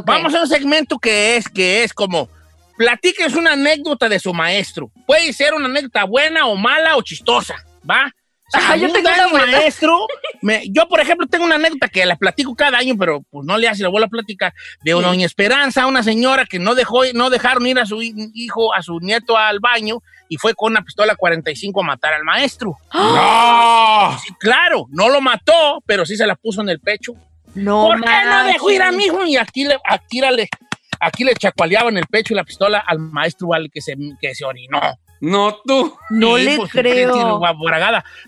Vamos 0.06 0.34
a 0.36 0.42
un 0.42 0.48
segmento 0.48 1.00
que 1.00 1.38
es, 1.38 1.50
que 1.50 1.84
es 1.84 1.92
como. 1.92 2.30
Platíquenos 2.78 3.36
una 3.36 3.54
anécdota 3.54 4.10
de 4.10 4.20
su 4.20 4.34
maestro. 4.34 4.92
Puede 5.06 5.32
ser 5.34 5.54
una 5.54 5.66
anécdota 5.66 6.04
buena 6.04 6.46
o 6.48 6.56
mala 6.56 6.98
o 6.98 7.02
chistosa, 7.02 7.56
¿va? 7.90 8.12
Ah, 8.54 8.76
yo 8.76 8.92
tengo 8.94 9.10
una 9.10 9.46
maestro. 9.48 10.06
me- 10.44 10.64
yo, 10.70 10.88
por 10.88 11.00
ejemplo, 11.00 11.26
tengo 11.26 11.46
una 11.46 11.56
anécdota 11.56 11.88
que 11.88 12.06
la 12.06 12.16
platico 12.16 12.54
cada 12.56 12.78
año, 12.78 12.94
pero 12.98 13.24
pues 13.32 13.44
no 13.46 13.58
le 13.58 13.68
hace 13.68 13.82
la 13.82 13.90
vuelvo 13.90 14.06
a 14.06 14.10
platicar. 14.10 14.54
De 14.84 14.94
una 14.94 15.08
doña 15.08 15.26
Esperanza, 15.26 15.88
una 15.88 16.04
señora 16.04 16.46
que 16.46 16.60
no 16.60 16.76
dejó, 16.76 17.02
no 17.14 17.30
dejaron 17.32 17.66
ir 17.66 17.80
a 17.80 17.86
su 17.88 18.02
hi- 18.04 18.14
hijo, 18.36 18.74
a 18.74 18.84
su 18.84 19.00
nieto 19.00 19.36
al 19.36 19.60
baño 19.60 19.98
y 20.30 20.38
fue 20.38 20.54
con 20.54 20.74
una 20.74 20.84
pistola 20.84 21.16
45 21.16 21.82
a 21.82 21.84
matar 21.86 22.14
al 22.14 22.24
maestro. 22.24 22.78
¡No! 22.94 24.20
Sí, 24.24 24.34
claro, 24.40 24.86
no 24.92 25.10
lo 25.10 25.22
mató, 25.22 25.82
pero 25.86 26.06
sí 26.06 26.16
se 26.16 26.28
la 26.28 26.36
puso 26.36 26.62
en 26.62 26.70
el 26.70 26.80
pecho. 26.80 27.14
No, 27.56 27.88
¿Por 27.88 28.02
qué 28.02 28.12
no 28.26 28.44
dejó 28.46 28.70
ir 28.70 28.82
a 28.84 28.92
mi 28.92 29.06
hijo? 29.06 29.26
Y 29.26 29.38
aquí 29.38 29.64
le, 29.64 29.78
aquí 31.00 31.24
le, 31.24 31.34
chacualeaban 31.36 31.98
el 31.98 32.06
pecho 32.08 32.34
y 32.34 32.38
la 32.38 32.44
pistola 32.44 32.84
al 32.86 33.00
maestro 33.00 33.54
al 33.54 33.70
que 33.72 33.82
se, 33.82 33.96
que 34.22 34.36
se 34.36 34.46
orinó. 34.46 34.80
No, 35.22 35.58
tú. 35.66 35.96
No 36.10 36.36
Sí, 36.38 36.44
le 36.44 36.58
pues, 36.58 36.72
creo. 36.72 37.40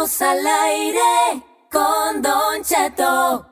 Estamos 0.10 0.22
al 0.22 0.47
aire 0.47 1.43
con 1.72 2.22
Don 2.24 2.64
Cheto. 2.64 3.45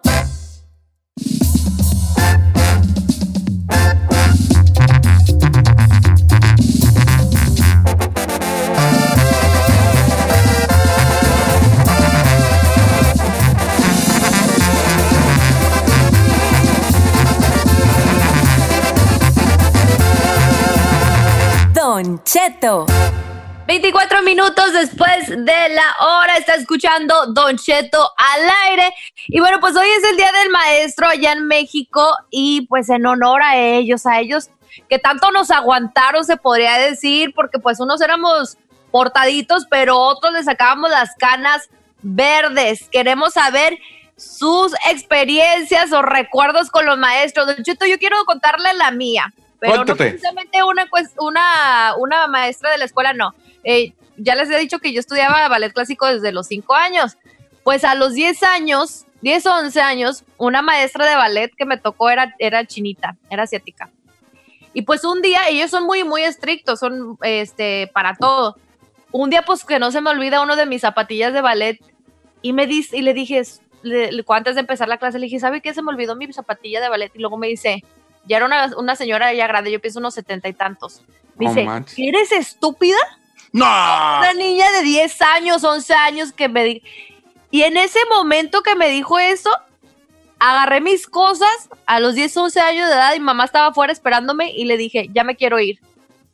Don 21.73 22.23
Cheto. 22.23 23.16
24 23.67 24.21
minutos 24.21 24.71
después 24.71 25.27
de 25.27 25.69
la 25.69 25.95
hora 25.99 26.37
está 26.37 26.55
escuchando 26.55 27.33
Don 27.33 27.57
Cheto 27.57 27.99
al 28.15 28.49
aire. 28.69 28.93
Y 29.27 29.41
bueno, 29.41 29.59
pues 29.59 29.75
hoy 29.75 29.89
es 29.89 30.09
el 30.09 30.15
Día 30.15 30.31
del 30.31 30.49
Maestro 30.49 31.05
allá 31.05 31.33
en 31.33 31.47
México 31.47 32.15
y 32.29 32.61
pues 32.67 32.89
en 32.89 33.05
honor 33.05 33.41
a 33.43 33.57
ellos, 33.57 34.05
a 34.05 34.21
ellos 34.21 34.49
que 34.87 34.99
tanto 34.99 35.31
nos 35.31 35.51
aguantaron, 35.51 36.23
se 36.23 36.37
podría 36.37 36.77
decir, 36.77 37.33
porque 37.35 37.59
pues 37.59 37.81
unos 37.81 37.99
éramos 37.99 38.57
portaditos, 38.89 39.65
pero 39.69 39.97
otros 39.97 40.31
les 40.31 40.45
sacábamos 40.45 40.89
las 40.89 41.13
canas 41.15 41.69
verdes. 42.01 42.87
Queremos 42.89 43.33
saber 43.33 43.77
sus 44.15 44.73
experiencias 44.89 45.91
o 45.91 46.01
recuerdos 46.01 46.69
con 46.69 46.85
los 46.85 46.97
maestros. 46.97 47.47
Don 47.47 47.63
Cheto, 47.63 47.85
yo 47.85 47.99
quiero 47.99 48.15
contarle 48.23 48.73
la 48.75 48.91
mía, 48.91 49.33
pero 49.59 49.73
Cuéntate. 49.73 49.91
no 49.91 50.09
precisamente 50.11 50.63
una, 50.63 50.85
pues, 50.85 51.09
una, 51.19 51.95
una 51.97 52.27
maestra 52.27 52.71
de 52.71 52.77
la 52.77 52.85
escuela, 52.85 53.11
no. 53.11 53.33
Eh, 53.69 53.93
ya 54.15 54.33
les 54.35 54.49
he 54.49 54.57
dicho 54.57 54.79
que 54.79 54.93
yo 54.93 54.99
estudiaba 55.01 55.47
ballet 55.49 55.73
clásico 55.73 56.05
desde 56.07 56.31
los 56.31 56.47
5 56.47 56.73
años. 56.73 57.17
Pues 57.63 57.83
a 57.83 57.95
los 57.95 58.13
10 58.13 58.41
años, 58.43 59.05
10 59.21 59.45
o 59.45 59.53
11 59.55 59.81
años, 59.81 60.23
una 60.37 60.61
maestra 60.61 61.05
de 61.05 61.15
ballet 61.17 61.51
que 61.53 61.65
me 61.65 61.77
tocó 61.77 62.09
era, 62.09 62.33
era 62.39 62.65
chinita, 62.65 63.17
era 63.29 63.43
asiática. 63.43 63.89
Y 64.73 64.83
pues 64.83 65.03
un 65.03 65.21
día, 65.21 65.49
ellos 65.49 65.69
son 65.69 65.83
muy, 65.85 66.03
muy 66.05 66.21
estrictos, 66.23 66.79
son 66.79 67.17
este, 67.23 67.89
para 67.93 68.15
todo. 68.15 68.55
Un 69.11 69.29
día, 69.29 69.41
pues 69.41 69.65
que 69.65 69.79
no 69.79 69.91
se 69.91 69.99
me 70.01 70.11
olvida 70.11 70.41
uno 70.41 70.55
de 70.55 70.65
mis 70.65 70.81
zapatillas 70.81 71.33
de 71.33 71.41
ballet 71.41 71.79
y 72.41 72.53
me 72.53 72.67
dice, 72.67 72.95
y 72.97 73.01
le 73.01 73.13
dije, 73.13 73.41
le- 73.81 74.11
le- 74.13 74.25
antes 74.29 74.55
de 74.55 74.61
empezar 74.61 74.87
la 74.87 74.97
clase, 74.97 75.19
le 75.19 75.25
dije, 75.25 75.39
¿sabe 75.39 75.61
qué? 75.61 75.73
Se 75.73 75.81
me 75.81 75.89
olvidó 75.89 76.15
mi 76.15 76.31
zapatilla 76.31 76.79
de 76.79 76.89
ballet. 76.89 77.11
Y 77.15 77.19
luego 77.19 77.37
me 77.37 77.47
dice, 77.47 77.83
ya 78.25 78.37
era 78.37 78.45
una, 78.45 78.71
una 78.77 78.95
señora 78.95 79.33
ya 79.33 79.47
grande, 79.47 79.71
yo 79.71 79.81
pienso 79.81 79.99
unos 79.99 80.13
setenta 80.13 80.47
y 80.47 80.53
tantos. 80.53 81.01
Me 81.35 81.45
No 81.45 81.51
dice, 81.53 81.65
manches. 81.65 81.97
¿eres 81.99 82.31
estúpida? 82.31 82.97
No. 83.51 83.65
Una 83.65 84.33
niña 84.33 84.69
de 84.71 84.83
10 84.83 85.21
años, 85.21 85.63
11 85.63 85.93
años 85.93 86.31
que 86.31 86.49
me 86.49 86.63
di 86.63 86.83
Y 87.51 87.63
en 87.63 87.77
ese 87.77 87.99
momento 88.09 88.61
que 88.61 88.75
me 88.75 88.89
dijo 88.89 89.17
eso, 89.19 89.49
agarré 90.39 90.81
mis 90.81 91.07
cosas 91.07 91.69
a 91.85 91.99
los 91.99 92.15
10, 92.15 92.35
11 92.35 92.59
años 92.59 92.87
de 92.87 92.93
edad 92.93 93.13
y 93.15 93.19
mamá 93.19 93.45
estaba 93.45 93.67
afuera 93.67 93.93
esperándome 93.93 94.51
y 94.51 94.65
le 94.65 94.77
dije, 94.77 95.09
ya 95.13 95.23
me 95.23 95.35
quiero 95.35 95.59
ir. 95.59 95.79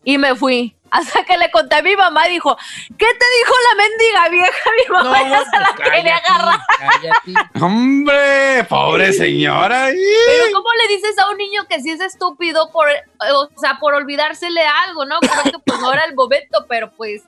Y 0.04 0.18
me 0.18 0.36
fui. 0.36 0.76
Hasta 0.96 1.26
que 1.26 1.38
le 1.38 1.50
conté 1.50 1.76
a 1.78 1.82
mi 1.82 1.96
mamá, 1.96 2.26
dijo, 2.28 2.56
¿qué 2.98 3.06
te 3.08 3.26
dijo 3.38 3.54
la 3.70 3.84
mendiga 3.84 4.30
vieja? 4.30 4.70
Mi 4.78 4.94
mamá 4.94 5.20
No, 5.24 5.30
ya 5.30 5.44
se 5.50 5.60
la 5.60 5.74
pues, 5.76 5.90
quería 5.90 6.22
cállate, 6.22 6.34
agarrar. 6.34 6.60
cállate. 6.80 7.60
Hombre, 7.66 8.64
pobre 8.70 9.12
señora. 9.14 9.88
Pero 9.88 10.46
¿cómo 10.54 10.70
le 10.74 10.96
dices 10.96 11.18
a 11.18 11.30
un 11.32 11.38
niño 11.38 11.66
que 11.68 11.82
sí 11.82 11.90
es 11.92 12.00
estúpido 12.00 12.72
por, 12.72 12.88
o 12.90 13.50
sea, 13.60 13.78
por 13.80 13.96
olvidársele 13.96 14.62
algo, 14.88 15.06
¿no? 15.06 15.20
Creo 15.20 15.44
que 15.44 15.60
pues 15.66 15.80
no 15.80 15.92
era 15.92 16.06
el 16.06 16.14
momento, 16.14 16.66
pero 16.70 16.92
pues, 16.92 17.24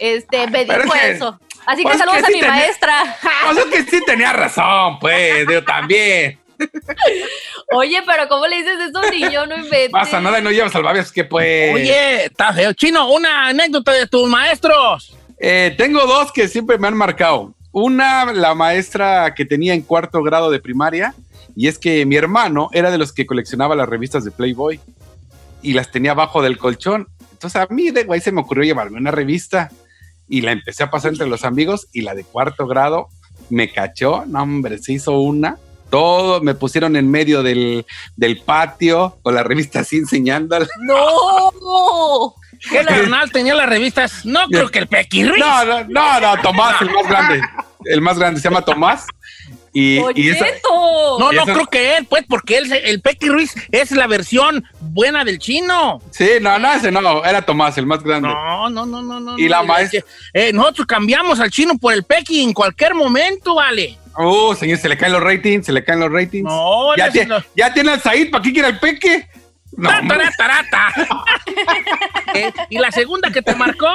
este, 0.00 0.46
me 0.48 0.64
Pero 0.66 0.82
dijo 0.82 0.94
es 0.96 1.00
que- 1.00 1.10
eso. 1.12 1.38
Así 1.66 1.82
que 1.82 1.88
pues 1.88 1.98
saludos 1.98 2.18
que 2.20 2.26
a 2.26 2.28
mi 2.30 2.40
tenía- 2.40 2.48
maestra. 2.56 3.16
O 3.50 3.54
sea 3.54 3.64
que 3.70 3.82
sí 3.84 4.02
tenía 4.06 4.32
razón, 4.32 4.98
pues, 4.98 5.46
yo 5.48 5.62
también. 5.64 6.40
Oye, 7.72 8.02
pero 8.06 8.28
¿cómo 8.28 8.46
le 8.46 8.56
dices 8.56 8.78
eso 8.88 8.98
a 8.98 9.10
niño? 9.10 9.46
No 9.46 9.56
inventes. 9.56 9.90
Pasa 9.90 10.20
nada 10.20 10.38
y 10.38 10.42
no 10.42 10.50
llevas 10.50 10.72
salvavidas, 10.72 11.12
que 11.12 11.24
pues. 11.24 11.74
Oye, 11.74 12.26
está 12.26 12.52
feo. 12.52 12.72
Chino, 12.72 13.10
una 13.10 13.48
anécdota 13.48 13.92
de 13.92 14.06
tus 14.06 14.28
maestros. 14.28 15.16
Eh, 15.38 15.74
tengo 15.76 16.06
dos 16.06 16.32
que 16.32 16.48
siempre 16.48 16.78
me 16.78 16.88
han 16.88 16.96
marcado. 16.96 17.54
Una, 17.70 18.32
la 18.32 18.54
maestra 18.54 19.34
que 19.34 19.44
tenía 19.44 19.74
en 19.74 19.82
cuarto 19.82 20.22
grado 20.22 20.50
de 20.50 20.58
primaria, 20.58 21.14
y 21.54 21.68
es 21.68 21.78
que 21.78 22.04
mi 22.06 22.16
hermano 22.16 22.70
era 22.72 22.90
de 22.90 22.98
los 22.98 23.12
que 23.12 23.26
coleccionaba 23.26 23.76
las 23.76 23.88
revistas 23.88 24.24
de 24.24 24.30
Playboy 24.30 24.80
y 25.62 25.74
las 25.74 25.90
tenía 25.90 26.12
abajo 26.12 26.42
del 26.42 26.58
colchón. 26.58 27.08
Entonces 27.32 27.60
a 27.60 27.66
mí 27.72 27.90
de 27.90 28.04
güey 28.04 28.20
se 28.20 28.32
me 28.32 28.40
ocurrió 28.40 28.64
llevarme 28.64 28.98
una 28.98 29.10
revista 29.10 29.70
y 30.28 30.40
la 30.40 30.52
empecé 30.52 30.82
a 30.82 30.90
pasar 30.90 31.12
entre 31.12 31.28
los 31.28 31.44
amigos 31.44 31.88
y 31.92 32.02
la 32.02 32.14
de 32.14 32.24
cuarto 32.24 32.66
grado 32.66 33.08
me 33.50 33.72
cachó, 33.72 34.24
no 34.26 34.42
hombre, 34.42 34.78
se 34.78 34.92
hizo 34.92 35.18
una. 35.18 35.58
Todo 35.90 36.40
me 36.40 36.54
pusieron 36.54 36.96
en 36.96 37.10
medio 37.10 37.42
del, 37.42 37.86
del 38.16 38.40
patio 38.42 39.18
con 39.22 39.34
la 39.34 39.42
revista 39.42 39.80
así 39.80 39.96
enseñándola. 39.96 40.66
¡No! 40.80 42.34
¿Qué 42.70 42.84
carnal 42.84 43.30
tenía 43.30 43.54
las 43.54 43.68
revistas? 43.68 44.24
No 44.24 44.46
creo 44.48 44.68
que 44.68 44.80
el 44.80 44.88
Pequi 44.88 45.24
Ruiz. 45.24 45.38
No, 45.38 45.64
no, 45.64 45.84
no, 45.88 46.20
no, 46.20 46.42
Tomás, 46.42 46.80
el 46.82 46.90
más 46.90 47.08
grande. 47.08 47.40
El 47.84 48.00
más 48.00 48.18
grande 48.18 48.40
se 48.40 48.48
llama 48.48 48.62
Tomás. 48.62 49.06
Y, 49.78 49.98
y. 50.16 50.32
No, 51.18 51.32
no 51.32 51.44
creo 51.44 51.66
que 51.66 51.96
él, 51.96 52.06
pues, 52.06 52.24
porque 52.28 52.58
él, 52.58 52.72
el 52.72 53.00
Pequi 53.00 53.28
Ruiz 53.28 53.54
es 53.70 53.90
la 53.92 54.06
versión 54.06 54.64
buena 54.80 55.24
del 55.24 55.38
chino. 55.38 56.00
sí, 56.10 56.28
no, 56.40 56.58
no, 56.58 56.72
ese 56.72 56.90
no, 56.90 57.24
era 57.24 57.42
Tomás, 57.42 57.78
el 57.78 57.86
más 57.86 58.02
grande. 58.02 58.28
No, 58.28 58.68
no, 58.70 58.86
no, 58.86 59.02
no, 59.02 59.20
no. 59.20 59.38
Y 59.38 59.44
no, 59.44 59.48
la 59.50 59.58
no, 59.58 59.64
maestra- 59.64 60.02
eh, 60.32 60.52
nosotros 60.52 60.86
cambiamos 60.86 61.40
al 61.40 61.50
chino 61.50 61.76
por 61.78 61.92
el 61.92 62.04
Pequi 62.04 62.42
en 62.42 62.52
cualquier 62.52 62.94
momento, 62.94 63.54
vale. 63.54 63.96
Oh, 64.16 64.54
señor, 64.54 64.78
se 64.78 64.88
le 64.88 64.98
caen 64.98 65.12
los 65.12 65.22
ratings, 65.22 65.66
se 65.66 65.72
le 65.72 65.84
caen 65.84 66.00
los 66.00 66.10
ratings. 66.10 66.44
No, 66.44 66.96
ya, 66.96 67.10
tiene 67.72 67.92
al 67.92 68.02
Said, 68.02 68.30
¿para 68.30 68.42
qué 68.42 68.52
quiere 68.52 68.68
el 68.68 68.78
peque? 68.80 69.28
No. 69.76 69.90
Eh, 72.34 72.52
¿Y 72.68 72.78
la 72.78 72.90
segunda 72.90 73.30
que 73.30 73.40
te 73.40 73.54
marcó? 73.54 73.86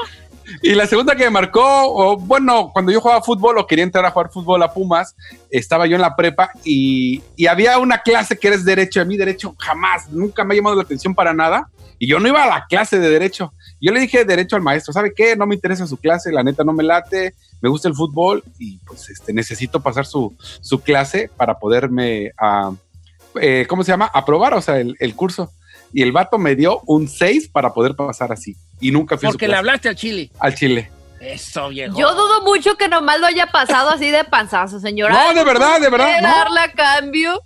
Y 0.62 0.76
la 0.76 0.88
segunda 0.88 1.16
que 1.16 1.24
me 1.26 1.30
marcó, 1.30 1.64
o, 1.64 2.18
bueno, 2.18 2.72
cuando 2.74 2.92
yo 2.92 3.02
jugaba 3.02 3.22
fútbol 3.22 3.58
o 3.58 3.68
quería 3.68 3.84
entrar 3.84 4.06
a 4.06 4.12
jugar 4.12 4.32
fútbol 4.32 4.62
a 4.64 4.74
Pumas, 4.74 5.16
estaba 5.50 5.86
yo 5.88 5.96
en 5.96 6.02
la 6.02 6.16
prepa 6.16 6.52
y, 6.64 7.22
había 7.48 7.78
una 7.78 8.00
clase 8.00 8.38
que 8.38 8.48
eres 8.48 8.66
derecho. 8.66 9.02
A 9.02 9.06
mí 9.06 9.18
derecho 9.18 9.56
jamás, 9.60 10.10
nunca 10.10 10.44
me 10.44 10.54
ha 10.54 10.58
llamado 10.58 10.76
la 10.76 10.84
atención 10.84 11.14
para 11.14 11.34
nada. 11.34 11.70
Y 12.00 12.08
yo 12.08 12.20
no 12.20 12.28
iba 12.28 12.44
a 12.44 12.48
la 12.48 12.66
clase 12.68 13.00
de 13.00 13.10
derecho. 13.10 13.54
Yo 13.80 13.92
le 13.92 14.00
dije 14.00 14.26
derecho 14.26 14.56
al 14.56 14.62
maestro, 14.62 14.92
¿sabe 14.94 15.14
qué? 15.16 15.36
No 15.36 15.46
me 15.46 15.56
interesa 15.56 15.88
su 15.88 15.98
clase, 15.98 16.32
la 16.32 16.44
neta 16.44 16.64
no 16.64 16.74
me 16.74 16.84
late, 16.84 17.34
me 17.62 17.70
gusta 17.70 17.88
el 17.88 17.94
fútbol 17.94 18.44
y 18.58 18.78
pues 18.80 19.10
este, 19.10 19.32
necesito 19.34 19.82
pasar 19.82 20.06
su, 20.06 20.36
su 20.62 20.80
clase 20.80 21.30
para 21.38 21.60
poderme, 21.60 22.32
ah, 22.38 22.74
eh, 23.40 23.66
¿cómo 23.70 23.84
se 23.84 23.92
llama? 23.92 24.10
Aprobar, 24.14 24.54
o 24.54 24.62
sea, 24.62 24.78
el 24.80 25.16
curso. 25.16 25.52
Y 25.94 26.02
el 26.02 26.12
vato 26.12 26.38
me 26.38 26.56
dio 26.56 26.82
un 26.88 27.08
6 27.08 27.50
para 27.50 27.74
poder 27.74 27.96
pasar 27.96 28.32
así. 28.32 28.56
Y 28.82 28.92
nunca 28.92 29.18
fui 29.18 29.28
a 29.28 29.32
su 29.32 29.34
Porque 29.36 29.48
le 29.48 29.56
hablaste 29.56 29.90
al 29.90 29.96
chile. 29.96 30.32
al 30.40 30.56
Chile. 30.56 30.90
Eso, 31.22 31.70
viejo. 31.70 31.98
Yo 31.98 32.14
dudo 32.16 32.42
mucho 32.44 32.76
que 32.76 32.90
nomás 32.90 33.20
lo 33.20 33.28
haya 33.28 33.48
pasado 33.48 33.90
así 33.92 34.10
de 34.12 34.24
panzazo, 34.26 34.80
señora. 34.80 35.14
No, 35.14 35.34
de 35.34 35.44
verdad, 35.46 35.80
de 35.80 35.90
verdad, 35.90 36.06
¿Puede 36.08 36.22
no. 36.22 36.28
darle 36.28 36.60
a 36.60 36.72
cambio? 36.74 37.42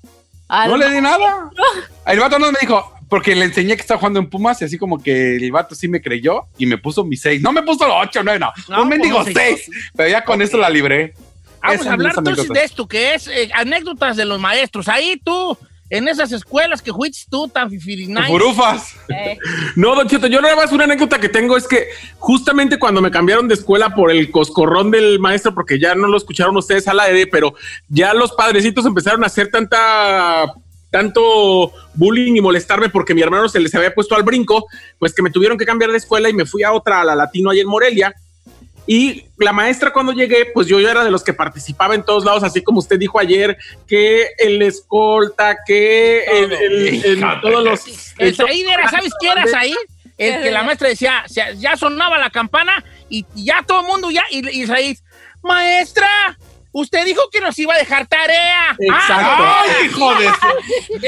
Al- 0.48 0.72
No 0.72 0.78
le 0.78 0.90
di 0.90 1.02
nada. 1.02 1.50
El 2.08 2.20
vato 2.20 2.40
no 2.40 2.52
me 2.52 2.58
dijo, 2.60 2.92
porque 3.10 3.36
le 3.36 3.46
enseñé 3.46 3.76
que 3.76 3.82
estaba 3.82 4.00
jugando 4.00 4.20
en 4.20 4.30
Pumas 4.30 4.60
y 4.62 4.66
así 4.66 4.78
como 4.78 5.02
que 5.04 5.36
el 5.36 5.52
vato 5.52 5.76
sí 5.76 5.88
me 5.88 6.02
creyó 6.02 6.46
y 6.58 6.66
me 6.66 6.78
puso 6.78 7.04
mi 7.04 7.18
6. 7.18 7.42
No 7.42 7.52
me 7.52 7.62
puso 7.64 7.86
los 7.88 7.98
8, 8.00 8.24
no, 8.24 8.40
no. 8.40 8.52
No, 8.70 8.82
un 8.82 8.90
mendigo 8.90 9.22
pues 9.24 9.36
no, 9.36 9.42
6. 9.42 9.70
Pero 9.96 10.10
ya 10.10 10.24
con 10.24 10.42
eso 10.42 10.58
la 10.58 10.70
libré. 10.70 11.14
Vamos 11.62 11.82
Esa 11.82 11.90
a 11.90 11.94
hablar 11.94 12.14
entonces 12.18 12.48
de 12.50 12.64
esto, 12.64 12.88
que 12.88 13.14
es 13.14 13.28
eh, 13.28 13.50
anécdotas 13.54 14.16
de 14.16 14.26
los 14.26 14.40
maestros. 14.40 14.88
Ahí 14.88 15.22
tú, 15.24 15.58
en 15.90 16.08
esas 16.08 16.32
escuelas 16.32 16.82
que 16.82 16.92
fuiste 16.92 17.26
tú 17.30 17.48
tan 17.48 17.70
fifirinay. 17.70 18.30
Furufas. 18.30 18.96
Eh, 19.10 19.38
No, 19.76 19.96
Don 19.96 20.08
Cheto, 20.08 20.28
yo 20.28 20.42
nada 20.42 20.56
más 20.56 20.72
una 20.72 20.84
anécdota 20.84 21.20
que 21.20 21.30
tengo 21.30 21.56
es 21.56 21.68
que 21.68 21.88
justamente 22.18 22.80
cuando 22.80 23.02
me 23.02 23.12
cambiaron 23.12 23.48
de 23.48 23.54
escuela 23.54 23.94
por 23.94 24.12
el 24.12 24.32
coscorrón 24.32 24.92
del 24.92 25.20
maestro, 25.20 25.54
porque 25.54 25.80
ya 25.80 25.96
no 25.96 26.08
lo 26.08 26.18
escucharon 26.18 26.58
ustedes 26.58 26.88
al 26.88 27.00
aire, 27.00 27.28
pero 27.28 27.54
ya 27.88 28.14
los 28.14 28.32
padrecitos 28.34 28.86
empezaron 28.86 29.24
a 29.24 29.28
hacer 29.28 29.50
tanta 29.50 30.54
tanto 30.90 31.74
bullying 31.96 32.38
y 32.38 32.42
molestarme 32.42 32.90
porque 32.90 33.14
mi 33.14 33.22
hermano 33.22 33.50
se 33.50 33.60
les 33.60 33.76
había 33.76 33.94
puesto 33.94 34.16
al 34.16 34.24
brinco, 34.24 34.68
pues 34.98 35.14
que 35.14 35.22
me 35.22 35.30
tuvieron 35.30 35.58
que 35.58 35.66
cambiar 35.66 35.92
de 35.92 35.98
escuela 35.98 36.30
y 36.30 36.34
me 36.34 36.46
fui 36.46 36.64
a 36.64 36.72
otra, 36.72 37.02
a 37.02 37.04
la 37.04 37.16
Latino 37.16 37.50
ahí 37.50 37.60
en 37.60 37.68
Morelia. 37.68 38.16
Y 38.90 39.26
la 39.38 39.52
maestra 39.52 39.92
cuando 39.92 40.14
llegué, 40.14 40.46
pues 40.54 40.66
yo 40.68 40.80
ya 40.80 40.92
era 40.92 41.04
de 41.04 41.12
los 41.12 41.22
que 41.24 41.34
participaba 41.34 41.94
en 41.94 42.04
todos 42.04 42.24
lados, 42.24 42.42
así 42.44 42.64
como 42.64 42.80
usted 42.80 42.98
dijo 42.98 43.20
ayer, 43.20 43.58
que 43.86 44.28
el 44.40 44.62
escolta, 44.62 45.58
que 45.66 46.24
el, 46.24 46.52
el- 46.54 47.06
el- 47.06 47.42
todos 47.42 47.64
los... 47.66 48.14
El 48.18 48.34
Said 48.34 48.66
era, 48.68 48.90
¿sabes 48.90 49.12
qué 49.20 49.28
eras 49.30 49.54
ahí? 49.54 49.76
El 50.18 50.42
que 50.42 50.52
la 50.52 50.64
maestra 50.64 50.88
decía, 50.88 51.24
ya 51.58 51.76
sonaba 51.76 52.18
la 52.18 52.30
campana 52.30 52.84
y 53.10 53.26
ya 53.36 53.62
todo 53.68 53.82
el 53.82 53.88
mundo 53.88 54.10
ya, 54.10 54.24
y, 54.32 54.48
y 54.62 54.66
Said, 54.66 54.98
maestra, 55.44 56.08
usted 56.72 57.06
dijo 57.06 57.22
que 57.32 57.40
nos 57.42 57.58
iba 57.60 57.74
a 57.74 57.78
dejar 57.78 58.08
tarea. 58.08 58.76
Exacto. 58.80 59.14
Ah, 59.44 59.64
¡Ay, 59.80 59.86
hijo 59.88 60.16
de 60.16 60.26
su- 60.28 60.94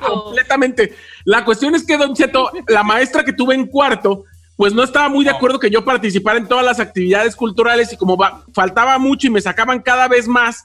completamente. 0.00 0.94
La 1.24 1.44
cuestión 1.44 1.74
es 1.74 1.86
que, 1.86 1.96
Don 1.96 2.14
Cheto, 2.14 2.50
la 2.68 2.82
maestra 2.82 3.24
que 3.24 3.32
tuve 3.32 3.54
en 3.54 3.66
cuarto, 3.66 4.24
pues 4.60 4.74
no 4.74 4.82
estaba 4.82 5.08
muy 5.08 5.24
de 5.24 5.30
acuerdo 5.30 5.58
que 5.58 5.70
yo 5.70 5.82
participara 5.86 6.36
en 6.38 6.46
todas 6.46 6.62
las 6.62 6.80
actividades 6.80 7.34
culturales 7.34 7.94
y 7.94 7.96
como 7.96 8.14
va- 8.18 8.44
faltaba 8.52 8.98
mucho 8.98 9.26
y 9.26 9.30
me 9.30 9.40
sacaban 9.40 9.80
cada 9.80 10.06
vez 10.06 10.28
más, 10.28 10.64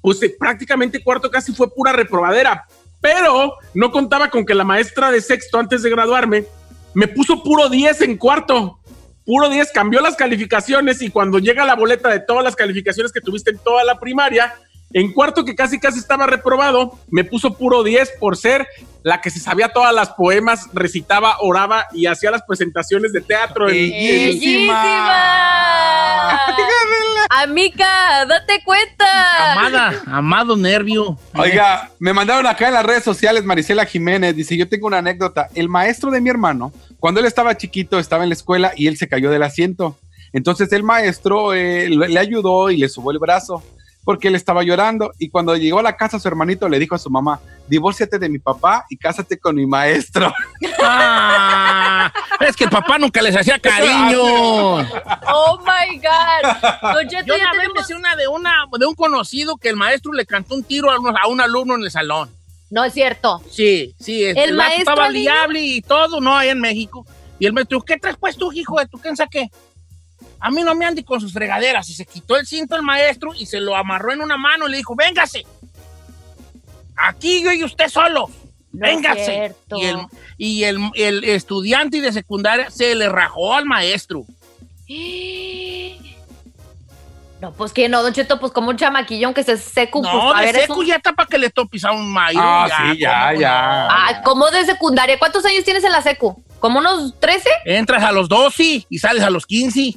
pues 0.00 0.20
eh, 0.24 0.34
prácticamente 0.36 1.00
cuarto 1.04 1.30
casi 1.30 1.52
fue 1.54 1.72
pura 1.72 1.92
reprobadera. 1.92 2.64
Pero 3.00 3.54
no 3.74 3.92
contaba 3.92 4.28
con 4.28 4.44
que 4.44 4.56
la 4.56 4.64
maestra 4.64 5.12
de 5.12 5.20
sexto, 5.20 5.56
antes 5.56 5.84
de 5.84 5.90
graduarme, 5.90 6.46
me 6.94 7.06
puso 7.06 7.40
puro 7.44 7.68
10 7.68 8.00
en 8.00 8.16
cuarto. 8.16 8.80
Puro 9.24 9.48
10, 9.48 9.70
cambió 9.70 10.00
las 10.00 10.16
calificaciones 10.16 11.00
y 11.00 11.08
cuando 11.08 11.38
llega 11.38 11.64
la 11.64 11.76
boleta 11.76 12.08
de 12.08 12.18
todas 12.18 12.42
las 12.42 12.56
calificaciones 12.56 13.12
que 13.12 13.20
tuviste 13.20 13.52
en 13.52 13.58
toda 13.58 13.84
la 13.84 14.00
primaria, 14.00 14.52
en 14.92 15.12
cuarto 15.12 15.44
que 15.44 15.54
casi 15.54 15.78
casi 15.78 15.98
estaba 15.98 16.26
reprobado, 16.26 16.98
me 17.10 17.24
puso 17.24 17.54
puro 17.54 17.82
10 17.82 18.12
por 18.18 18.36
ser 18.36 18.66
la 19.02 19.20
que 19.20 19.30
se 19.30 19.38
sabía 19.38 19.68
todas 19.68 19.94
las 19.94 20.10
poemas, 20.10 20.68
recitaba, 20.72 21.36
oraba 21.40 21.86
y 21.92 22.06
hacía 22.06 22.30
las 22.30 22.42
presentaciones 22.42 23.12
de 23.12 23.20
teatro. 23.20 23.66
¡Bellísima! 23.66 24.74
Amica, 27.30 28.24
date 28.26 28.62
cuenta. 28.64 29.52
Amada, 29.52 30.02
amado 30.06 30.56
nervio. 30.56 31.18
Oiga, 31.34 31.90
me 31.98 32.14
mandaron 32.14 32.46
acá 32.46 32.68
en 32.68 32.74
las 32.74 32.86
redes 32.86 33.04
sociales 33.04 33.44
Marisela 33.44 33.84
Jiménez, 33.84 34.34
dice, 34.34 34.56
yo 34.56 34.68
tengo 34.68 34.86
una 34.86 34.98
anécdota. 34.98 35.48
El 35.54 35.68
maestro 35.68 36.10
de 36.10 36.22
mi 36.22 36.30
hermano, 36.30 36.72
cuando 36.98 37.20
él 37.20 37.26
estaba 37.26 37.56
chiquito, 37.56 37.98
estaba 37.98 38.22
en 38.22 38.30
la 38.30 38.34
escuela 38.34 38.72
y 38.76 38.86
él 38.86 38.96
se 38.96 39.08
cayó 39.08 39.30
del 39.30 39.42
asiento. 39.42 39.98
Entonces 40.32 40.72
el 40.72 40.82
maestro 40.82 41.54
eh, 41.54 41.88
le 41.88 42.08
le 42.08 42.20
ayudó 42.20 42.70
y 42.70 42.78
le 42.78 42.88
subó 42.88 43.10
el 43.12 43.18
brazo 43.18 43.62
porque 44.08 44.28
él 44.28 44.36
estaba 44.36 44.62
llorando. 44.62 45.12
Y 45.18 45.28
cuando 45.28 45.54
llegó 45.54 45.80
a 45.80 45.82
la 45.82 45.94
casa, 45.94 46.18
su 46.18 46.26
hermanito 46.26 46.66
le 46.66 46.78
dijo 46.78 46.94
a 46.94 46.98
su 46.98 47.10
mamá, 47.10 47.40
divórciate 47.66 48.18
de 48.18 48.30
mi 48.30 48.38
papá 48.38 48.86
y 48.88 48.96
cásate 48.96 49.38
con 49.38 49.54
mi 49.54 49.66
maestro. 49.66 50.32
Ah, 50.80 52.10
Es 52.40 52.56
que 52.56 52.64
el 52.64 52.70
papá 52.70 52.96
nunca 52.98 53.20
les 53.20 53.36
hacía 53.36 53.58
cariño. 53.58 54.22
Oh 54.22 55.58
my 55.60 55.98
God. 55.98 57.06
Cheto, 57.06 57.26
Yo 57.26 57.36
ya 57.36 57.50
una 57.50 57.52
vez 57.52 57.68
tenemos. 57.74 57.90
una 57.90 58.16
de, 58.16 58.28
una 58.28 58.54
de 58.78 58.86
un 58.86 58.94
conocido 58.94 59.56
que 59.58 59.68
el 59.68 59.76
maestro 59.76 60.12
le 60.14 60.24
cantó 60.24 60.54
un 60.54 60.62
tiro 60.64 60.90
a 60.90 60.98
un, 60.98 61.14
a 61.14 61.26
un 61.26 61.40
alumno 61.42 61.74
en 61.74 61.82
el 61.82 61.90
salón. 61.90 62.30
No 62.70 62.84
es 62.84 62.94
cierto. 62.94 63.42
Sí, 63.50 63.94
sí. 64.00 64.24
¿El 64.24 64.56
vato 64.56 64.70
maestro 64.70 64.92
estaba 64.92 65.10
liable 65.10 65.60
y 65.60 65.82
todo, 65.82 66.22
no, 66.22 66.34
allá 66.34 66.52
en 66.52 66.60
México. 66.60 67.04
Y 67.38 67.44
el 67.44 67.52
maestro, 67.52 67.82
¿qué 67.82 67.98
traes 67.98 68.16
pues 68.18 68.38
tú, 68.38 68.50
hijo 68.52 68.78
de 68.78 68.86
tu 68.86 68.98
quién 68.98 69.16
saqué? 69.16 69.50
A 70.40 70.50
mí 70.50 70.62
no 70.62 70.74
me 70.74 70.84
ande 70.84 71.04
con 71.04 71.20
sus 71.20 71.32
fregaderas. 71.32 71.88
Y 71.88 71.94
se 71.94 72.06
quitó 72.06 72.36
el 72.36 72.46
cinto 72.46 72.76
el 72.76 72.82
maestro 72.82 73.34
y 73.34 73.46
se 73.46 73.60
lo 73.60 73.76
amarró 73.76 74.12
en 74.12 74.20
una 74.20 74.36
mano 74.36 74.68
y 74.68 74.70
le 74.72 74.76
dijo, 74.78 74.94
véngase. 74.94 75.44
Aquí 76.96 77.42
yo 77.42 77.52
y 77.52 77.64
usted 77.64 77.88
solo. 77.88 78.28
No 78.72 78.86
véngase. 78.86 79.54
Y, 79.76 79.84
el, 79.84 79.96
y 80.36 80.64
el, 80.64 80.78
el 80.94 81.24
estudiante 81.24 82.00
de 82.00 82.12
secundaria 82.12 82.70
se 82.70 82.94
le 82.94 83.08
rajó 83.08 83.54
al 83.54 83.64
maestro. 83.64 84.24
No, 87.40 87.52
pues 87.52 87.72
que 87.72 87.88
no, 87.88 88.02
Don 88.02 88.12
Cheto, 88.12 88.40
pues 88.40 88.50
como 88.52 88.70
un 88.70 88.76
chamaquillón 88.76 89.32
que 89.32 89.44
se 89.44 89.56
secu. 89.56 90.02
No, 90.02 90.10
pues, 90.10 90.22
a 90.34 90.40
de 90.40 90.52
ver, 90.52 90.70
un- 90.72 90.84
ya 90.86 90.96
está 90.96 91.12
para 91.12 91.28
que 91.28 91.38
le 91.38 91.50
tope 91.50 91.78
a 91.84 91.92
un 91.92 92.10
mayo. 92.10 92.40
Ah, 92.42 92.68
sí, 92.92 92.98
ya, 92.98 93.28
¿cómo 93.28 93.40
ya. 93.40 93.86
Ah, 93.88 94.22
como 94.24 94.50
de 94.50 94.64
secundaria. 94.64 95.18
¿Cuántos 95.20 95.44
años 95.44 95.62
tienes 95.62 95.84
en 95.84 95.92
la 95.92 96.02
secu? 96.02 96.42
¿Como 96.58 96.80
unos 96.80 97.14
13? 97.20 97.48
Entras 97.64 98.02
a 98.02 98.10
los 98.10 98.28
12 98.28 98.86
y 98.90 98.98
sales 98.98 99.22
a 99.22 99.30
los 99.30 99.46
15. 99.46 99.94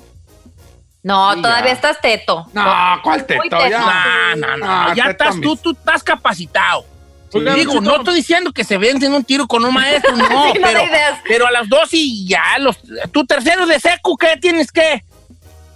No, 1.03 1.33
Sí, 1.33 1.41
todavía 1.41 1.65
ya. 1.67 1.73
estás 1.73 1.99
teto. 2.01 2.45
No, 2.53 2.63
¿cuál 3.03 3.25
teto? 3.25 3.41
teto. 3.43 3.57
Ya. 3.69 4.35
No, 4.35 4.47
no, 4.47 4.57
no. 4.57 4.65
Ah, 4.67 4.93
ya 4.95 5.05
qué 5.05 5.11
estás 5.11 5.41
tú, 5.41 5.55
tú 5.55 5.71
estás 5.71 6.03
capacitado. 6.03 6.85
Oiga, 7.33 7.53
Digo, 7.55 7.79
no 7.79 7.95
estoy 7.97 8.15
diciendo 8.15 8.51
que 8.51 8.63
se 8.65 8.77
venden 8.77 9.13
un 9.13 9.23
tiro 9.23 9.47
con 9.47 9.63
un 9.63 9.73
maestro, 9.73 10.15
no, 10.15 10.25
Sí, 10.53 10.59
no 10.59 10.67
pero, 10.67 10.81
pero 11.27 11.47
a 11.47 11.51
las 11.51 11.69
12 11.69 11.95
y 11.97 12.27
ya, 12.27 12.57
los, 12.59 12.77
tu 13.11 13.25
tercero 13.25 13.65
de 13.65 13.79
seco, 13.79 14.17
¿qué 14.17 14.35
tienes 14.39 14.71
que? 14.71 15.01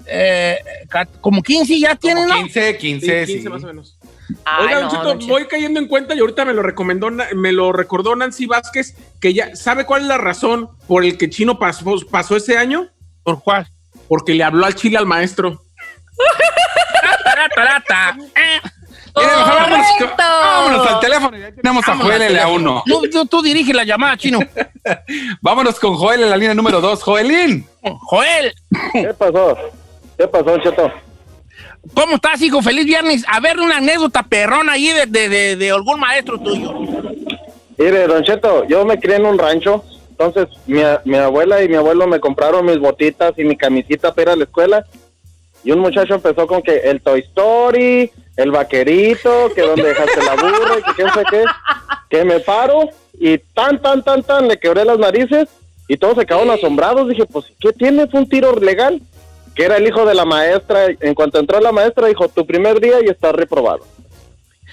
Eh, 0.05 0.57
como 1.21 1.41
15 1.41 1.79
ya 1.79 1.95
tienes, 1.95 2.25
Como 2.25 2.35
¿no? 2.35 2.43
15, 2.43 2.71
Sí, 2.73 2.77
15, 2.77 3.25
15 3.25 3.41
sí. 3.41 3.49
más 3.49 3.63
o 3.63 3.67
menos. 3.67 3.97
Ay, 4.43 4.65
Oiga, 4.67 4.79
no, 4.81 5.03
Don 5.03 5.19
Cheto. 5.19 5.31
voy 5.33 5.47
cayendo 5.47 5.79
en 5.79 5.87
cuenta 5.87 6.13
y 6.13 6.19
ahorita 6.19 6.45
me 6.45 6.53
lo 6.53 6.61
recomendó, 6.61 7.09
me 7.09 7.51
lo 7.51 7.71
recordó 7.71 8.15
Nancy 8.15 8.45
Vázquez, 8.47 8.95
que 9.21 9.33
ya 9.33 9.55
sabe 9.55 9.85
cuál 9.85 10.01
es 10.03 10.07
la 10.07 10.17
razón 10.17 10.69
por 10.87 11.03
el 11.05 11.17
que 11.17 11.29
Chino 11.29 11.57
pasó, 11.57 11.95
pasó 12.11 12.35
ese 12.35 12.57
año, 12.57 12.89
¿Por 13.23 13.41
cuál? 13.41 13.67
Porque 14.07 14.33
le 14.33 14.43
habló 14.43 14.65
al 14.65 14.75
chile 14.75 14.97
al 14.97 15.05
maestro. 15.05 15.61
Mejor 19.15 19.45
vámonos, 19.47 19.87
vámonos 20.17 20.87
al 20.87 20.99
teléfono. 20.99 21.37
Ya 21.37 21.51
tenemos 21.53 21.87
a 21.87 21.95
Joel 21.95 22.21
en 22.21 22.33
la 22.33 22.39
teléfono. 22.41 22.83
1. 22.85 23.01
Tú, 23.01 23.09
tú, 23.09 23.25
tú 23.25 23.41
diriges 23.41 23.73
la 23.73 23.85
llamada, 23.85 24.17
chino. 24.17 24.39
Vámonos 25.41 25.79
con 25.79 25.95
Joel 25.95 26.23
en 26.23 26.29
la 26.29 26.37
línea 26.37 26.53
número 26.53 26.81
2. 26.81 27.01
Joelín. 27.01 27.65
Joel, 28.01 28.53
¿Qué 28.91 29.13
pasó? 29.17 29.57
¿Qué 30.17 30.27
pasó, 30.27 30.57
Cheto? 30.57 30.91
¿cómo 31.93 32.15
estás, 32.15 32.41
hijo? 32.41 32.61
Feliz 32.61 32.85
viernes. 32.85 33.23
A 33.27 33.39
ver, 33.39 33.59
una 33.59 33.77
anécdota 33.77 34.23
perrona 34.23 34.73
ahí 34.73 34.89
de, 34.89 35.05
de, 35.05 35.29
de, 35.29 35.55
de 35.55 35.71
algún 35.71 35.99
maestro 35.99 36.39
tuyo. 36.39 36.73
Mire, 37.77 38.07
Don 38.07 38.23
Cheto, 38.23 38.65
yo 38.67 38.85
me 38.85 38.99
crié 38.99 39.17
en 39.17 39.25
un 39.25 39.37
rancho, 39.37 39.83
entonces 40.17 40.47
mi, 40.65 40.79
mi 41.03 41.17
abuela 41.17 41.61
y 41.61 41.67
mi 41.67 41.75
abuelo 41.75 42.07
me 42.07 42.21
compraron 42.21 42.65
mis 42.65 42.79
botitas 42.79 43.33
y 43.37 43.43
mi 43.43 43.57
camisita 43.57 44.13
para 44.13 44.21
ir 44.21 44.29
a 44.29 44.35
la 44.37 44.43
escuela. 44.45 44.85
Y 45.65 45.71
un 45.71 45.79
muchacho 45.79 46.15
empezó 46.15 46.47
con 46.47 46.61
que 46.61 46.77
el 46.77 47.01
Toy 47.01 47.19
Story, 47.19 48.09
el 48.37 48.51
vaquerito, 48.51 49.51
que 49.53 49.61
donde 49.61 49.83
dejaste 49.83 50.23
la 50.23 50.35
burra, 50.35 50.79
y 50.79 50.83
que 50.83 50.93
quién 50.95 51.09
sé 51.09 51.23
qué. 51.29 51.43
Que 52.09 52.23
me 52.23 52.39
paro 52.39 52.89
y 53.13 53.37
tan, 53.37 53.81
tan, 53.81 54.03
tan, 54.03 54.23
tan, 54.23 54.47
le 54.47 54.57
quebré 54.57 54.85
las 54.85 54.99
narices 54.99 55.49
y 55.89 55.97
todos 55.97 56.15
se 56.17 56.25
quedaron 56.25 56.51
asombrados. 56.51 57.09
Dije, 57.09 57.25
pues, 57.25 57.45
¿qué 57.59 57.73
tienes? 57.73 58.13
¿Un 58.13 58.29
tiro 58.29 58.55
legal? 58.55 59.01
Que 59.53 59.65
era 59.65 59.75
el 59.75 59.87
hijo 59.87 60.05
de 60.05 60.15
la 60.15 60.23
maestra. 60.23 60.85
En 61.01 61.13
cuanto 61.13 61.39
entró 61.39 61.59
la 61.59 61.73
maestra, 61.73 62.07
dijo, 62.07 62.29
tu 62.29 62.45
primer 62.45 62.79
día 62.79 62.99
y 63.03 63.09
estás 63.09 63.33
reprobado. 63.33 63.83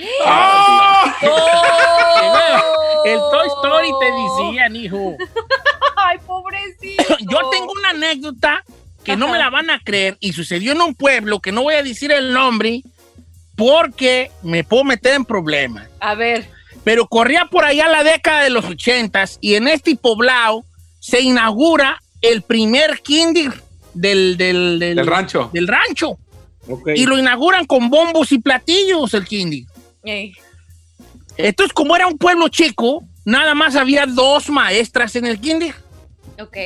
El 3.05 3.18
Toy 3.18 3.48
Story 3.48 3.88
te 4.00 4.07
decían, 4.12 4.76
hijo. 4.76 5.16
Ay, 5.96 6.18
pobrecito. 6.26 7.16
Yo 7.20 7.50
tengo 7.50 7.72
una 7.72 7.90
anécdota 7.90 8.64
que 9.05 9.16
no 9.16 9.28
me 9.28 9.38
la 9.38 9.50
van 9.50 9.70
a 9.70 9.80
creer 9.80 10.16
y 10.20 10.32
sucedió 10.32 10.72
en 10.72 10.80
un 10.80 10.94
pueblo 10.94 11.40
que 11.40 11.53
no 11.53 11.62
voy 11.62 11.74
a 11.74 11.82
decir 11.82 12.12
el 12.12 12.32
nombre 12.32 12.82
porque 13.57 14.30
me 14.42 14.62
puedo 14.64 14.84
meter 14.84 15.14
en 15.14 15.24
problemas. 15.24 15.88
A 16.00 16.14
ver. 16.14 16.48
Pero 16.84 17.07
corría 17.09 17.46
por 17.46 17.64
allá 17.64 17.88
la 17.88 18.05
década 18.05 18.42
de 18.42 18.50
los 18.50 18.64
ochentas 18.64 19.38
y 19.40 19.55
en 19.55 19.68
este 19.68 19.94
poblado 19.96 20.64
se 21.00 21.20
inaugura 21.20 22.00
el 22.20 22.42
primer 22.42 23.00
kinder 23.03 23.53
del, 23.94 24.36
del, 24.36 24.78
del, 24.78 24.96
Del 24.96 25.07
rancho. 25.07 25.50
del 25.53 25.68
rancho. 25.68 26.18
Ok. 26.68 26.90
Y 26.94 27.07
lo 27.07 27.18
inauguran 27.18 27.66
con 27.66 27.90
bombos 27.90 28.30
y 28.32 28.38
platillos 28.38 29.14
el 29.14 29.24
kinder. 29.26 29.61
Ey. 30.05 30.34
Entonces, 31.36 31.72
como 31.72 31.96
era 31.96 32.07
un 32.07 32.18
pueblo 32.18 32.48
chico, 32.48 33.05
nada 33.24 33.55
más 33.55 33.76
había 33.76 34.07
dos 34.07 34.48
maestras 34.50 35.16
en 35.16 35.26
el 35.26 35.40
kinder 35.40 35.74
Ok. 36.40 36.57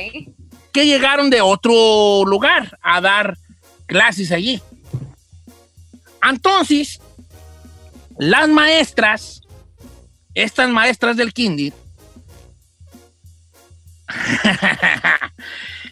que 0.73 0.85
llegaron 0.85 1.29
de 1.29 1.41
otro 1.41 2.25
lugar 2.25 2.77
a 2.81 2.99
dar 3.01 3.37
clases 3.85 4.31
allí. 4.31 4.61
Entonces, 6.27 6.99
las 8.17 8.49
maestras, 8.49 9.41
estas 10.33 10.69
maestras 10.69 11.15
del 11.15 11.33
kinder, 11.33 11.73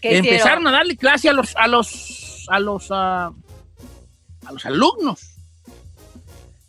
¿Qué 0.01 0.17
empezaron 0.17 0.59
hicieron? 0.61 0.67
a 0.67 0.71
darle 0.71 0.95
clase 0.97 1.29
a 1.29 1.33
los 1.33 1.55
a 1.55 1.67
los 1.67 2.45
a 2.49 2.59
los 2.59 2.87
ah, 2.91 3.31
a 4.45 4.51
los 4.51 4.65
alumnos. 4.65 5.34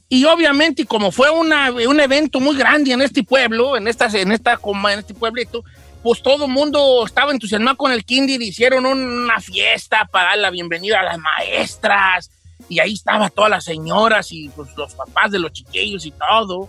Y 0.09 0.25
obviamente, 0.25 0.87
como 0.87 1.11
fue 1.11 1.31
una- 1.31 1.73
un 1.73 2.01
evento 2.01 2.39
muy 2.41 2.57
grande 2.57 2.93
en 2.93 3.03
este 3.03 3.23
pueblo, 3.25 3.77
en 3.77 3.89
esta, 3.89 4.07
en 4.07 4.31
esta 4.33 4.59
en 4.93 4.99
este 5.01 5.15
pueblito, 5.15 5.65
pues 6.03 6.23
todo 6.23 6.45
el 6.45 6.53
mundo 6.53 7.05
estaba 7.05 7.33
entusiasmado 7.33 7.77
con 7.77 7.91
el 7.91 8.05
kinder, 8.05 8.41
hicieron 8.41 8.87
una 8.87 9.41
fiesta 9.41 10.09
para 10.13 10.31
dar 10.31 10.39
la 10.39 10.51
bienvenida 10.51 11.01
a 11.01 11.03
las 11.03 11.19
maestras, 11.19 12.31
y 12.69 12.79
ahí 12.79 12.93
estaban 12.95 13.31
todas 13.35 13.51
las 13.51 13.65
señoras 13.65 14.31
y 14.31 14.49
pues, 14.51 14.69
los 14.77 14.95
papás 14.95 15.33
de 15.33 15.41
los 15.41 15.53
chiquillos 15.53 16.07
y 16.07 16.13
todo. 16.13 16.69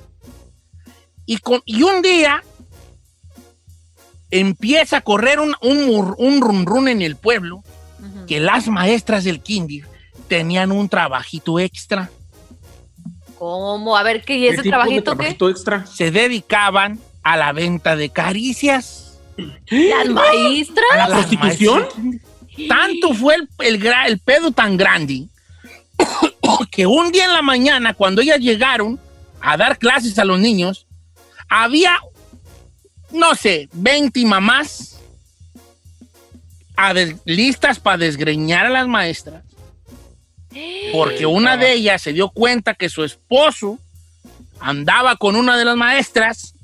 Y, 1.27 1.37
con, 1.37 1.61
y 1.65 1.83
un 1.83 2.01
día 2.01 2.43
empieza 4.31 4.97
a 4.97 5.01
correr 5.01 5.39
un, 5.39 5.55
un, 5.61 6.15
un 6.17 6.41
run 6.41 6.65
run 6.65 6.87
en 6.87 7.01
el 7.01 7.15
pueblo 7.15 7.63
que 8.27 8.39
las 8.39 8.67
maestras 8.67 9.23
del 9.23 9.41
kinder 9.41 9.87
tenían 10.27 10.71
un 10.71 10.89
trabajito 10.89 11.59
extra. 11.59 12.09
¿Cómo? 13.39 13.95
A 13.97 14.03
ver, 14.03 14.23
¿qué? 14.23 14.35
¿Y 14.37 14.41
¿Qué 14.41 14.47
ese 14.49 14.55
tipo 14.63 14.63
de 14.63 14.69
trabajito 15.01 15.17
qué? 15.17 15.51
extra? 15.51 15.85
Se 15.85 16.11
dedicaban 16.11 16.99
a 17.23 17.37
la 17.37 17.51
venta 17.53 17.95
de 17.95 18.09
caricias. 18.09 19.17
¿Las 19.69 20.07
maestras? 20.09 20.85
A 20.93 20.97
la 20.97 21.07
prostitución? 21.07 21.85
Tanto 22.67 23.13
fue 23.13 23.35
el, 23.35 23.49
el 23.59 23.79
gra- 23.81 24.07
el 24.07 24.17
pedo 24.19 24.51
tan 24.51 24.77
grande 24.77 25.27
que 26.71 26.87
un 26.87 27.11
día 27.11 27.25
en 27.25 27.33
la 27.33 27.43
mañana, 27.43 27.93
cuando 27.93 28.21
ellas 28.21 28.39
llegaron 28.39 28.99
a 29.41 29.55
dar 29.57 29.77
clases 29.77 30.17
a 30.17 30.25
los 30.25 30.39
niños, 30.39 30.87
había, 31.49 31.99
no 33.11 33.35
sé, 33.35 33.69
20 33.73 34.25
mamás 34.25 34.99
a 36.75 36.93
des- 36.95 37.15
listas 37.25 37.79
para 37.79 37.97
desgreñar 37.97 38.65
a 38.65 38.69
las 38.69 38.87
maestras. 38.87 39.43
Porque 40.91 41.25
una 41.25 41.57
de 41.57 41.73
ellas 41.73 42.01
se 42.01 42.13
dio 42.13 42.29
cuenta 42.29 42.73
que 42.73 42.89
su 42.89 43.03
esposo 43.03 43.79
andaba 44.59 45.15
con 45.15 45.35
una 45.35 45.57
de 45.57 45.65
las 45.65 45.75
maestras, 45.75 46.55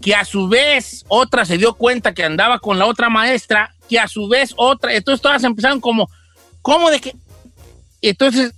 que 0.00 0.14
a 0.14 0.24
su 0.24 0.48
vez 0.48 1.04
otra 1.08 1.44
se 1.44 1.58
dio 1.58 1.74
cuenta 1.74 2.14
que 2.14 2.24
andaba 2.24 2.58
con 2.58 2.78
la 2.78 2.86
otra 2.86 3.08
maestra, 3.08 3.74
que 3.88 3.98
a 3.98 4.08
su 4.08 4.28
vez 4.28 4.54
otra, 4.56 4.94
entonces 4.94 5.20
todas 5.20 5.44
empezaron 5.44 5.80
como, 5.80 6.10
¿cómo 6.62 6.90
de 6.90 7.00
que? 7.00 7.14
Entonces, 8.02 8.54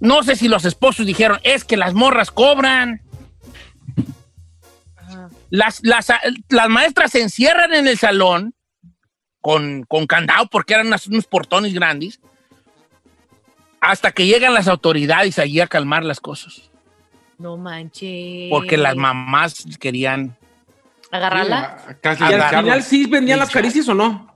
no 0.00 0.22
sé 0.22 0.36
si 0.36 0.48
los 0.48 0.64
esposos 0.64 1.06
dijeron, 1.06 1.38
es 1.42 1.64
que 1.64 1.76
las 1.76 1.94
morras 1.94 2.30
cobran. 2.30 3.02
Las, 5.50 5.80
las, 5.82 6.08
las 6.48 6.68
maestras 6.68 7.12
se 7.12 7.22
encierran 7.22 7.74
en 7.74 7.88
el 7.88 7.98
salón 7.98 8.54
con, 9.40 9.84
con 9.84 10.06
candado 10.06 10.46
porque 10.46 10.74
eran 10.74 10.86
unos 10.86 11.26
portones 11.26 11.74
grandes 11.74 12.20
hasta 13.80 14.12
que 14.12 14.26
llegan 14.26 14.54
las 14.54 14.68
autoridades 14.68 15.38
allí 15.38 15.60
a 15.60 15.66
calmar 15.66 16.04
las 16.04 16.20
cosas. 16.20 16.70
No 17.38 17.56
manches. 17.56 18.50
Porque 18.50 18.76
las 18.76 18.96
mamás 18.96 19.64
querían... 19.78 20.36
¿Agarrarla? 21.10 21.96
Casi 22.00 22.22
¿Y 22.22 22.32
al 22.34 22.50
final 22.50 22.82
sí 22.82 23.06
vendían 23.06 23.38
las 23.38 23.50
caricias 23.50 23.88
o 23.88 23.94
no? 23.94 24.32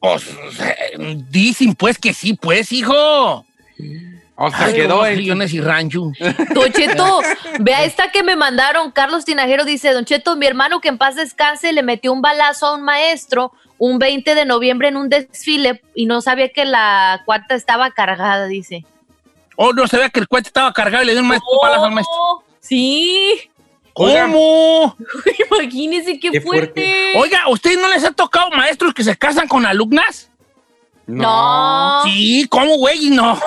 Pues, 0.00 0.24
eh, 0.60 1.18
dicen 1.30 1.74
pues 1.74 1.98
que 1.98 2.12
sí, 2.12 2.34
pues, 2.34 2.72
hijo. 2.72 3.44
O 4.42 4.50
sea, 4.50 4.66
Ay, 4.66 4.74
quedó 4.74 5.06
en. 5.06 5.14
trillones 5.14 5.52
y 5.52 5.60
rancho. 5.60 6.12
Don 6.54 6.72
Cheto, 6.72 7.20
vea 7.60 7.84
esta 7.84 8.10
que 8.10 8.22
me 8.22 8.36
mandaron. 8.36 8.90
Carlos 8.90 9.26
Tinajero 9.26 9.64
dice, 9.64 9.92
Don 9.92 10.06
Cheto, 10.06 10.36
mi 10.36 10.46
hermano 10.46 10.80
que 10.80 10.88
en 10.88 10.98
paz 10.98 11.16
descanse 11.16 11.72
le 11.72 11.82
metió 11.82 12.12
un 12.12 12.22
balazo 12.22 12.66
a 12.66 12.74
un 12.74 12.82
maestro 12.82 13.52
un 13.80 13.98
20 13.98 14.34
de 14.34 14.44
noviembre 14.44 14.88
en 14.88 14.96
un 14.98 15.08
desfile 15.08 15.80
y 15.94 16.04
no 16.04 16.20
sabía 16.20 16.50
que 16.50 16.66
la 16.66 17.22
cuarta 17.24 17.54
estaba 17.54 17.90
cargada, 17.90 18.46
dice. 18.46 18.84
Oh, 19.56 19.72
no 19.72 19.86
sabía 19.88 20.10
que 20.10 20.20
el 20.20 20.28
cohete 20.28 20.48
estaba 20.48 20.70
cargado 20.74 21.02
y 21.02 21.06
le 21.06 21.12
dio 21.12 21.22
un 21.22 21.28
maestro 21.28 21.48
un 21.50 21.66
balazo 21.66 21.84
al 21.86 21.92
maestro. 21.92 22.14
Oh, 22.14 22.42
Sí, 22.60 23.50
¿Cómo? 23.94 24.96
imagínese 25.50 26.20
qué, 26.20 26.40
fuerte. 26.42 27.12
Oiga, 27.16 27.44
¿a 27.44 27.48
ustedes 27.48 27.78
no 27.78 27.88
les 27.88 28.04
ha 28.04 28.12
tocado 28.12 28.50
maestros 28.50 28.92
que 28.92 29.02
se 29.02 29.16
casan 29.16 29.48
con 29.48 29.64
alumnas? 29.64 30.30
No. 31.06 32.02
Sí, 32.04 32.46
¿cómo, 32.50 32.76
güey? 32.76 33.08
No. 33.10 33.40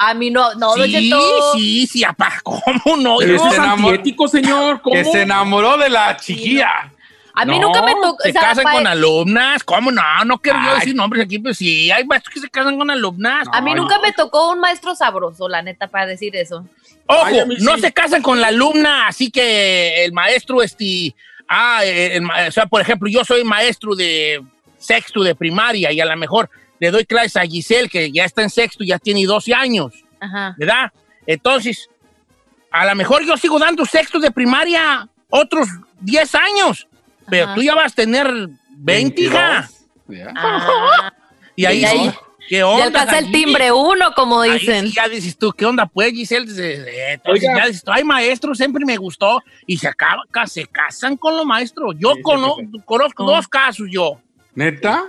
A 0.00 0.14
mí 0.14 0.30
no, 0.30 0.52
no, 0.56 0.74
sí, 0.74 0.92
Cheto. 0.92 1.52
sí, 1.54 1.86
sí, 1.86 2.04
apá, 2.04 2.40
¿cómo 2.42 2.96
no? 2.98 3.18
Pero 3.18 3.36
enamoró- 3.36 3.94
Antiético, 3.94 4.26
señor. 4.28 4.82
¿Cómo? 4.82 4.94
Que 4.94 5.04
se 5.04 5.22
enamoró 5.22 5.78
de 5.78 5.88
la 5.88 6.16
chiquilla. 6.16 6.92
A 7.38 7.44
mí 7.44 7.58
No, 7.58 7.66
nunca 7.68 7.82
me 7.82 7.92
tocó. 7.92 8.16
Se 8.22 8.30
o 8.30 8.32
sea, 8.32 8.40
casan 8.40 8.64
con 8.72 8.86
alumnas. 8.86 9.62
¿Cómo 9.62 9.92
no? 9.92 10.02
No 10.24 10.38
quiero 10.38 10.58
yo 10.64 10.74
decir 10.74 10.94
nombres 10.94 11.24
aquí, 11.24 11.38
pero 11.38 11.54
sí, 11.54 11.90
hay 11.90 12.04
maestros 12.04 12.32
que 12.34 12.40
se 12.40 12.48
casan 12.48 12.78
con 12.78 12.90
alumnas. 12.90 13.46
A 13.52 13.60
mí 13.60 13.74
nunca 13.74 13.98
me 14.00 14.12
tocó 14.12 14.50
un 14.52 14.58
maestro 14.60 14.94
sabroso, 14.96 15.48
la 15.48 15.60
neta, 15.62 15.86
para 15.88 16.06
decir 16.06 16.34
eso. 16.34 16.66
Ojo, 17.06 17.24
Ay, 17.26 17.40
no 17.60 17.74
sí. 17.76 17.82
se 17.82 17.92
casan 17.92 18.22
con 18.22 18.40
la 18.40 18.48
alumna, 18.48 19.06
así 19.06 19.30
que 19.30 20.04
el 20.04 20.12
maestro, 20.12 20.62
este, 20.62 21.14
ah, 21.48 21.84
el 21.84 22.22
ma- 22.22 22.46
o 22.48 22.50
sea, 22.50 22.66
por 22.66 22.80
ejemplo, 22.80 23.08
yo 23.08 23.24
soy 23.24 23.44
maestro 23.44 23.94
de 23.94 24.42
sexto 24.78 25.22
de 25.22 25.34
primaria 25.34 25.92
y 25.92 26.00
a 26.00 26.04
lo 26.06 26.16
mejor 26.16 26.48
le 26.80 26.90
doy 26.90 27.04
clases 27.04 27.36
a 27.36 27.42
Giselle, 27.42 27.88
que 27.88 28.10
ya 28.10 28.24
está 28.24 28.42
en 28.42 28.50
sexto, 28.50 28.82
ya 28.82 28.98
tiene 28.98 29.24
12 29.24 29.54
años, 29.54 29.92
Ajá. 30.20 30.54
¿verdad? 30.58 30.90
Entonces, 31.26 31.88
a 32.70 32.86
lo 32.86 32.94
mejor 32.94 33.24
yo 33.24 33.36
sigo 33.36 33.58
dando 33.58 33.84
sexto 33.84 34.18
de 34.18 34.30
primaria 34.30 35.08
otros 35.30 35.68
10 36.00 36.34
años, 36.34 36.86
pero 37.28 37.46
Ajá. 37.46 37.54
tú 37.54 37.62
ya 37.62 37.74
vas 37.74 37.92
a 37.92 37.94
tener 37.94 38.48
20, 38.70 39.20
hija. 39.22 39.68
Ya. 40.08 40.32
Ah, 40.36 41.12
Y 41.56 41.64
ahí 41.64 41.80
Ya- 41.80 41.90
sí, 41.90 42.10
¿qué 42.48 42.58
ya 42.58 42.66
onda? 42.68 42.84
alcanza 42.86 43.18
el 43.18 43.24
Gallini? 43.26 43.44
timbre 43.44 43.72
uno, 43.72 44.12
como 44.14 44.40
Ahí 44.40 44.58
dicen. 44.58 44.86
sí 44.86 44.92
ya 44.94 45.08
dices 45.08 45.36
tú, 45.38 45.52
¿qué 45.52 45.64
onda 45.66 45.86
pues, 45.86 46.12
Giselle? 46.12 46.46
Eh, 46.56 47.18
ya 47.40 47.66
dices 47.66 47.82
tú, 47.82 47.90
ay, 47.92 48.04
maestro, 48.04 48.54
siempre 48.54 48.84
me 48.84 48.96
gustó. 48.96 49.42
Y 49.66 49.78
se, 49.78 49.88
acaba, 49.88 50.22
ca- 50.30 50.46
se 50.46 50.66
casan 50.66 51.16
con 51.16 51.34
los 51.36 51.46
maestros. 51.46 51.94
Yo 51.98 52.12
Sí, 52.14 52.22
cono- 52.22 52.56
sí, 52.58 52.68
conozco 52.84 53.24
¿Cómo? 53.24 53.30
dos 53.36 53.48
casos 53.48 53.86
yo. 53.90 54.20
¿Neta? 54.54 55.04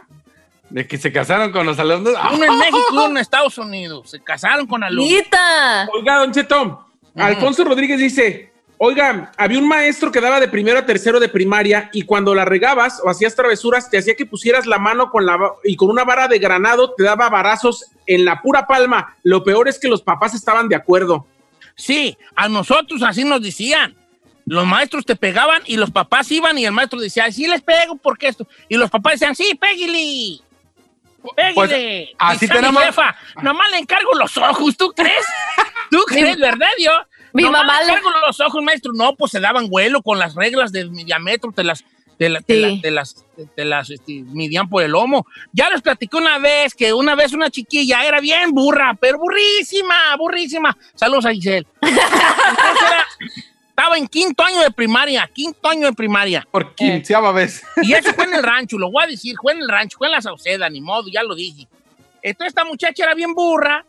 ¿De 0.69 0.85
que 0.87 0.97
se 0.97 1.11
casaron 1.13 1.51
con 1.51 1.65
los 1.65 1.77
alumnos? 1.79 2.13
Uno 2.33 2.43
en 2.45 2.57
México 2.57 2.79
y 2.91 2.95
uno 2.95 3.05
en 3.07 3.17
Estados 3.17 3.57
Unidos. 3.57 4.09
Se 4.11 4.21
casaron 4.21 4.65
con 4.67 4.83
alumnos. 4.83 5.09
Nita. 5.11 5.87
Oiga, 5.93 6.17
Don 6.19 6.31
Cheto, 6.33 6.87
Alfonso 7.15 7.63
Rodríguez 7.63 7.99
dice, 7.99 8.51
oiga, 8.77 9.31
había 9.37 9.59
un 9.59 9.67
maestro 9.67 10.11
que 10.11 10.21
daba 10.21 10.39
de 10.39 10.47
primero 10.47 10.79
a 10.79 10.85
tercero 10.85 11.19
de 11.19 11.29
primaria 11.29 11.89
y 11.93 12.03
cuando 12.03 12.33
la 12.35 12.45
regabas 12.45 13.01
o 13.03 13.09
hacías 13.09 13.35
travesuras, 13.35 13.89
te 13.89 13.97
hacía 13.97 14.15
que 14.15 14.25
pusieras 14.25 14.65
la 14.65 14.77
mano 14.79 15.09
con 15.09 15.25
la 15.25 15.37
y 15.63 15.75
con 15.75 15.89
una 15.89 16.03
vara 16.03 16.27
de 16.27 16.39
granado 16.39 16.93
te 16.93 17.03
daba 17.03 17.29
varazos 17.29 17.85
en 18.05 18.25
la 18.25 18.41
pura 18.41 18.67
palma. 18.67 19.15
Lo 19.23 19.43
peor 19.43 19.67
es 19.67 19.79
que 19.79 19.87
los 19.87 20.01
papás 20.01 20.33
estaban 20.33 20.69
de 20.69 20.75
acuerdo. 20.75 21.27
Sí, 21.75 22.17
a 22.35 22.49
nosotros 22.49 23.01
así 23.03 23.23
nos 23.23 23.41
decían. 23.41 23.95
Los 24.45 24.65
maestros 24.65 25.05
te 25.05 25.17
pegaban 25.17 25.61
y 25.65 25.75
los 25.75 25.91
papás 25.91 26.31
iban 26.31 26.57
y 26.57 26.65
el 26.65 26.71
maestro 26.71 26.99
decía, 26.99 27.29
sí 27.33 27.47
les 27.47 27.61
pego 27.61 27.97
porque 27.97 28.29
esto. 28.29 28.47
Y 28.69 28.77
los 28.77 28.89
papás 28.89 29.13
decían, 29.13 29.35
sí, 29.35 29.59
pégale. 29.59 30.39
Pégale. 31.35 31.53
Pues, 31.53 32.09
así 32.17 32.47
tenemos- 32.47 32.81
jefa, 32.81 33.13
nomás 33.41 33.69
le 33.71 33.79
encargo 33.79 34.13
los 34.13 34.37
ojos, 34.37 34.77
¿tú 34.77 34.93
crees? 34.95 35.25
¿Tú 35.91 35.99
crees, 36.07 36.37
verdad, 36.39 36.69
yo? 36.79 36.91
Mi 37.37 37.43
Nomás 37.43 37.65
mamá 37.65 37.81
le 37.83 37.93
los 38.27 38.39
ojos, 38.41 38.63
maestro. 38.63 38.91
No, 38.93 39.15
pues 39.15 39.31
se 39.31 39.39
daban 39.39 39.67
vuelo 39.69 40.01
con 40.01 40.19
las 40.19 40.35
reglas 40.35 40.71
del 40.71 40.91
diámetro, 40.91 41.51
te 41.51 41.63
las, 41.63 41.83
te 42.17 42.29
la- 42.29 42.41
te 42.41 42.53
Sí. 42.55 42.61
la- 42.75 42.81
te 42.81 42.91
las, 42.91 43.25
te 43.55 43.65
las, 43.65 43.89
este, 43.89 44.23
midían 44.33 44.67
por 44.69 44.83
el 44.83 44.91
lomo. 44.91 45.25
Ya 45.53 45.69
les 45.69 45.81
platicé 45.81 46.17
una 46.17 46.39
vez 46.39 46.73
que 46.73 46.93
una 46.93 47.15
vez 47.15 47.33
una 47.33 47.49
chiquilla 47.49 48.03
era 48.05 48.19
bien 48.19 48.51
burra, 48.51 48.97
pero 48.99 49.17
burrísima, 49.19 50.15
burrísima. 50.17 50.75
Saludos 50.95 51.25
a 51.25 51.31
Giselle. 51.31 51.67
Entonces 51.81 52.81
era- 52.91 53.05
estaba 53.69 53.97
en 53.97 54.07
quinto 54.07 54.43
año 54.43 54.61
de 54.61 54.71
primaria, 54.71 55.29
quinto 55.31 55.69
año 55.69 55.85
de 55.85 55.93
primaria. 55.93 56.47
Por 56.49 56.73
quinceava 56.73 57.31
vez. 57.31 57.61
Y 57.83 57.93
eso 57.93 58.11
fue 58.13 58.25
en 58.25 58.33
el 58.33 58.41
rancho, 58.43 58.77
lo 58.79 58.89
voy 58.89 59.03
a 59.03 59.07
decir, 59.07 59.35
fue 59.39 59.53
en 59.53 59.59
el 59.61 59.69
rancho, 59.69 59.99
fue 59.99 60.07
en 60.07 60.13
la 60.13 60.21
Sauceda, 60.21 60.67
ni 60.69 60.81
modo, 60.81 61.07
ya 61.13 61.21
lo 61.21 61.35
dije. 61.35 61.67
Entonces 62.23 62.47
esta 62.49 62.65
muchacha 62.65 63.03
era 63.03 63.13
bien 63.13 63.35
burra 63.35 63.85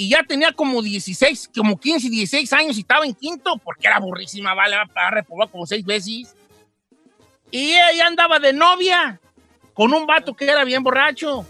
y 0.00 0.08
ya 0.08 0.22
tenía 0.22 0.50
como 0.50 0.80
16, 0.80 1.50
como 1.54 1.78
15, 1.78 2.08
16 2.08 2.50
años 2.54 2.78
y 2.78 2.80
estaba 2.80 3.04
en 3.04 3.12
quinto 3.12 3.60
porque 3.62 3.86
era 3.86 3.98
burrísima, 3.98 4.54
vale, 4.54 4.74
para 4.94 5.10
reprobar 5.10 5.50
como 5.50 5.66
seis 5.66 5.84
veces. 5.84 6.34
Y 7.50 7.72
ella 7.72 8.06
andaba 8.06 8.38
de 8.38 8.54
novia 8.54 9.20
con 9.74 9.92
un 9.92 10.06
vato 10.06 10.32
que 10.32 10.46
era 10.46 10.64
bien 10.64 10.82
borracho. 10.82 11.44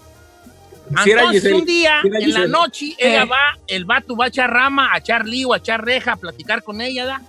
Sí 1.04 1.12
era 1.12 1.20
Entonces 1.20 1.42
Giselle, 1.42 1.60
un 1.60 1.64
día, 1.64 2.00
sí 2.02 2.08
era 2.08 2.18
en 2.18 2.34
la 2.34 2.46
noche, 2.48 2.96
ella 2.98 3.22
Eh. 3.22 3.26
va, 3.26 3.56
el 3.68 3.84
vato 3.84 4.16
va 4.16 4.24
a 4.24 4.28
echar 4.28 4.50
rama, 4.50 4.92
a 4.92 4.98
echar 4.98 5.26
lío, 5.26 5.52
a 5.52 5.58
echar 5.58 5.84
reja, 5.84 6.14
a 6.14 6.16
platicar 6.16 6.64
con 6.64 6.80
ella, 6.80 7.04
¿da? 7.04 7.22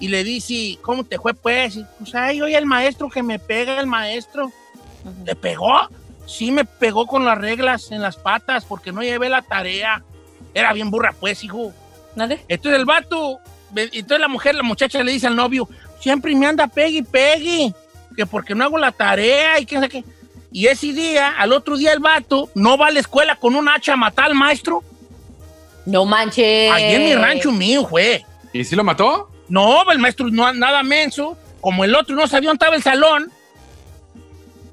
Y 0.00 0.08
le 0.08 0.24
dice, 0.24 0.80
¿cómo 0.82 1.04
te 1.04 1.20
fue, 1.20 1.32
pues? 1.32 1.76
Y, 1.76 1.86
pues, 2.00 2.12
ay, 2.16 2.42
oye, 2.42 2.58
el 2.58 2.66
maestro 2.66 3.08
que 3.08 3.22
me 3.22 3.38
pega, 3.38 3.78
el 3.78 3.86
maestro. 3.86 4.50
¿Te 5.24 5.36
pegó? 5.36 5.88
Sí, 6.26 6.50
me 6.50 6.64
pegó 6.64 7.06
con 7.06 7.24
las 7.24 7.38
reglas 7.38 7.92
en 7.92 8.02
las 8.02 8.16
patas 8.16 8.64
porque 8.64 8.90
no 8.90 9.00
llevé 9.02 9.28
la 9.28 9.42
tarea. 9.42 10.02
Era 10.54 10.72
bien 10.72 10.90
burra, 10.90 11.14
pues, 11.18 11.42
hijo. 11.44 11.72
¿Dale? 12.14 12.44
Entonces 12.48 12.78
el 12.80 12.84
vato, 12.86 13.38
entonces 13.74 14.18
la 14.20 14.28
mujer, 14.28 14.54
la 14.54 14.62
muchacha 14.64 15.02
le 15.02 15.12
dice 15.12 15.26
al 15.28 15.36
novio, 15.36 15.68
siempre 16.00 16.34
me 16.34 16.46
anda 16.46 16.66
pegue 16.66 16.98
y 16.98 17.02
pegue, 17.02 17.72
que 18.16 18.26
porque 18.26 18.54
no 18.54 18.64
hago 18.64 18.78
la 18.78 18.90
tarea 18.92 19.60
y 19.60 19.66
que 19.66 19.76
no 19.76 19.82
sé 19.82 19.88
qué. 19.88 20.04
Y 20.52 20.66
ese 20.66 20.92
día, 20.92 21.34
al 21.38 21.52
otro 21.52 21.76
día 21.76 21.92
el 21.92 22.00
vato 22.00 22.50
no 22.56 22.76
va 22.76 22.88
a 22.88 22.90
la 22.90 22.98
escuela 22.98 23.36
con 23.36 23.54
un 23.54 23.68
hacha 23.68 23.92
a 23.92 23.96
matar 23.96 24.26
al 24.26 24.34
maestro. 24.34 24.82
No 25.86 26.04
manches. 26.04 26.70
Allí 26.72 26.94
en 26.94 27.04
mi 27.04 27.14
rancho 27.14 27.52
mío, 27.52 27.86
fue. 27.86 28.24
¿Y 28.52 28.64
si 28.64 28.74
lo 28.74 28.82
mató? 28.82 29.30
No, 29.48 29.88
el 29.92 29.98
maestro 30.00 30.26
no 30.30 30.52
nada 30.52 30.82
menso. 30.82 31.36
Como 31.60 31.84
el 31.84 31.94
otro 31.94 32.16
no 32.16 32.26
sabía 32.26 32.48
dónde 32.48 32.64
estaba 32.64 32.76
el 32.76 32.82
salón, 32.82 33.30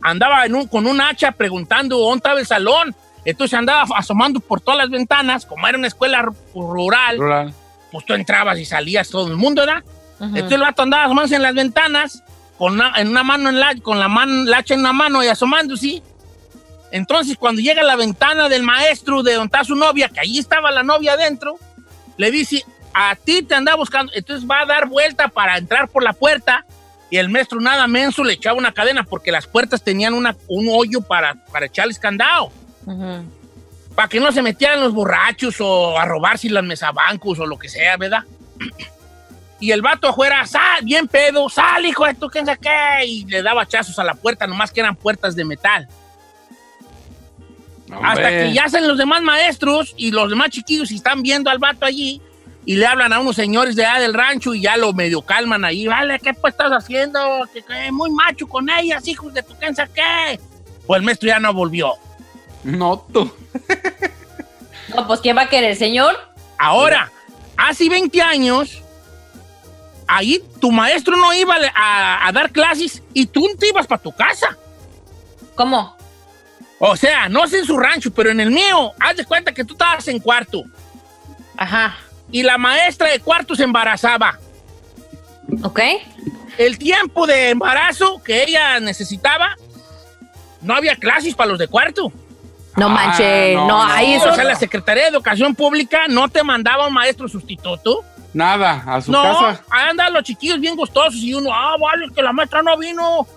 andaba 0.01 0.45
en 0.45 0.55
un- 0.55 0.67
con 0.67 0.87
un 0.87 0.99
hacha 1.01 1.31
preguntando 1.31 1.97
dónde 1.97 2.17
estaba 2.17 2.39
el 2.39 2.47
salón. 2.47 2.95
Entonces 3.27 3.59
andaba 3.59 3.85
asomando 3.97 4.39
por 4.39 4.61
todas 4.61 4.77
las 4.77 4.89
ventanas, 4.89 5.45
como 5.45 5.67
era 5.67 5.77
una 5.77 5.87
escuela 5.87 6.23
ru- 6.23 6.35
rural, 6.55 7.17
Rural. 7.17 7.53
pues 7.91 8.05
tú 8.05 8.13
entrabas 8.13 8.57
y 8.57 8.63
salías 8.63 9.09
todo 9.09 9.27
el 9.27 9.35
mundo, 9.35 9.63
¿verdad? 9.65 9.83
Entonces 10.19 10.53
el 10.53 10.61
vato 10.61 10.81
andaba 10.83 11.03
asomándose 11.03 11.35
en 11.35 11.41
las 11.41 11.53
ventanas, 11.53 12.23
con 12.57 12.73
una, 12.75 12.93
en 12.95 13.09
una 13.09 13.23
mano 13.23 13.49
en 13.49 13.59
la, 13.59 13.75
con 13.83 13.99
la, 13.99 14.07
mano, 14.07 14.45
la 14.45 14.59
hacha 14.59 14.75
en 14.75 14.79
una 14.79 14.93
mano 14.93 15.21
y 15.23 15.27
asomándose. 15.27 16.01
Entonces 16.91 17.35
cuando 17.37 17.61
llega 17.61 17.81
a 17.81 17.85
la 17.85 17.97
ventana 17.97 18.47
del 18.47 18.63
maestro 18.63 19.23
de 19.23 19.33
donde 19.33 19.47
está 19.47 19.63
su 19.65 19.75
novia, 19.75 20.07
que 20.09 20.21
allí 20.21 20.39
estaba 20.39 20.71
la 20.71 20.83
novia 20.83 21.13
adentro, 21.13 21.57
le 22.15 22.31
dice, 22.31 22.63
a 22.93 23.15
ti 23.15 23.43
te 23.43 23.55
andaba 23.55 23.75
buscando. 23.77 24.11
Entonces 24.15 24.49
va 24.49 24.61
a 24.61 24.65
dar 24.65 24.87
vuelta 24.87 25.27
para 25.27 25.57
entrar 25.57 25.89
por 25.89 26.01
la 26.01 26.13
puerta 26.13 26.65
y 27.09 27.17
el 27.17 27.27
maestro 27.29 27.59
nada 27.59 27.87
menso 27.87 28.23
le 28.23 28.33
echaba 28.33 28.57
una 28.57 28.71
cadena 28.71 29.03
porque 29.03 29.31
las 29.33 29.47
puertas 29.47 29.83
tenían 29.83 30.13
una, 30.13 30.35
un 30.47 30.67
hoyo 30.71 31.01
para, 31.01 31.35
para 31.51 31.65
echarles 31.65 31.99
candado. 31.99 32.51
Para 33.95 34.07
que 34.07 34.19
no 34.19 34.31
se 34.31 34.41
metieran 34.41 34.79
los 34.79 34.93
borrachos 34.93 35.59
o 35.59 35.97
a 35.97 36.05
robarse 36.05 36.49
las 36.49 36.63
mesabancos 36.63 37.39
o 37.39 37.45
lo 37.45 37.57
que 37.57 37.69
sea, 37.69 37.97
¿verdad? 37.97 38.23
Y 39.59 39.71
el 39.71 39.81
vato 39.81 40.09
afuera, 40.09 40.45
sal, 40.45 40.83
bien 40.83 41.07
pedo, 41.07 41.49
sal, 41.49 41.83
hijo 41.83 42.05
de 42.05 42.13
tu, 42.13 42.27
¿quién 42.29 42.45
sabe 42.45 42.59
qué? 42.61 43.07
Y 43.07 43.25
le 43.25 43.41
daba 43.41 43.63
hachazos 43.63 43.97
a 43.97 44.03
la 44.03 44.13
puerta, 44.13 44.45
nomás 44.45 44.71
que 44.71 44.81
eran 44.81 44.95
puertas 44.95 45.35
de 45.35 45.43
metal. 45.43 45.87
Hombre. 47.89 48.07
Hasta 48.07 48.29
que 48.29 48.53
ya 48.53 48.65
hacen 48.65 48.87
los 48.87 48.99
demás 48.99 49.23
maestros 49.23 49.95
y 49.97 50.11
los 50.11 50.29
demás 50.29 50.51
chiquillos 50.51 50.91
y 50.91 50.97
están 50.97 51.23
viendo 51.23 51.49
al 51.49 51.57
vato 51.57 51.87
allí 51.87 52.21
y 52.67 52.75
le 52.75 52.85
hablan 52.85 53.13
a 53.13 53.19
unos 53.19 53.37
señores 53.37 53.77
de 53.77 53.85
allá 53.85 54.01
del 54.01 54.13
rancho 54.13 54.53
y 54.53 54.59
ya 54.59 54.75
lo 54.75 54.91
medio 54.91 55.21
calman 55.21 55.63
ahí. 55.63 55.87
Vale, 55.87 56.19
¿qué 56.19 56.33
pues 56.33 56.53
estás 56.53 56.69
haciendo? 56.71 57.47
Que, 57.53 57.91
muy 57.93 58.11
macho 58.11 58.45
con 58.45 58.69
ellas, 58.69 59.07
hijos 59.07 59.33
de 59.33 59.41
tu, 59.41 59.55
¿quién 59.55 59.73
sabe 59.73 59.89
qué? 59.95 60.39
Pues 60.85 60.99
el 60.99 61.05
maestro 61.05 61.29
ya 61.29 61.39
no 61.39 61.53
volvió. 61.53 61.93
No, 62.67 63.05
tú. 63.13 63.31
No, 64.93 65.07
pues 65.07 65.21
¿quién 65.21 65.37
va 65.37 65.43
a 65.43 65.49
querer, 65.49 65.75
señor? 65.77 66.17
Ahora, 66.57 67.09
hace 67.55 67.87
20 67.87 68.21
años, 68.21 68.83
ahí 70.05 70.43
tu 70.59 70.69
maestro 70.69 71.15
no 71.15 71.33
iba 71.33 71.55
a, 71.73 72.27
a 72.27 72.31
dar 72.33 72.51
clases 72.51 73.01
y 73.13 73.25
tú 73.25 73.47
te 73.57 73.69
ibas 73.69 73.87
para 73.87 74.01
tu 74.01 74.11
casa. 74.11 74.57
¿Cómo? 75.55 75.95
O 76.79 76.97
sea, 76.97 77.29
no 77.29 77.47
sé 77.47 77.59
en 77.59 77.65
su 77.65 77.77
rancho, 77.77 78.11
pero 78.13 78.31
en 78.31 78.41
el 78.41 78.51
mío, 78.51 78.91
haz 78.99 79.15
de 79.15 79.23
cuenta 79.25 79.53
que 79.53 79.63
tú 79.63 79.73
estabas 79.73 80.05
en 80.09 80.19
cuarto 80.19 80.63
Ajá. 81.55 81.95
y 82.31 82.43
la 82.43 82.57
maestra 82.57 83.09
de 83.09 83.21
cuarto 83.21 83.55
se 83.55 83.63
embarazaba. 83.63 84.37
¿Ok? 85.63 85.79
El 86.57 86.77
tiempo 86.77 87.25
de 87.25 87.51
embarazo 87.51 88.21
que 88.21 88.43
ella 88.43 88.79
necesitaba, 88.81 89.55
no 90.61 90.75
había 90.75 90.97
clases 90.97 91.33
para 91.33 91.49
los 91.49 91.59
de 91.59 91.69
cuarto. 91.69 92.11
No 92.77 92.85
Ah, 92.85 92.89
manches, 92.89 93.55
no, 93.55 93.67
no, 93.67 93.85
no. 93.85 93.93
ahí 93.93 94.13
eso. 94.13 94.29
O 94.29 94.35
sea, 94.35 94.43
la 94.43 94.55
Secretaría 94.55 95.03
de 95.03 95.09
Educación 95.09 95.55
Pública 95.55 96.01
no 96.07 96.29
te 96.29 96.43
mandaba 96.43 96.87
un 96.87 96.93
maestro 96.93 97.27
sustituto. 97.27 98.03
Nada, 98.33 98.83
a 98.85 99.01
su 99.01 99.11
no, 99.11 99.23
casa. 99.23 99.63
andan 99.69 100.13
los 100.13 100.23
chiquillos 100.23 100.59
bien 100.59 100.75
gustosos 100.75 101.15
y 101.15 101.33
uno, 101.33 101.49
ah, 101.51 101.75
vale, 101.79 102.07
que 102.13 102.21
la 102.21 102.31
maestra 102.33 102.61
no 102.61 102.77
vino. 102.77 103.27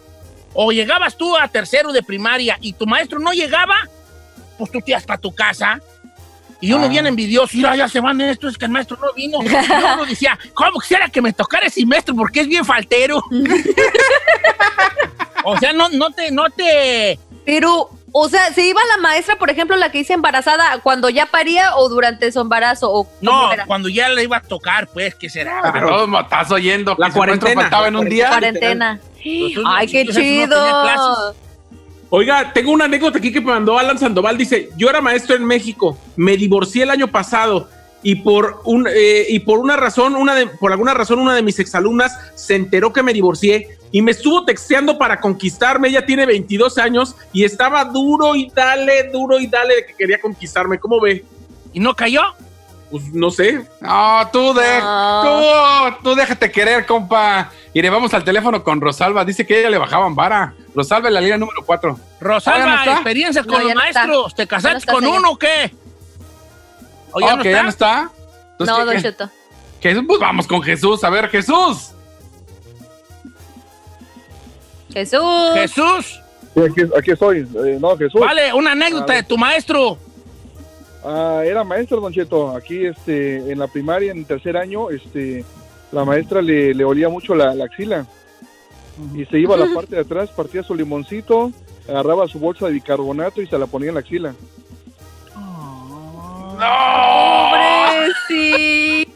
O 0.53 0.73
llegabas 0.73 1.17
tú 1.17 1.37
a 1.37 1.49
tercero 1.49 1.93
de 1.93 2.03
primaria 2.03 2.59
y 2.61 2.73
tu 2.75 2.87
maestro 2.87 3.19
no 3.19 3.33
llegaba, 3.33 3.77
pues 4.59 4.71
tú 4.71 4.81
te 4.81 4.91
ibas 4.91 5.05
para 5.05 5.19
tu 5.21 5.35
casa. 5.35 5.81
Y 6.61 6.75
uno 6.75 6.85
Ah. 6.85 6.89
bien 6.89 7.07
envidioso, 7.07 7.57
mira, 7.57 7.75
ya 7.77 7.89
se 7.89 8.01
van 8.01 8.21
estos, 8.21 8.53
es 8.53 8.59
que 8.59 8.67
el 8.67 8.71
maestro 8.73 8.99
no 9.01 9.11
vino. 9.15 9.39
Y 9.43 9.49
uno 9.95 10.05
decía, 10.05 10.39
¿cómo 10.53 10.79
quisiera 10.81 11.09
que 11.09 11.23
me 11.23 11.33
tocara 11.33 11.67
ese 11.69 11.87
maestro? 11.87 12.15
Porque 12.15 12.41
es 12.41 12.49
bien 12.49 12.65
faltero. 12.67 13.23
o 15.45 15.57
sea, 15.59 15.73
no, 15.73 15.89
no 15.89 16.11
te, 16.11 16.31
no 16.31 16.51
te, 16.51 17.19
Pero, 17.47 17.89
o 18.13 18.29
sea, 18.29 18.53
¿se 18.53 18.67
iba 18.67 18.81
la 18.97 19.03
maestra, 19.03 19.37
por 19.37 19.51
ejemplo, 19.51 19.77
la 19.77 19.91
que 19.91 19.99
dice 19.99 20.13
embarazada, 20.13 20.79
cuando 20.83 21.09
ya 21.11 21.27
paría 21.27 21.77
o 21.77 21.89
durante 21.89 22.31
su 22.33 22.41
embarazo? 22.41 22.91
O 22.93 23.09
no, 23.21 23.53
era? 23.53 23.67
cuando 23.67 23.89
ya 23.89 24.09
le 24.09 24.25
iba 24.25 24.39
a 24.39 24.43
tocar, 24.43 24.89
pues, 24.89 25.15
¿qué 25.15 25.29
será? 25.29 25.71
Pero 25.73 26.07
no, 26.07 26.21
estás 26.21 26.51
oyendo 26.51 26.97
que 26.97 27.01
La 27.01 27.07
maestro 27.07 27.21
cuarentena. 27.21 27.61
faltaba 27.63 27.89
en 27.89 27.97
un 27.97 28.09
día. 28.09 28.29
Cuarentena. 28.29 29.01
Entonces, 29.23 29.65
Ay, 29.67 29.87
qué 29.87 30.07
chido. 30.07 31.35
Oiga, 32.13 32.53
tengo 32.53 32.73
una 32.73 32.87
anécdota 32.87 33.19
aquí 33.19 33.33
que 33.33 33.41
me 33.41 33.53
mandó 33.53 33.79
Alan 33.79 33.97
Sandoval. 33.97 34.37
Dice, 34.37 34.71
yo 34.77 34.91
era 34.91 35.01
maestro 35.01 35.37
en 35.37 35.45
México, 35.45 35.97
me 36.17 36.37
divorcié 36.37 36.83
el 36.83 36.91
año 36.91 37.07
pasado 37.07 37.69
y 38.03 38.17
por, 38.17 38.63
un, 38.65 38.87
eh, 38.91 39.27
y 39.29 39.41
por 39.41 39.59
una 39.59 39.77
razón, 39.77 40.17
una 40.17 40.35
de, 40.35 40.47
por 40.47 40.73
alguna 40.73 40.95
razón, 40.95 41.19
una 41.19 41.35
de 41.35 41.43
mis 41.43 41.59
exalumnas 41.59 42.17
se 42.35 42.55
enteró 42.55 42.93
que 42.93 43.03
me 43.03 43.13
divorcié 43.13 43.79
y 43.93 44.01
me 44.03 44.13
estuvo 44.13 44.45
texteando 44.45 44.97
para 44.99 45.21
conquistarme. 45.21 45.89
Ella 45.89 46.07
tiene 46.07 46.25
22 46.27 46.79
años 46.79 47.15
y 47.33 47.45
estaba 47.45 47.85
duro 47.85 48.35
y 48.37 48.51
dale, 48.55 49.11
duro 49.13 49.39
y 49.39 49.47
dale 49.49 49.77
de 49.77 49.87
que 49.87 49.95
quería 49.95 50.21
conquistarme. 50.21 50.79
¿Cómo 50.79 51.01
ve? 51.01 51.25
¿Y 51.73 51.81
no 51.81 51.95
cayó? 51.95 52.23
Pues 52.91 53.05
no 53.13 53.31
sé. 53.31 53.65
No, 53.81 54.29
tú, 54.33 54.53
de, 54.55 54.81
No. 54.81 55.23
tú, 56.01 56.11
tú 56.11 56.15
déjate 56.17 56.51
querer, 56.51 56.87
compa. 56.87 57.51
Y 57.73 57.83
le 57.83 57.91
vamos 57.91 58.13
al 58.15 58.25
teléfono 58.25 58.65
con 58.65 58.81
Rosalba. 58.81 59.25
Dice 59.25 59.47
que 59.47 59.55
a 59.55 59.59
ella 59.61 59.71
le 59.71 59.79
bajaban 59.79 60.15
vara. 60.17 60.55
Rosalba 60.75 61.09
en 61.09 61.15
la 61.15 61.21
línea 61.21 61.37
número 61.39 61.63
4. 61.65 61.99
Rosalba, 62.21 62.65
Ah, 62.81 62.85
¿ya 62.85 62.91
no 62.93 62.93
experiencias 62.99 63.47
No, 63.47 63.53
con 63.53 63.63
los 63.65 63.75
no 63.75 63.81
está. 63.83 64.07
maestros. 64.07 64.35
¿Te 64.35 64.43
no 64.45 64.49
casaste 64.49 64.91
con 64.93 65.03
señor. 65.05 65.19
uno 65.21 65.31
o 65.33 65.39
qué? 65.39 65.73
¿O 67.13 67.21
ya 67.21 67.35
ok, 67.35 67.37
no 67.39 67.45
ya 67.45 67.51
está? 67.51 67.63
no 67.63 67.69
está. 67.69 68.11
Entonces, 68.53 68.69
No, 68.69 68.77
¿qué- 68.79 68.85
Don 68.85 69.03
Cheto. 69.03 69.31
Jesús, 69.81 70.05
pues 70.07 70.21
vamos 70.21 70.47
con 70.47 70.63
Jesús. 70.63 71.03
A 71.05 71.11
ver, 71.11 71.29
Jesús. 71.29 71.93
Jesús. 74.93 75.23
Jesús, 75.55 76.21
Sí, 76.53 76.61
aquí, 76.61 76.81
aquí 76.99 77.11
estoy. 77.13 77.39
Eh, 77.65 77.79
no, 77.81 77.97
Jesús. 77.97 78.21
vale, 78.21 78.53
una 78.53 78.73
anécdota 78.73 79.13
A 79.13 79.17
de 79.17 79.23
tu 79.23 79.39
maestro. 79.39 79.97
Ah, 81.05 81.43
era 81.47 81.63
maestro, 81.63 82.01
Don 82.01 82.13
Cheto. 82.13 82.51
Aquí 82.57 82.85
este, 82.87 83.53
en 83.53 83.59
la 83.61 83.69
primaria, 83.69 84.11
en 84.11 84.25
tercer 84.25 84.57
año, 84.57 84.91
este, 84.91 85.45
la 85.93 86.05
maestra 86.05 86.43
le, 86.43 86.75
le 86.75 86.85
olía 86.85 87.09
mucho 87.09 87.37
la, 87.37 87.55
la 87.55 87.67
axila. 87.67 88.05
Y 89.15 89.25
se 89.27 89.39
iba 89.39 89.55
a 89.55 89.59
la 89.59 89.69
parte 89.75 89.95
de 89.95 90.01
atrás, 90.03 90.29
partía 90.31 90.65
su 90.65 90.75
limoncito, 90.75 91.53
agarraba 91.89 92.27
su 92.27 92.41
bolsa 92.41 92.67
de 92.67 92.73
bicarbonato 92.73 93.41
y 93.41 93.47
se 93.47 93.57
la 93.57 93.67
ponía 93.67 93.89
en 93.91 93.95
la 93.95 94.01
axila. 94.01 94.35
Pobrecito. 98.29 99.11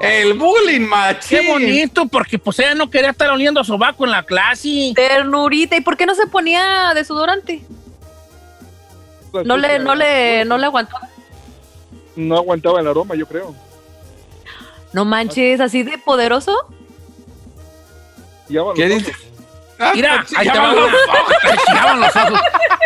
El 0.00 0.34
bullying, 0.34 0.80
machín. 0.80 1.38
Qué 1.38 1.48
bonito, 1.48 2.06
porque 2.06 2.38
pues 2.38 2.58
ella 2.58 2.74
no 2.74 2.90
quería 2.90 3.10
estar 3.10 3.30
oliendo 3.30 3.60
a 3.60 3.64
sobaco 3.64 4.04
en 4.04 4.10
la 4.10 4.24
clase. 4.24 4.92
Ternurita. 4.94 5.76
¿Y 5.76 5.80
por 5.80 5.96
qué 5.96 6.06
no 6.06 6.14
se 6.14 6.26
ponía 6.26 6.92
desodorante? 6.94 7.62
No 9.44 9.56
le, 9.56 9.78
no 9.78 9.94
le, 9.94 10.44
no 10.44 10.58
le 10.58 10.66
aguantó. 10.66 10.96
No 12.16 12.36
aguantaba 12.36 12.80
el 12.80 12.88
aroma, 12.88 13.14
yo 13.14 13.26
creo. 13.26 13.54
No 14.92 15.04
manches, 15.04 15.60
así 15.60 15.82
de 15.82 15.96
poderoso. 15.96 16.54
¿Qué 18.48 18.54
los 18.54 18.74
dice? 18.74 19.12
ojos. 19.12 19.22
Ah, 19.24 19.31
Mira, 19.94 20.24
ahí 20.36 20.48
te 20.48 20.58
va. 20.58 20.74
Te 20.74 21.56
chillaban 21.66 22.00
los 22.00 22.16
ojos. 22.16 22.40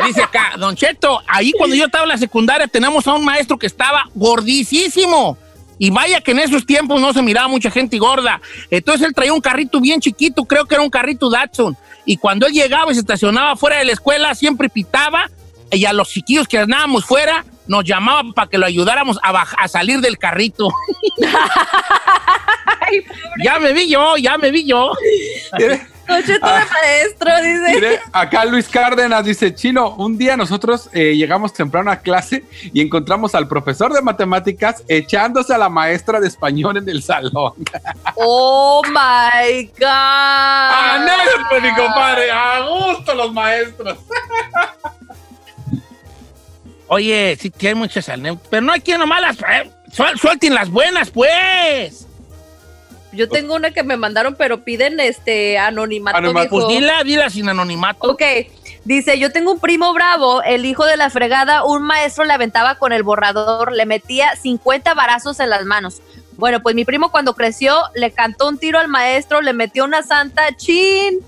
Dice 0.07 0.23
acá, 0.23 0.53
Don 0.59 0.77
Cheto, 0.77 1.23
ahí 1.27 1.53
cuando 1.57 1.77
yo 1.77 1.87
estaba 1.87 2.05
en 2.05 2.11
la 2.11 2.19
secundaria 2.19 2.67
tenemos 2.67 3.07
a 3.07 3.15
un 3.15 3.25
maestro 3.25 3.59
que 3.59 3.67
estaba 3.67 4.09
gordísimo. 4.15 5.39
Y 5.79 5.91
vaya 5.91 6.23
que 6.23 6.31
en 6.31 6.39
esos 6.39 6.65
tiempos 6.65 7.01
no 7.01 7.13
se 7.13 7.21
miraba 7.23 7.49
mucha 7.49 7.71
gente 7.71 7.99
gorda. 7.99 8.41
Entonces 8.71 9.07
él 9.07 9.15
traía 9.15 9.33
un 9.33 9.43
carrito 9.43 9.81
bien 9.81 10.01
chiquito, 10.01 10.45
creo 10.45 10.65
que 10.65 10.75
era 10.75 10.83
un 10.83 10.91
carrito 10.91 11.29
Datsun. 11.29 11.77
Y 12.07 12.17
cuando 12.17 12.47
él 12.47 12.55
llegaba 12.55 12.91
y 12.91 12.95
se 12.95 13.01
estacionaba 13.01 13.57
fuera 13.57 13.79
de 13.79 13.85
la 13.85 13.93
escuela, 13.93 14.35
siempre 14.35 14.71
pitaba. 14.71 15.31
Y 15.71 15.85
a 15.85 15.93
los 15.93 16.09
chiquillos 16.09 16.49
que 16.49 16.59
andábamos 16.59 17.05
fuera, 17.05 17.45
nos 17.67 17.85
llamaban 17.85 18.33
para 18.33 18.49
que 18.49 18.57
lo 18.57 18.65
ayudáramos 18.65 19.19
a 19.23 19.69
salir 19.69 20.01
del 20.01 20.17
carrito. 20.17 20.71
ya 23.45 23.59
me 23.59 23.73
vi 23.73 23.89
yo, 23.89 24.17
ya 24.17 24.39
me 24.39 24.51
vi 24.51 24.65
yo. 24.65 24.93
Don 26.09 26.23
Cheto 26.23 26.47
de 26.47 26.53
maestro, 26.65 27.31
dice. 27.43 27.75
Mire, 27.75 28.01
acá 28.13 28.45
Luis 28.45 28.69
Cárdenas 28.69 29.25
dice, 29.25 29.55
Chino, 29.55 29.91
un 29.97 30.17
día 30.17 30.37
nosotros 30.37 30.89
eh, 30.93 31.17
llegamos 31.17 31.53
temprano 31.53 31.91
a 31.91 31.97
clase 31.97 32.45
y 32.73 32.81
encontramos 32.81 33.35
al 33.35 33.49
profesor 33.49 33.93
de 33.93 34.01
matemáticas 34.03 34.83
echándose 34.89 35.53
a 35.55 35.59
la 35.59 35.69
maestra 35.69 36.21
de 36.21 36.29
español 36.29 36.77
en 36.77 36.89
el 36.89 37.03
salón. 37.03 37.53
Oh 38.19 38.83
my 38.87 39.67
God. 39.79 39.87
Anécdota, 39.87 41.61
mi 41.63 41.75
compadre, 41.75 42.31
a 42.31 42.61
gusto 42.61 43.15
los 43.15 43.33
maestros. 43.33 43.99
Oye, 46.89 47.37
sí 47.41 47.51
que 47.51 47.69
hay 47.69 47.75
muchas 47.75 48.09
anécdotas, 48.09 48.47
pero 48.49 48.63
no 48.63 48.73
hay 48.73 48.81
quien 48.81 49.01
nomás 49.01 49.21
las... 49.21 49.39
eh, 49.41 49.71
suel- 49.93 50.17
suelten 50.19 50.55
las 50.55 50.71
buenas, 50.71 51.11
pues. 51.11 52.07
Yo 53.17 53.29
tengo 53.29 53.55
una 53.55 53.71
que 53.71 53.83
me 53.83 53.97
mandaron, 53.97 54.35
pero 54.35 54.63
piden 54.63 55.01
este 55.01 55.59
anonimato. 55.59 56.19
Anonimato. 56.19 56.51
Pues 56.51 56.69
dila, 56.69 57.03
dila 57.03 57.31
sin 57.31 57.49
anonimato. 57.49 58.11
Ok, 58.11 58.23
dice, 58.85 59.19
yo 59.19 59.33
tengo 59.33 59.53
un 59.53 59.61
primo 59.61 59.93
bravo, 59.93 60.43
el 60.43 60.65
hijo 60.65 60.85
de 60.85 60.97
la 60.97 61.11
fregada, 61.11 61.65
un 61.65 61.83
maestro 61.83 62.25
le 62.25 62.33
aventaba 62.33 62.77
con 62.77 62.93
el 62.93 63.03
borrador, 63.03 63.73
le 63.73 63.87
metía 63.87 64.37
50 64.37 64.95
varazos 64.95 65.41
en 65.41 65.51
las 65.51 65.65
manos. 65.65 66.03
Bueno, 66.37 66.61
pues 66.61 66.75
mi 66.75 66.85
primo 66.85 67.11
cuando 67.11 67.35
creció 67.35 67.75
le 67.95 68.11
cantó 68.11 68.49
un 68.49 68.59
tiro 68.59 68.79
al 68.79 68.89
maestro, 68.89 69.41
le 69.41 69.55
metió 69.55 69.85
una 69.85 70.03
santa 70.03 70.55
chin 70.55 71.21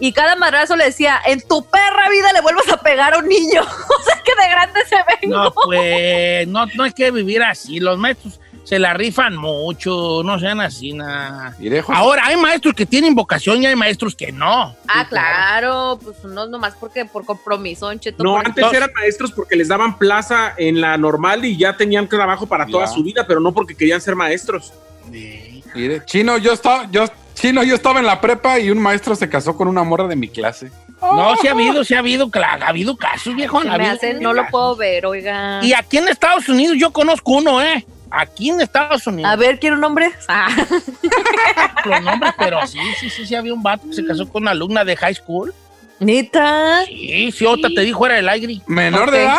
y 0.00 0.12
cada 0.12 0.36
madrazo 0.36 0.76
le 0.76 0.86
decía, 0.86 1.20
en 1.24 1.40
tu 1.46 1.64
perra 1.64 2.10
vida 2.10 2.32
le 2.32 2.40
vuelvas 2.40 2.68
a 2.68 2.78
pegar 2.78 3.14
a 3.14 3.18
un 3.18 3.28
niño. 3.28 3.62
o 3.62 4.02
sea 4.02 4.22
que 4.24 4.32
de 4.42 4.50
grande 4.50 4.80
se 4.88 4.96
vengo. 5.20 5.44
No, 5.44 5.52
pues, 5.52 6.48
no, 6.48 6.66
no 6.74 6.84
hay 6.84 6.92
que 6.92 7.10
vivir 7.10 7.42
así. 7.42 7.78
Los 7.78 7.98
maestros 7.98 8.40
se 8.64 8.78
la 8.78 8.94
rifan 8.94 9.36
mucho, 9.36 10.22
no 10.24 10.38
sean 10.38 10.60
así, 10.60 10.92
nada. 10.92 11.54
Ahora, 11.88 12.26
hay 12.26 12.36
maestros 12.36 12.74
que 12.74 12.86
tienen 12.86 13.14
vocación 13.14 13.62
y 13.62 13.66
hay 13.66 13.76
maestros 13.76 14.14
que 14.14 14.32
no. 14.32 14.74
Ah, 14.88 15.06
claro, 15.08 15.98
pues 16.02 16.24
no 16.24 16.46
nomás 16.46 16.74
porque 16.80 17.04
por 17.04 17.24
compromiso, 17.24 17.92
Cheto. 17.94 18.24
No, 18.24 18.38
antes 18.38 18.64
eran 18.72 18.90
maestros 18.94 19.32
porque 19.32 19.54
les 19.56 19.68
daban 19.68 19.98
plaza 19.98 20.54
en 20.56 20.80
la 20.80 20.96
normal 20.96 21.44
y 21.44 21.56
ya 21.56 21.76
tenían 21.76 22.08
trabajo 22.08 22.46
para 22.46 22.66
toda 22.66 22.86
su 22.86 23.02
vida, 23.02 23.26
pero 23.26 23.40
no 23.40 23.52
porque 23.52 23.74
querían 23.74 24.00
ser 24.00 24.16
maestros. 24.16 24.72
Mire, 25.10 26.02
Chino, 26.06 26.38
yo 26.38 26.52
estaba, 26.52 26.88
yo, 26.90 27.04
Chino, 27.34 27.62
yo 27.62 27.74
estaba 27.74 28.00
en 28.00 28.06
la 28.06 28.20
prepa 28.20 28.58
y 28.58 28.70
un 28.70 28.78
maestro 28.78 29.14
se 29.14 29.28
casó 29.28 29.56
con 29.56 29.68
una 29.68 29.82
morra 29.82 30.06
de 30.06 30.16
mi 30.16 30.28
clase. 30.28 30.70
No, 31.02 31.36
sí 31.36 31.48
ha 31.48 31.50
habido, 31.50 31.84
sí 31.84 31.94
ha 31.94 31.98
habido, 31.98 32.30
claro, 32.30 32.64
ha 32.64 32.68
habido 32.68 32.96
casos, 32.96 33.34
viejo. 33.34 33.60
se 33.60 33.68
ha 33.68 33.70
me 33.72 33.74
habido 33.76 33.92
hace, 33.92 34.14
no 34.14 34.32
lo 34.32 34.46
puedo 34.46 34.76
ver, 34.76 35.04
oiga. 35.04 35.60
Y 35.62 35.74
aquí 35.74 35.98
en 35.98 36.08
Estados 36.08 36.48
Unidos 36.48 36.76
yo 36.78 36.92
conozco 36.92 37.32
uno, 37.32 37.60
¿eh? 37.60 37.84
Aquí 38.16 38.50
en 38.50 38.60
Estados 38.60 39.06
Unidos. 39.06 39.30
A 39.30 39.34
ver, 39.34 39.58
¿quiere 39.58 39.74
un 39.74 39.80
nombre? 39.80 40.12
Ah. 40.28 40.48
los 41.84 42.02
nombres, 42.02 42.32
pero 42.38 42.64
sí, 42.66 42.78
sí, 43.00 43.10
sí, 43.10 43.26
sí, 43.26 43.34
había 43.34 43.52
un 43.52 43.62
vato 43.62 43.88
que 43.88 43.94
se 43.94 44.06
casó 44.06 44.28
con 44.28 44.42
una 44.42 44.52
alumna 44.52 44.84
de 44.84 44.96
high 44.96 45.14
school. 45.14 45.52
¿Neta? 45.98 46.84
Sí, 46.86 47.32
sí, 47.32 47.44
otra 47.44 47.70
te 47.74 47.80
dijo 47.80 48.06
era 48.06 48.18
el 48.18 48.28
aire. 48.28 48.60
¿Menor 48.66 49.10
de 49.10 49.22
edad? 49.22 49.38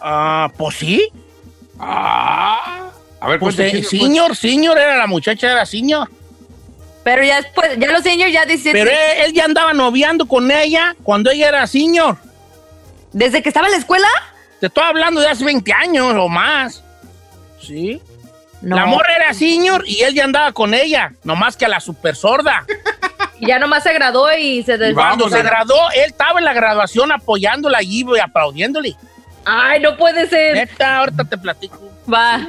Ah, 0.00 0.50
pues 0.56 0.76
sí. 0.76 1.08
Ah. 1.78 2.90
A 3.20 3.28
ver, 3.28 3.38
Pues 3.38 3.58
eh, 3.58 3.82
señor, 3.82 4.36
señor, 4.36 4.78
era 4.78 4.98
la 4.98 5.06
muchacha, 5.06 5.50
era 5.50 5.64
señor. 5.64 6.10
Pero 7.04 7.24
ya 7.24 7.40
después, 7.40 7.70
ya 7.78 7.90
los 7.90 8.02
señores 8.02 8.34
ya 8.34 8.44
17. 8.44 8.78
Pero 8.78 8.90
él, 8.90 9.26
él 9.26 9.32
ya 9.32 9.44
andaba 9.44 9.72
noviando 9.72 10.26
con 10.26 10.50
ella 10.50 10.94
cuando 11.02 11.30
ella 11.30 11.48
era 11.48 11.66
señor. 11.66 12.18
¿Desde 13.12 13.42
que 13.42 13.48
estaba 13.48 13.66
en 13.68 13.72
la 13.72 13.78
escuela? 13.78 14.08
Te 14.60 14.66
estoy 14.66 14.84
hablando 14.84 15.20
de 15.20 15.28
hace 15.28 15.44
20 15.44 15.72
años 15.72 16.14
o 16.18 16.28
más. 16.28 16.82
Sí. 17.60 18.00
No. 18.62 18.76
La 18.76 18.86
morra 18.86 19.14
era 19.16 19.34
señor 19.34 19.84
y 19.86 20.02
él 20.02 20.14
ya 20.14 20.24
andaba 20.24 20.52
con 20.52 20.74
ella, 20.74 21.12
nomás 21.24 21.56
que 21.56 21.66
a 21.66 21.68
la 21.68 21.80
super 21.80 22.16
sorda. 22.16 22.64
Y 23.38 23.48
ya 23.48 23.58
nomás 23.58 23.82
se 23.82 23.92
graduó 23.92 24.32
y 24.32 24.62
se 24.62 24.78
des... 24.78 24.94
Vamos, 24.94 25.18
Cuando 25.18 25.36
se 25.36 25.42
graduó, 25.42 25.90
él 25.94 26.04
estaba 26.06 26.38
en 26.38 26.46
la 26.46 26.54
graduación 26.54 27.12
apoyándola 27.12 27.76
allí 27.76 28.02
y 28.16 28.18
aplaudiéndole. 28.18 28.96
Ay, 29.44 29.80
no 29.80 29.96
puede 29.96 30.26
ser. 30.26 30.54
Neta, 30.54 30.98
ahorita 30.98 31.24
te 31.24 31.36
platico. 31.36 31.78
Va. 32.12 32.48